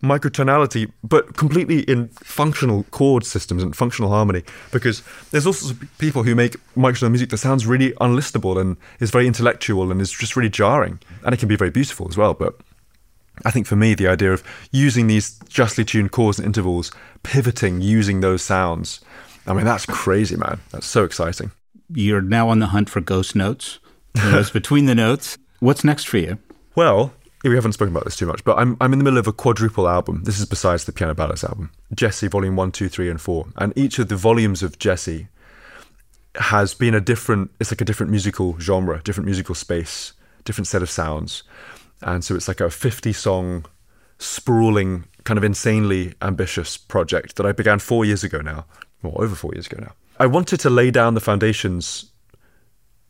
microtonality, 0.02 0.90
but 1.04 1.36
completely 1.36 1.80
in 1.80 2.08
functional 2.08 2.84
chord 2.84 3.24
systems 3.24 3.62
and 3.62 3.76
functional 3.76 4.10
harmony. 4.10 4.42
Because 4.72 5.02
there's 5.30 5.46
also 5.46 5.74
people 5.98 6.22
who 6.22 6.34
make 6.34 6.56
microtonal 6.74 7.10
music 7.10 7.28
that 7.30 7.38
sounds 7.38 7.66
really 7.66 7.92
unlistenable 8.00 8.58
and 8.58 8.76
is 8.98 9.10
very 9.10 9.26
intellectual 9.26 9.92
and 9.92 10.00
is 10.00 10.10
just 10.10 10.36
really 10.36 10.48
jarring, 10.50 10.98
and 11.24 11.34
it 11.34 11.38
can 11.38 11.48
be 11.48 11.56
very 11.56 11.70
beautiful 11.70 12.08
as 12.08 12.16
well. 12.16 12.32
But 12.34 12.58
I 13.44 13.50
think 13.50 13.66
for 13.66 13.76
me, 13.76 13.94
the 13.94 14.08
idea 14.08 14.32
of 14.32 14.42
using 14.70 15.06
these 15.06 15.38
justly 15.48 15.84
tuned 15.84 16.12
chords 16.12 16.38
and 16.38 16.46
intervals, 16.46 16.92
pivoting 17.22 17.80
using 17.80 18.20
those 18.20 18.42
sounds, 18.42 19.00
I 19.46 19.54
mean, 19.54 19.64
that's 19.64 19.86
crazy, 19.86 20.36
man. 20.36 20.60
That's 20.70 20.86
so 20.86 21.04
exciting. 21.04 21.50
You're 21.92 22.20
now 22.20 22.48
on 22.48 22.58
the 22.60 22.66
hunt 22.66 22.90
for 22.90 23.00
ghost 23.00 23.34
notes. 23.34 23.78
Those 24.14 24.50
between 24.52 24.86
the 24.86 24.94
notes. 24.94 25.38
What's 25.60 25.84
next 25.84 26.08
for 26.08 26.18
you? 26.18 26.38
Well, 26.76 27.12
we 27.42 27.54
haven't 27.54 27.72
spoken 27.72 27.94
about 27.94 28.04
this 28.04 28.16
too 28.16 28.26
much, 28.26 28.44
but 28.44 28.58
I'm, 28.58 28.76
I'm 28.80 28.92
in 28.92 28.98
the 28.98 29.04
middle 29.04 29.18
of 29.18 29.26
a 29.26 29.32
quadruple 29.32 29.88
album. 29.88 30.22
This 30.24 30.38
is 30.38 30.46
besides 30.46 30.84
the 30.84 30.92
Piano 30.92 31.14
Ballads 31.14 31.42
album. 31.42 31.70
Djesse, 31.94 32.30
volume 32.30 32.56
one, 32.56 32.70
two, 32.70 32.88
three, 32.88 33.10
and 33.10 33.20
4. 33.20 33.46
And 33.56 33.72
each 33.76 33.98
of 33.98 34.08
the 34.08 34.16
volumes 34.16 34.62
of 34.62 34.78
Djesse 34.78 35.28
has 36.36 36.74
been 36.74 36.94
a 36.94 37.00
different, 37.00 37.50
it's 37.58 37.72
like 37.72 37.80
a 37.80 37.84
different 37.84 38.10
musical 38.10 38.58
genre, 38.60 39.00
different 39.02 39.26
musical 39.26 39.54
space, 39.54 40.12
different 40.44 40.68
set 40.68 40.82
of 40.82 40.90
sounds. 40.90 41.42
And 42.02 42.24
so 42.24 42.34
it's 42.34 42.48
like 42.48 42.60
a 42.60 42.70
50 42.70 43.12
song, 43.12 43.66
sprawling, 44.18 45.04
kind 45.24 45.38
of 45.38 45.44
insanely 45.44 46.14
ambitious 46.22 46.76
project 46.76 47.36
that 47.36 47.46
I 47.46 47.52
began 47.52 47.78
four 47.78 48.04
years 48.04 48.24
ago 48.24 48.40
now, 48.40 48.66
or 49.02 49.24
over 49.24 49.34
four 49.34 49.52
years 49.54 49.66
ago 49.66 49.78
now. 49.80 49.92
I 50.18 50.26
wanted 50.26 50.60
to 50.60 50.70
lay 50.70 50.90
down 50.90 51.14
the 51.14 51.20
foundations 51.20 52.10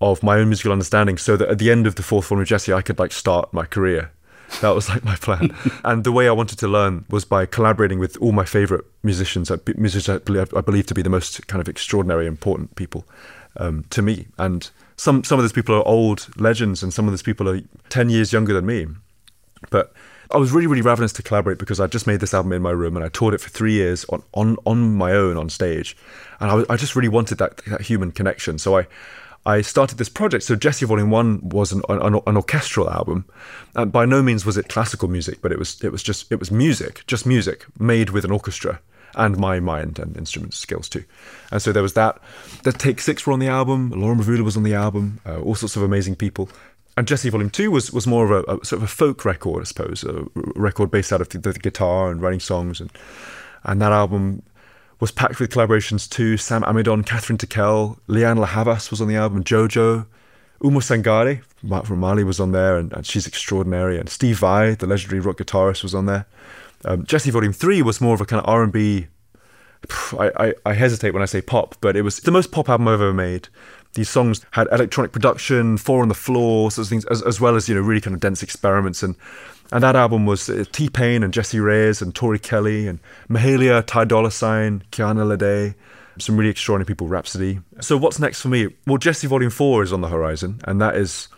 of 0.00 0.22
my 0.22 0.38
own 0.38 0.48
musical 0.48 0.72
understanding 0.72 1.18
so 1.18 1.36
that 1.36 1.48
at 1.48 1.58
the 1.58 1.70
end 1.70 1.86
of 1.86 1.96
the 1.96 2.02
fourth 2.02 2.26
form 2.26 2.40
of 2.40 2.46
Djesse, 2.46 2.74
I 2.74 2.82
could 2.82 2.98
like 2.98 3.12
start 3.12 3.52
my 3.52 3.66
career. 3.66 4.12
That 4.60 4.70
was 4.70 4.88
like 4.88 5.04
my 5.04 5.16
plan. 5.16 5.54
and 5.84 6.04
the 6.04 6.12
way 6.12 6.28
I 6.28 6.32
wanted 6.32 6.58
to 6.60 6.68
learn 6.68 7.04
was 7.08 7.24
by 7.24 7.46
collaborating 7.46 7.98
with 7.98 8.16
all 8.18 8.32
my 8.32 8.44
favorite 8.44 8.84
musicians, 9.02 9.50
musicians 9.76 10.08
I 10.08 10.18
believe, 10.18 10.54
I 10.54 10.60
believe 10.60 10.86
to 10.86 10.94
be 10.94 11.02
the 11.02 11.10
most 11.10 11.46
kind 11.46 11.60
of 11.60 11.68
extraordinary, 11.68 12.26
important 12.26 12.74
people 12.76 13.06
um, 13.56 13.84
to 13.90 14.02
me. 14.02 14.26
And 14.38 14.70
some, 15.00 15.24
some 15.24 15.38
of 15.38 15.42
those 15.42 15.52
people 15.52 15.74
are 15.74 15.88
old 15.88 16.28
legends 16.36 16.82
and 16.82 16.92
some 16.92 17.06
of 17.06 17.12
those 17.12 17.22
people 17.22 17.48
are 17.48 17.62
10 17.88 18.10
years 18.10 18.34
younger 18.34 18.52
than 18.52 18.66
me. 18.66 18.86
But 19.70 19.94
I 20.30 20.36
was 20.36 20.52
really, 20.52 20.66
really 20.66 20.82
ravenous 20.82 21.10
to 21.14 21.22
collaborate 21.22 21.56
because 21.56 21.80
I 21.80 21.86
just 21.86 22.06
made 22.06 22.20
this 22.20 22.34
album 22.34 22.52
in 22.52 22.60
my 22.60 22.70
room 22.70 22.96
and 22.96 23.04
I 23.04 23.08
toured 23.08 23.32
it 23.32 23.40
for 23.40 23.48
three 23.48 23.72
years 23.72 24.04
on, 24.10 24.22
on, 24.34 24.58
on 24.66 24.94
my 24.96 25.12
own 25.12 25.38
on 25.38 25.48
stage. 25.48 25.96
And 26.38 26.50
I, 26.50 26.74
I 26.74 26.76
just 26.76 26.94
really 26.94 27.08
wanted 27.08 27.38
that, 27.38 27.56
that 27.64 27.80
human 27.80 28.12
connection. 28.12 28.58
So 28.58 28.78
I, 28.78 28.86
I 29.46 29.62
started 29.62 29.96
this 29.96 30.10
project. 30.10 30.44
So 30.44 30.54
Djesse 30.54 30.86
Volume 30.86 31.08
One 31.08 31.48
was 31.48 31.72
an, 31.72 31.80
an, 31.88 32.20
an, 32.26 32.36
orchestral 32.36 32.90
album, 32.90 33.24
and 33.74 33.90
by 33.90 34.04
no 34.04 34.22
means 34.22 34.44
was 34.44 34.58
it 34.58 34.68
classical 34.68 35.08
music, 35.08 35.40
but 35.40 35.50
it 35.50 35.58
was 35.58 35.82
it 35.82 35.90
was 35.90 36.02
just 36.02 36.30
it 36.30 36.38
was 36.38 36.50
music, 36.50 37.04
just 37.06 37.24
music 37.24 37.64
made 37.78 38.10
with 38.10 38.26
an 38.26 38.32
orchestra 38.32 38.80
and 39.14 39.36
my 39.36 39.60
mind 39.60 39.98
and 39.98 40.16
instrument 40.16 40.54
skills 40.54 40.88
too. 40.88 41.04
And 41.50 41.60
so 41.60 41.72
there 41.72 41.82
was 41.82 41.94
that. 41.94 42.20
The 42.64 42.72
Take 42.72 43.00
Six 43.00 43.26
were 43.26 43.32
on 43.32 43.38
the 43.38 43.48
album. 43.48 43.90
Laura 43.90 44.16
Mvula 44.16 44.42
was 44.42 44.56
on 44.56 44.62
the 44.62 44.74
album. 44.74 45.20
Uh, 45.26 45.40
all 45.40 45.54
sorts 45.54 45.76
of 45.76 45.82
amazing 45.82 46.16
people. 46.16 46.48
And 46.96 47.06
Djesse 47.06 47.30
Volume 47.30 47.50
Two 47.50 47.70
was 47.70 47.92
was 47.92 48.06
more 48.06 48.24
of 48.24 48.30
a, 48.30 48.52
a, 48.52 48.64
sort 48.64 48.78
of 48.78 48.82
a 48.82 48.88
folk 48.88 49.24
record, 49.24 49.62
I 49.62 49.64
suppose, 49.64 50.04
a 50.04 50.26
record 50.34 50.90
based 50.90 51.12
out 51.12 51.20
of 51.20 51.28
the, 51.28 51.38
the 51.38 51.52
guitar 51.54 52.10
and 52.10 52.20
writing 52.20 52.40
songs 52.40 52.80
and 52.80 52.90
and 53.64 53.80
that 53.80 53.92
album 53.92 54.42
was 55.00 55.10
packed 55.10 55.40
with 55.40 55.50
collaborations 55.50 56.08
too. 56.08 56.36
Sam 56.36 56.62
Amidon, 56.62 57.04
Kathryn 57.04 57.38
Tickell, 57.38 57.98
Lianne 58.08 58.38
La 58.38 58.46
Havas 58.46 58.90
was 58.90 59.00
on 59.00 59.08
the 59.08 59.16
album, 59.16 59.42
Jojo, 59.42 60.06
Oumou 60.62 60.82
Sangaré 60.82 61.42
from 61.86 62.00
Mali 62.00 62.24
was 62.24 62.40
on 62.40 62.52
there, 62.52 62.76
and, 62.76 62.92
and, 62.92 63.06
she's 63.06 63.26
extraordinary. 63.26 63.98
And 63.98 64.08
Steve 64.08 64.38
Vai, 64.38 64.74
the 64.74 64.86
legendary 64.86 65.20
rock 65.20 65.38
guitarist, 65.38 65.82
was 65.82 65.94
on 65.94 66.06
there. 66.06 66.26
Um, 66.84 67.04
Djesse 67.04 67.30
Volume 67.30 67.52
Three 67.52 67.82
was 67.82 68.00
more 68.00 68.14
of 68.14 68.20
a 68.20 68.26
kind 68.26 68.42
of 68.42 68.48
R 68.48 68.62
and 68.62 68.72
B. 68.72 69.06
I, 70.18 70.30
I, 70.36 70.54
I 70.66 70.72
hesitate 70.74 71.12
when 71.12 71.22
I 71.22 71.26
say 71.26 71.40
pop, 71.40 71.74
but 71.80 71.96
it 71.96 72.02
was 72.02 72.18
the 72.20 72.30
most 72.30 72.52
pop 72.52 72.68
album 72.68 72.88
I've 72.88 73.00
ever 73.00 73.14
made. 73.14 73.48
These 73.94 74.10
songs 74.10 74.44
had 74.52 74.68
electronic 74.70 75.10
production, 75.10 75.76
four 75.78 76.02
on 76.02 76.08
the 76.08 76.14
floor, 76.14 76.70
sorts 76.70 76.88
of 76.88 76.90
things, 76.90 77.04
as, 77.06 77.22
as 77.22 77.40
well 77.40 77.56
as 77.56 77.68
you 77.68 77.74
know 77.74 77.80
really 77.80 78.00
kind 78.00 78.14
of 78.14 78.20
dense 78.20 78.42
experiments 78.42 79.02
and 79.02 79.16
and 79.72 79.82
that 79.84 79.96
album 79.96 80.26
was 80.26 80.48
uh, 80.48 80.64
T 80.72 80.88
Pain 80.88 81.22
and 81.22 81.32
Jessie 81.32 81.60
Reyes 81.60 82.02
and 82.02 82.14
Tori 82.14 82.38
Kelly 82.38 82.88
and 82.88 82.98
Mahalia, 83.28 83.84
Ty 83.86 84.04
Dolla 84.04 84.30
Sign, 84.30 84.82
Kiana 84.90 85.24
Lede, 85.24 85.74
some 86.18 86.36
really 86.36 86.50
extraordinary 86.50 86.86
people, 86.86 87.06
Rapsody. 87.06 87.60
So 87.80 87.96
what's 87.96 88.18
next 88.18 88.40
for 88.40 88.48
me? 88.48 88.68
Well, 88.86 88.98
Djesse 88.98 89.26
Volume 89.26 89.50
4 89.50 89.84
is 89.84 89.92
on 89.92 90.00
the 90.00 90.08
horizon, 90.08 90.60
and 90.64 90.80
that 90.80 90.96
is, 90.96 91.28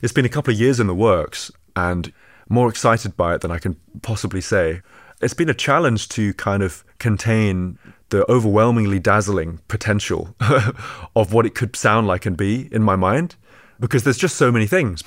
it's 0.00 0.12
been 0.12 0.24
a 0.24 0.30
couple 0.30 0.52
of 0.52 0.58
years 0.58 0.80
in 0.80 0.86
the 0.86 0.94
works, 0.94 1.50
and 1.76 2.12
more 2.52 2.68
excited 2.68 3.16
by 3.16 3.34
it 3.34 3.40
than 3.40 3.50
I 3.50 3.58
can 3.58 3.76
possibly 4.02 4.40
say. 4.40 4.82
It's 5.20 5.34
been 5.34 5.48
a 5.48 5.54
challenge 5.54 6.08
to 6.10 6.34
kind 6.34 6.62
of 6.62 6.84
contain 6.98 7.78
the 8.10 8.30
overwhelmingly 8.30 8.98
dazzling 8.98 9.60
potential 9.68 10.34
of 11.16 11.32
what 11.32 11.46
it 11.46 11.54
could 11.54 11.76
sound 11.76 12.06
like 12.06 12.26
and 12.26 12.36
be 12.36 12.68
in 12.72 12.82
my 12.82 12.96
mind, 12.96 13.36
because 13.80 14.04
there's 14.04 14.18
just 14.18 14.36
so 14.36 14.52
many 14.52 14.66
things 14.66 15.02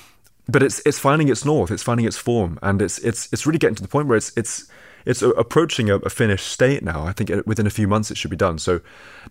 but 0.48 0.62
it's 0.62 0.80
it's 0.86 0.98
finding 0.98 1.28
its 1.28 1.44
north, 1.44 1.70
it's 1.70 1.82
finding 1.82 2.06
its 2.06 2.16
form, 2.16 2.58
and 2.62 2.80
it's 2.80 2.98
it's 2.98 3.28
it's 3.32 3.46
really 3.46 3.58
getting 3.58 3.74
to 3.74 3.82
the 3.82 3.88
point 3.88 4.08
where 4.08 4.16
it's 4.16 4.32
it's 4.36 4.68
it's 5.04 5.22
approaching 5.22 5.90
a, 5.90 5.96
a 5.96 6.10
finished 6.10 6.46
state 6.46 6.82
now. 6.82 7.04
I 7.04 7.12
think 7.12 7.30
within 7.46 7.66
a 7.66 7.70
few 7.70 7.88
months 7.88 8.10
it 8.10 8.16
should 8.16 8.30
be 8.30 8.36
done. 8.36 8.58
So 8.58 8.80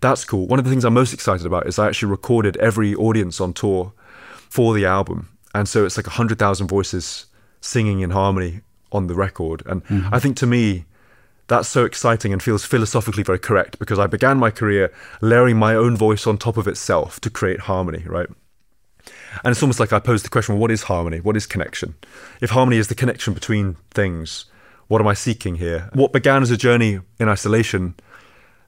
that's 0.00 0.24
cool. 0.24 0.46
One 0.46 0.58
of 0.58 0.64
the 0.64 0.70
things 0.70 0.84
I'm 0.84 0.94
most 0.94 1.12
excited 1.12 1.46
about 1.46 1.66
is 1.66 1.78
I 1.78 1.88
actually 1.88 2.10
recorded 2.10 2.56
every 2.58 2.94
audience 2.94 3.40
on 3.40 3.52
tour 3.52 3.92
for 4.48 4.74
the 4.74 4.84
album, 4.84 5.28
and 5.54 5.68
so 5.68 5.84
it's 5.86 5.96
like 5.96 6.06
hundred 6.06 6.38
thousand 6.38 6.68
voices 6.68 7.26
singing 7.66 8.00
in 8.00 8.10
harmony 8.10 8.62
on 8.92 9.06
the 9.06 9.14
record, 9.14 9.62
and 9.66 9.84
mm-hmm. 9.84 10.14
I 10.14 10.18
think 10.18 10.36
to 10.38 10.46
me. 10.46 10.86
That's 11.48 11.68
so 11.68 11.84
exciting 11.84 12.32
and 12.32 12.42
feels 12.42 12.64
philosophically 12.64 13.22
very 13.22 13.38
correct 13.38 13.78
because 13.78 14.00
I 14.00 14.08
began 14.08 14.36
my 14.36 14.50
career 14.50 14.92
layering 15.20 15.56
my 15.56 15.76
own 15.76 15.96
voice 15.96 16.26
on 16.26 16.38
top 16.38 16.56
of 16.56 16.66
itself 16.66 17.20
to 17.20 17.30
create 17.30 17.60
harmony, 17.60 18.02
right? 18.04 18.26
And 19.44 19.52
it's 19.52 19.62
almost 19.62 19.80
like 19.80 19.92
I 19.92 19.98
pose 19.98 20.22
the 20.22 20.28
question 20.28 20.54
well, 20.54 20.62
what 20.62 20.70
is 20.70 20.84
harmony? 20.84 21.20
What 21.20 21.36
is 21.36 21.46
connection? 21.46 21.94
If 22.40 22.50
harmony 22.50 22.78
is 22.78 22.88
the 22.88 22.94
connection 22.94 23.34
between 23.34 23.76
things, 23.90 24.46
what 24.88 25.00
am 25.00 25.06
I 25.06 25.14
seeking 25.14 25.56
here? 25.56 25.90
What 25.92 26.12
began 26.12 26.42
as 26.42 26.50
a 26.50 26.56
journey 26.56 27.00
in 27.18 27.28
isolation, 27.28 27.94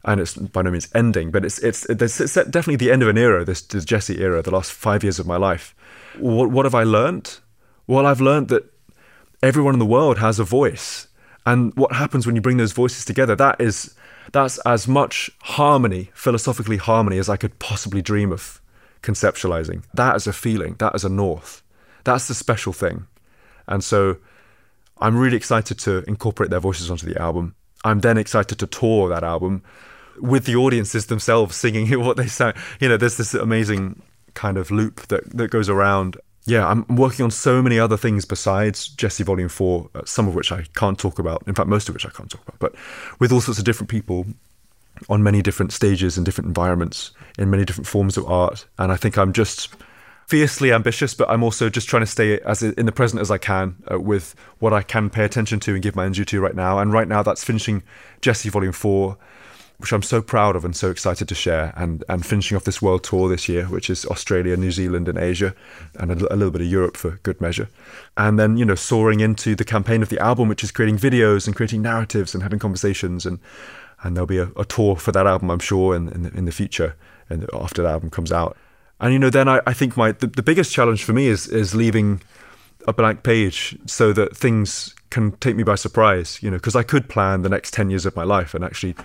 and 0.05 0.21
it's 0.21 0.35
by 0.35 0.63
no 0.63 0.71
means 0.71 0.89
ending, 0.95 1.31
but 1.31 1.45
it's 1.45 1.59
it's, 1.59 1.85
it's, 1.87 2.21
it's 2.21 2.35
definitely 2.35 2.77
the 2.77 2.93
end 2.93 3.03
of 3.03 3.09
an 3.09 3.19
era, 3.19 3.45
this, 3.45 3.63
this 3.63 3.85
Djesse 3.85 4.19
era, 4.19 4.43
the 4.43 4.51
last 4.51 4.73
five 4.73 5.03
years 5.03 5.19
of 5.19 5.27
my 5.27 5.37
life. 5.37 5.75
What, 6.19 6.51
what 6.51 6.65
have 6.65 6.75
I 6.75 6.85
learned? 6.85 7.39
Well, 7.87 8.07
I've 8.07 8.21
learned 8.21 8.49
that 8.49 8.73
everyone 9.43 9.75
in 9.75 9.79
the 9.79 9.87
world 9.87 10.19
has 10.19 10.39
a 10.39 10.45
voice, 10.45 11.09
and 11.47 11.75
what 11.77 11.93
happens 11.93 12.27
when 12.27 12.37
you 12.37 12.43
bring 12.43 12.57
those 12.57 12.73
voices 12.73 13.05
together? 13.05 13.35
That 13.35 13.61
is 13.61 13.95
that's 14.33 14.59
as 14.59 14.87
much 14.87 15.31
harmony, 15.43 16.11
philosophically 16.15 16.77
harmony, 16.77 17.19
as 17.19 17.29
I 17.29 17.37
could 17.37 17.59
possibly 17.59 18.03
dream 18.03 18.33
of 18.33 18.61
conceptualizing. 19.03 19.85
That 19.95 20.15
as 20.15 20.27
a 20.27 20.33
feeling, 20.33 20.77
that 20.79 20.95
as 20.95 21.05
a 21.05 21.09
north. 21.09 21.63
That's 22.05 22.29
the 22.29 22.35
special 22.35 22.73
thing. 22.73 23.07
And 23.67 23.83
so 23.83 24.17
I'm 25.01 25.17
really 25.17 25.37
excited 25.37 25.79
to 25.81 26.05
incorporate 26.09 26.51
their 26.51 26.61
voices 26.61 26.91
onto 26.91 27.07
the 27.07 27.21
album. 27.21 27.55
I'm 27.85 28.01
then 28.01 28.19
excited 28.19 28.59
to 28.59 28.67
tour 28.67 29.09
that 29.09 29.25
album 29.25 29.63
with 30.21 30.47
the 30.47 30.57
audiences 30.57 31.07
themselves 31.07 31.57
singing 31.57 31.89
what 32.05 32.17
they 32.17 32.27
sound. 32.27 32.57
You 32.81 32.89
know, 32.89 32.97
there's 32.97 33.17
this 33.17 33.35
amazing 33.35 34.03
kind 34.35 34.57
of 34.57 34.71
loop 34.71 35.07
that, 35.09 35.25
that 35.37 35.51
goes 35.51 35.69
around. 35.69 36.17
Yeah, 36.49 36.67
I'm 36.67 36.87
working 36.89 37.25
on 37.25 37.31
so 37.31 37.61
many 37.61 37.79
other 37.79 37.99
things 37.99 38.25
besides 38.25 38.89
Djesse 38.97 39.23
Volume 39.23 39.51
4, 39.51 39.91
uh, 39.95 40.01
some 40.07 40.27
of 40.27 40.35
which 40.35 40.51
I 40.51 40.65
can't 40.75 40.99
talk 40.99 41.19
about. 41.19 41.43
In 41.47 41.55
fact, 41.55 41.69
most 41.69 41.91
of 41.91 41.95
which 41.95 42.07
I 42.07 42.09
can't 42.09 42.31
talk 42.31 42.41
about, 42.49 42.59
but 42.59 42.75
with 43.21 43.33
all 43.33 43.43
sorts 43.43 43.59
of 43.59 43.67
different 43.67 43.91
people 43.91 44.25
on 45.11 45.23
many 45.23 45.43
different 45.43 45.75
stages 45.75 46.17
and 46.17 46.25
different 46.25 46.49
environments 46.49 47.11
in 47.39 47.51
many 47.51 47.67
different 47.67 47.87
forms 47.87 48.17
of 48.17 48.25
art. 48.25 48.65
And 48.79 48.91
I 48.91 48.97
think 48.97 49.19
I'm 49.19 49.35
just 49.35 49.69
fiercely 50.27 50.73
ambitious, 50.73 51.13
but 51.13 51.29
I'm 51.29 51.43
also 51.43 51.69
just 51.69 51.87
trying 51.87 52.03
to 52.03 52.07
stay 52.07 52.41
as 52.41 52.63
in 52.63 52.87
the 52.87 52.93
present 52.93 53.21
as 53.21 53.31
I 53.31 53.37
can 53.37 53.77
uh, 53.91 54.01
with 54.01 54.35
what 54.59 54.73
I 54.73 54.81
can 54.81 55.11
pay 55.11 55.25
attention 55.25 55.61
to 55.61 55.75
and 55.75 55.83
give 55.83 55.95
my 55.95 56.07
energy 56.07 56.25
to 56.25 56.41
right 56.41 56.57
now. 56.57 56.79
And 56.79 56.95
right 56.95 57.09
now, 57.09 57.23
that's 57.23 57.45
finishing 57.45 57.83
Djesse 58.23 58.51
Volume 58.51 58.73
Four, 58.73 59.19
which 59.79 59.93
I'm 59.93 60.03
so 60.03 60.21
proud 60.21 60.57
of 60.57 60.65
and 60.65 60.75
so 60.75 60.91
excited 60.91 61.29
to 61.29 61.35
share, 61.35 61.73
and 61.77 62.05
and 62.09 62.27
finishing 62.27 62.57
off 62.57 62.65
this 62.65 62.83
world 62.83 63.05
tour 63.05 63.29
this 63.29 63.49
year, 63.49 63.67
which 63.67 63.89
is 63.89 64.05
Australia, 64.07 64.57
New 64.57 64.73
Zealand, 64.73 65.09
and 65.09 65.19
Asia, 65.19 65.55
and 65.95 66.11
a, 66.11 66.35
a 66.35 66.37
little 66.37 66.51
bit 66.51 66.63
of 66.63 66.67
Europe 66.67 66.97
for 66.97 67.19
good 67.23 67.41
measure. 67.41 67.69
And 68.17 68.39
then 68.39 68.57
you 68.57 68.65
know 68.65 68.75
soaring 68.75 69.21
into 69.21 69.55
the 69.55 69.65
campaign 69.65 70.03
of 70.03 70.09
the 70.09 70.19
album, 70.19 70.49
which 70.49 70.65
is 70.65 70.73
creating 70.73 70.99
videos 70.99 71.47
and 71.47 71.55
creating 71.55 71.83
narratives 71.83 72.35
and 72.35 72.43
having 72.43 72.59
conversations 72.59 73.25
and 73.25 73.39
and 74.03 74.17
there'll 74.17 74.27
be 74.27 74.39
a, 74.39 74.51
a 74.57 74.65
tour 74.65 74.97
for 74.97 75.13
that 75.13 75.27
album, 75.27 75.51
I'm 75.51 75.59
sure, 75.59 75.95
in 75.95 76.09
in 76.09 76.23
the, 76.23 76.31
in 76.37 76.45
the 76.45 76.53
future, 76.53 76.97
and 77.31 77.49
after 77.53 77.83
the 77.83 77.89
album 77.89 78.11
comes 78.11 78.33
out. 78.33 78.57
And 79.01 79.13
you 79.13 79.19
know, 79.19 79.31
then 79.31 79.49
I, 79.49 79.61
I 79.67 79.73
think 79.73 79.97
my 79.97 80.13
the, 80.13 80.27
the 80.27 80.43
biggest 80.43 80.73
challenge 80.73 81.05
for 81.05 81.13
me 81.13 81.27
is 81.27 81.47
is 81.49 81.75
leaving 81.75 82.21
a 82.87 82.93
blank 82.93 83.23
page 83.23 83.77
so 83.87 84.13
that 84.13 84.37
things 84.37 84.95
can 85.11 85.33
take 85.39 85.57
me 85.57 85.63
by 85.63 85.75
surprise. 85.75 86.43
You 86.43 86.51
know, 86.51 86.57
because 86.57 86.77
I 86.77 86.83
could 86.83 87.09
plan 87.09 87.43
the 87.43 87.49
next 87.49 87.73
ten 87.73 87.91
years 87.91 88.07
of 88.07 88.17
my 88.17 88.25
life 88.25 88.55
and 88.55 88.65
actually 88.65 88.97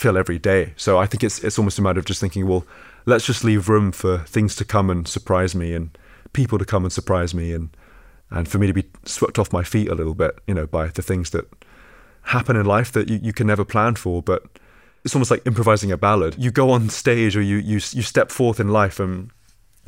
fill 0.00 0.16
every 0.16 0.38
day. 0.38 0.72
So 0.76 0.98
I 0.98 1.06
think 1.06 1.22
it's 1.22 1.44
it's 1.44 1.58
almost 1.58 1.78
a 1.78 1.82
matter 1.82 2.00
of 2.00 2.06
just 2.06 2.20
thinking, 2.20 2.48
well, 2.48 2.64
let's 3.06 3.26
just 3.26 3.44
leave 3.44 3.68
room 3.68 3.92
for 3.92 4.18
things 4.18 4.56
to 4.56 4.64
come 4.64 4.90
and 4.90 5.06
surprise 5.06 5.54
me 5.54 5.74
and 5.74 5.96
people 6.32 6.58
to 6.58 6.64
come 6.64 6.84
and 6.84 6.92
surprise 6.92 7.34
me 7.34 7.52
and 7.52 7.70
and 8.30 8.48
for 8.48 8.58
me 8.58 8.66
to 8.66 8.72
be 8.72 8.84
swept 9.04 9.38
off 9.38 9.52
my 9.52 9.64
feet 9.64 9.88
a 9.88 9.94
little 9.94 10.14
bit, 10.14 10.38
you 10.46 10.54
know, 10.54 10.66
by 10.66 10.88
the 10.88 11.02
things 11.02 11.30
that 11.30 11.46
happen 12.22 12.56
in 12.56 12.64
life 12.64 12.92
that 12.92 13.08
you, 13.08 13.18
you 13.22 13.32
can 13.32 13.46
never 13.46 13.64
plan 13.64 13.94
for. 13.96 14.22
But 14.22 14.44
it's 15.04 15.14
almost 15.14 15.30
like 15.30 15.46
improvising 15.46 15.90
a 15.90 15.96
ballad. 15.96 16.36
You 16.38 16.50
go 16.50 16.70
on 16.70 16.88
stage 16.90 17.36
or 17.36 17.42
you, 17.42 17.56
you, 17.56 17.74
you 17.74 18.02
step 18.02 18.30
forth 18.30 18.60
in 18.60 18.68
life 18.68 19.00
and 19.00 19.30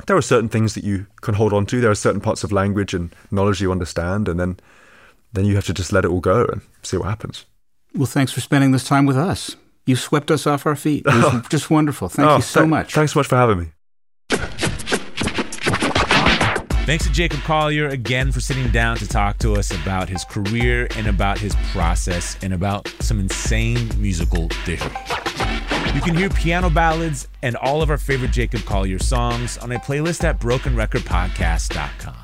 there 0.07 0.17
are 0.17 0.21
certain 0.21 0.49
things 0.49 0.73
that 0.73 0.83
you 0.83 1.05
can 1.21 1.35
hold 1.35 1.53
on 1.53 1.65
to. 1.67 1.79
There 1.79 1.91
are 1.91 1.95
certain 1.95 2.19
parts 2.19 2.43
of 2.43 2.51
language 2.51 2.93
and 2.93 3.15
knowledge 3.31 3.61
you 3.61 3.71
understand. 3.71 4.27
And 4.27 4.39
then, 4.39 4.59
then 5.31 5.45
you 5.45 5.55
have 5.55 5.65
to 5.65 5.73
just 5.73 5.93
let 5.93 6.03
it 6.03 6.11
all 6.11 6.19
go 6.19 6.45
and 6.45 6.61
see 6.81 6.97
what 6.97 7.07
happens. 7.07 7.45
Well, 7.95 8.07
thanks 8.07 8.33
for 8.33 8.41
spending 8.41 8.71
this 8.71 8.83
time 8.83 9.05
with 9.05 9.17
us. 9.17 9.55
You 9.85 9.95
swept 9.95 10.31
us 10.31 10.47
off 10.47 10.65
our 10.65 10.75
feet. 10.75 11.05
It 11.05 11.13
was 11.13 11.25
oh. 11.27 11.41
just 11.49 11.69
wonderful. 11.69 12.09
Thank 12.09 12.29
Oh, 12.29 12.35
you 12.37 12.41
so 12.41 12.61
th- 12.61 12.69
much. 12.69 12.93
Thanks 12.93 13.13
so 13.13 13.19
much 13.19 13.27
for 13.27 13.35
having 13.35 13.59
me. 13.59 13.67
Thanks 16.85 17.05
to 17.05 17.11
Jacob 17.13 17.39
Collier 17.41 17.87
again 17.87 18.31
for 18.33 18.41
sitting 18.41 18.69
down 18.69 18.97
to 18.97 19.07
talk 19.07 19.37
to 19.39 19.53
us 19.55 19.71
about 19.71 20.09
his 20.09 20.25
career 20.25 20.87
and 20.97 21.07
about 21.07 21.37
his 21.37 21.55
process 21.71 22.37
and 22.43 22.53
about 22.53 22.89
some 22.99 23.19
insane 23.21 23.89
musical 23.97 24.49
theory. 24.65 24.79
You 25.95 26.01
can 26.01 26.13
hear 26.15 26.29
piano 26.29 26.69
ballads 26.69 27.29
and 27.41 27.55
all 27.57 27.81
of 27.81 27.89
our 27.89 27.97
favorite 27.97 28.31
Jacob 28.31 28.61
Collier 28.65 28.99
songs 28.99 29.57
on 29.59 29.71
a 29.71 29.79
playlist 29.79 30.23
at 30.25 30.39
brokenrecordpodcast.com. 30.41 32.15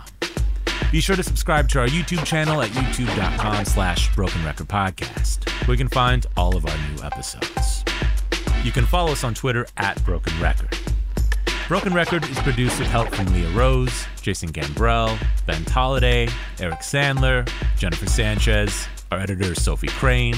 Be 0.92 1.02
sure 1.02 1.16
to 1.16 1.24
subscribe 1.24 1.70
to 1.70 1.80
our 1.80 1.88
YouTube 1.88 2.26
channel 2.26 2.62
at 2.62 2.70
youtube.com 2.72 3.66
slash 3.66 4.14
broken 4.16 4.44
record 4.44 4.68
podcast, 4.68 5.48
where 5.68 5.76
you 5.76 5.78
can 5.78 5.88
find 5.88 6.26
all 6.36 6.56
of 6.56 6.66
our 6.66 6.78
new 6.90 7.04
episodes. 7.04 7.84
You 8.64 8.72
can 8.72 8.86
follow 8.86 9.12
us 9.12 9.24
on 9.24 9.34
Twitter 9.34 9.68
at 9.78 10.04
Broken 10.04 10.34
Record. 10.42 10.78
Broken 11.68 11.94
Record 11.94 12.24
is 12.30 12.40
produced 12.40 12.80
with 12.80 12.88
help 12.88 13.14
from 13.14 13.28
Leah 13.28 13.52
Rose, 13.52 14.06
Jason 14.22 14.50
Gambrell, 14.50 15.18
Ben 15.46 15.64
Tolliday, 15.66 16.28
Eric 16.60 16.80
Sandler, 16.80 17.48
Jennifer 17.78 18.08
Sanchez, 18.08 18.88
our 19.12 19.20
editor 19.20 19.52
is 19.52 19.64
Sophie 19.64 19.88
Crane, 19.88 20.36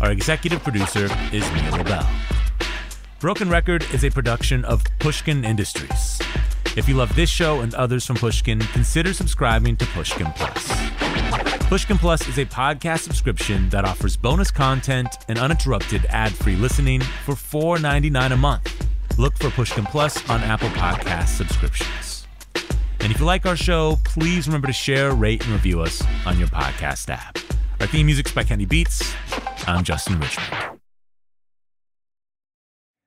our 0.00 0.10
executive 0.10 0.62
producer 0.62 1.08
is 1.32 1.48
Mia 1.52 1.70
LaBelle. 1.70 2.10
Broken 3.22 3.48
Record 3.48 3.86
is 3.94 4.02
a 4.02 4.10
production 4.10 4.64
of 4.64 4.82
Pushkin 4.98 5.44
Industries. 5.44 6.18
If 6.76 6.88
you 6.88 6.96
love 6.96 7.14
this 7.14 7.30
show 7.30 7.60
and 7.60 7.72
others 7.76 8.04
from 8.04 8.16
Pushkin, 8.16 8.58
consider 8.58 9.14
subscribing 9.14 9.76
to 9.76 9.86
Pushkin 9.86 10.26
Plus. 10.32 11.68
Pushkin 11.68 11.98
Plus 11.98 12.26
is 12.26 12.38
a 12.38 12.44
podcast 12.44 13.02
subscription 13.02 13.68
that 13.68 13.84
offers 13.84 14.16
bonus 14.16 14.50
content 14.50 15.06
and 15.28 15.38
uninterrupted 15.38 16.04
ad-free 16.06 16.56
listening 16.56 17.00
for 17.00 17.34
$4.99 17.34 18.32
a 18.32 18.36
month. 18.36 18.88
Look 19.16 19.38
for 19.38 19.50
Pushkin 19.50 19.84
Plus 19.84 20.28
on 20.28 20.40
Apple 20.40 20.70
Podcast 20.70 21.28
subscriptions. 21.28 22.26
And 22.98 23.12
if 23.12 23.20
you 23.20 23.24
like 23.24 23.46
our 23.46 23.54
show, 23.54 24.00
please 24.02 24.48
remember 24.48 24.66
to 24.66 24.72
share, 24.72 25.12
rate, 25.12 25.44
and 25.44 25.52
review 25.52 25.80
us 25.80 26.02
on 26.26 26.40
your 26.40 26.48
podcast 26.48 27.08
app. 27.08 27.38
Our 27.78 27.86
theme 27.86 28.06
music's 28.06 28.32
by 28.32 28.42
Kenny 28.42 28.66
Beats. 28.66 29.14
I'm 29.68 29.84
Justin 29.84 30.18
Richmond. 30.18 30.81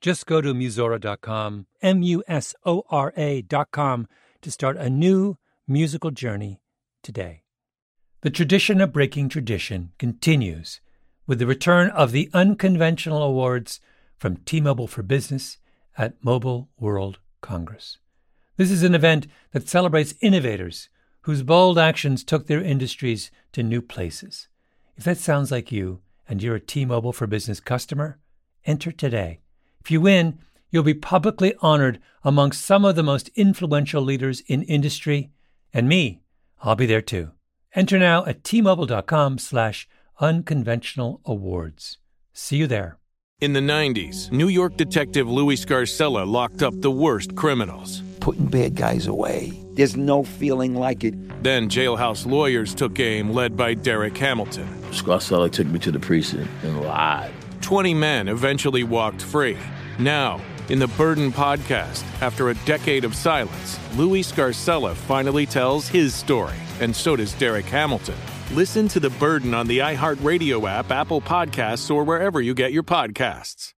Just 0.00 0.24
go 0.24 0.40
to 0.40 0.54
musora.com, 0.54 1.66
M 1.82 2.02
U 2.02 2.24
S 2.26 2.54
O 2.64 2.84
R 2.88 3.12
A.com, 3.16 4.08
to 4.40 4.50
start 4.50 4.78
a 4.78 4.88
new 4.88 5.36
musical 5.68 6.10
journey 6.10 6.62
today. 7.02 7.42
The 8.22 8.30
tradition 8.30 8.80
of 8.80 8.94
breaking 8.94 9.28
tradition 9.28 9.92
continues 9.98 10.80
with 11.26 11.38
the 11.38 11.46
return 11.46 11.90
of 11.90 12.12
the 12.12 12.30
unconventional 12.32 13.22
awards 13.22 13.80
from 14.16 14.38
T 14.38 14.60
Mobile 14.60 14.86
for 14.86 15.02
Business 15.02 15.58
at 15.98 16.22
Mobile 16.24 16.70
World 16.78 17.18
Congress. 17.42 17.98
This 18.56 18.70
is 18.70 18.82
an 18.82 18.94
event 18.94 19.26
that 19.52 19.68
celebrates 19.68 20.14
innovators 20.22 20.88
whose 21.22 21.42
bold 21.42 21.78
actions 21.78 22.24
took 22.24 22.46
their 22.46 22.62
industries 22.62 23.30
to 23.52 23.62
new 23.62 23.82
places. 23.82 24.48
If 24.96 25.04
that 25.04 25.18
sounds 25.18 25.50
like 25.50 25.70
you 25.70 26.00
and 26.26 26.42
you're 26.42 26.56
a 26.56 26.60
T 26.60 26.86
Mobile 26.86 27.12
for 27.12 27.26
Business 27.26 27.60
customer, 27.60 28.18
enter 28.64 28.92
today. 28.92 29.40
If 29.82 29.90
you 29.90 30.00
win, 30.00 30.38
you'll 30.70 30.82
be 30.82 30.94
publicly 30.94 31.54
honored 31.60 32.00
among 32.22 32.52
some 32.52 32.84
of 32.84 32.96
the 32.96 33.02
most 33.02 33.28
influential 33.34 34.02
leaders 34.02 34.40
in 34.46 34.62
industry, 34.62 35.30
and 35.72 35.88
me, 35.88 36.20
I'll 36.62 36.76
be 36.76 36.86
there 36.86 37.00
too. 37.02 37.30
Enter 37.74 37.98
now 37.98 38.24
at 38.26 38.42
tmobile.com 38.42 39.38
slash 39.38 39.88
unconventional 40.20 41.20
awards. 41.24 41.98
See 42.32 42.56
you 42.56 42.66
there. 42.66 42.98
In 43.40 43.54
the 43.54 43.60
90s, 43.60 44.30
New 44.30 44.48
York 44.48 44.76
detective 44.76 45.26
Louis 45.26 45.56
Scarcella 45.64 46.26
locked 46.26 46.62
up 46.62 46.74
the 46.80 46.90
worst 46.90 47.34
criminals. 47.36 48.02
putting 48.20 48.46
bad 48.46 48.76
guys 48.76 49.06
away. 49.06 49.50
There's 49.72 49.96
no 49.96 50.22
feeling 50.24 50.74
like 50.74 51.04
it. 51.04 51.14
Then 51.42 51.70
jailhouse 51.70 52.26
lawyers 52.26 52.74
took 52.74 53.00
aim, 53.00 53.32
led 53.32 53.56
by 53.56 53.72
Derek 53.72 54.14
Hamilton. 54.18 54.68
Scarcella 54.90 55.50
took 55.50 55.66
me 55.68 55.78
to 55.78 55.90
the 55.90 55.98
precinct 55.98 56.50
and 56.62 56.82
lied. 56.82 57.32
20 57.60 57.94
men 57.94 58.28
eventually 58.28 58.84
walked 58.84 59.22
free. 59.22 59.58
Now, 59.98 60.40
in 60.68 60.78
the 60.78 60.88
Burden 60.88 61.32
podcast, 61.32 62.04
after 62.22 62.50
a 62.50 62.54
decade 62.64 63.04
of 63.04 63.14
silence, 63.14 63.78
Louis 63.96 64.22
Scarcella 64.22 64.94
finally 64.94 65.46
tells 65.46 65.88
his 65.88 66.14
story, 66.14 66.54
and 66.80 66.94
so 66.94 67.16
does 67.16 67.34
Derek 67.34 67.66
Hamilton. 67.66 68.16
Listen 68.52 68.88
to 68.88 69.00
The 69.00 69.10
Burden 69.10 69.54
on 69.54 69.66
the 69.66 69.78
iHeartRadio 69.78 70.68
app, 70.68 70.90
Apple 70.90 71.20
Podcasts, 71.20 71.90
or 71.90 72.04
wherever 72.04 72.40
you 72.40 72.54
get 72.54 72.72
your 72.72 72.82
podcasts. 72.82 73.74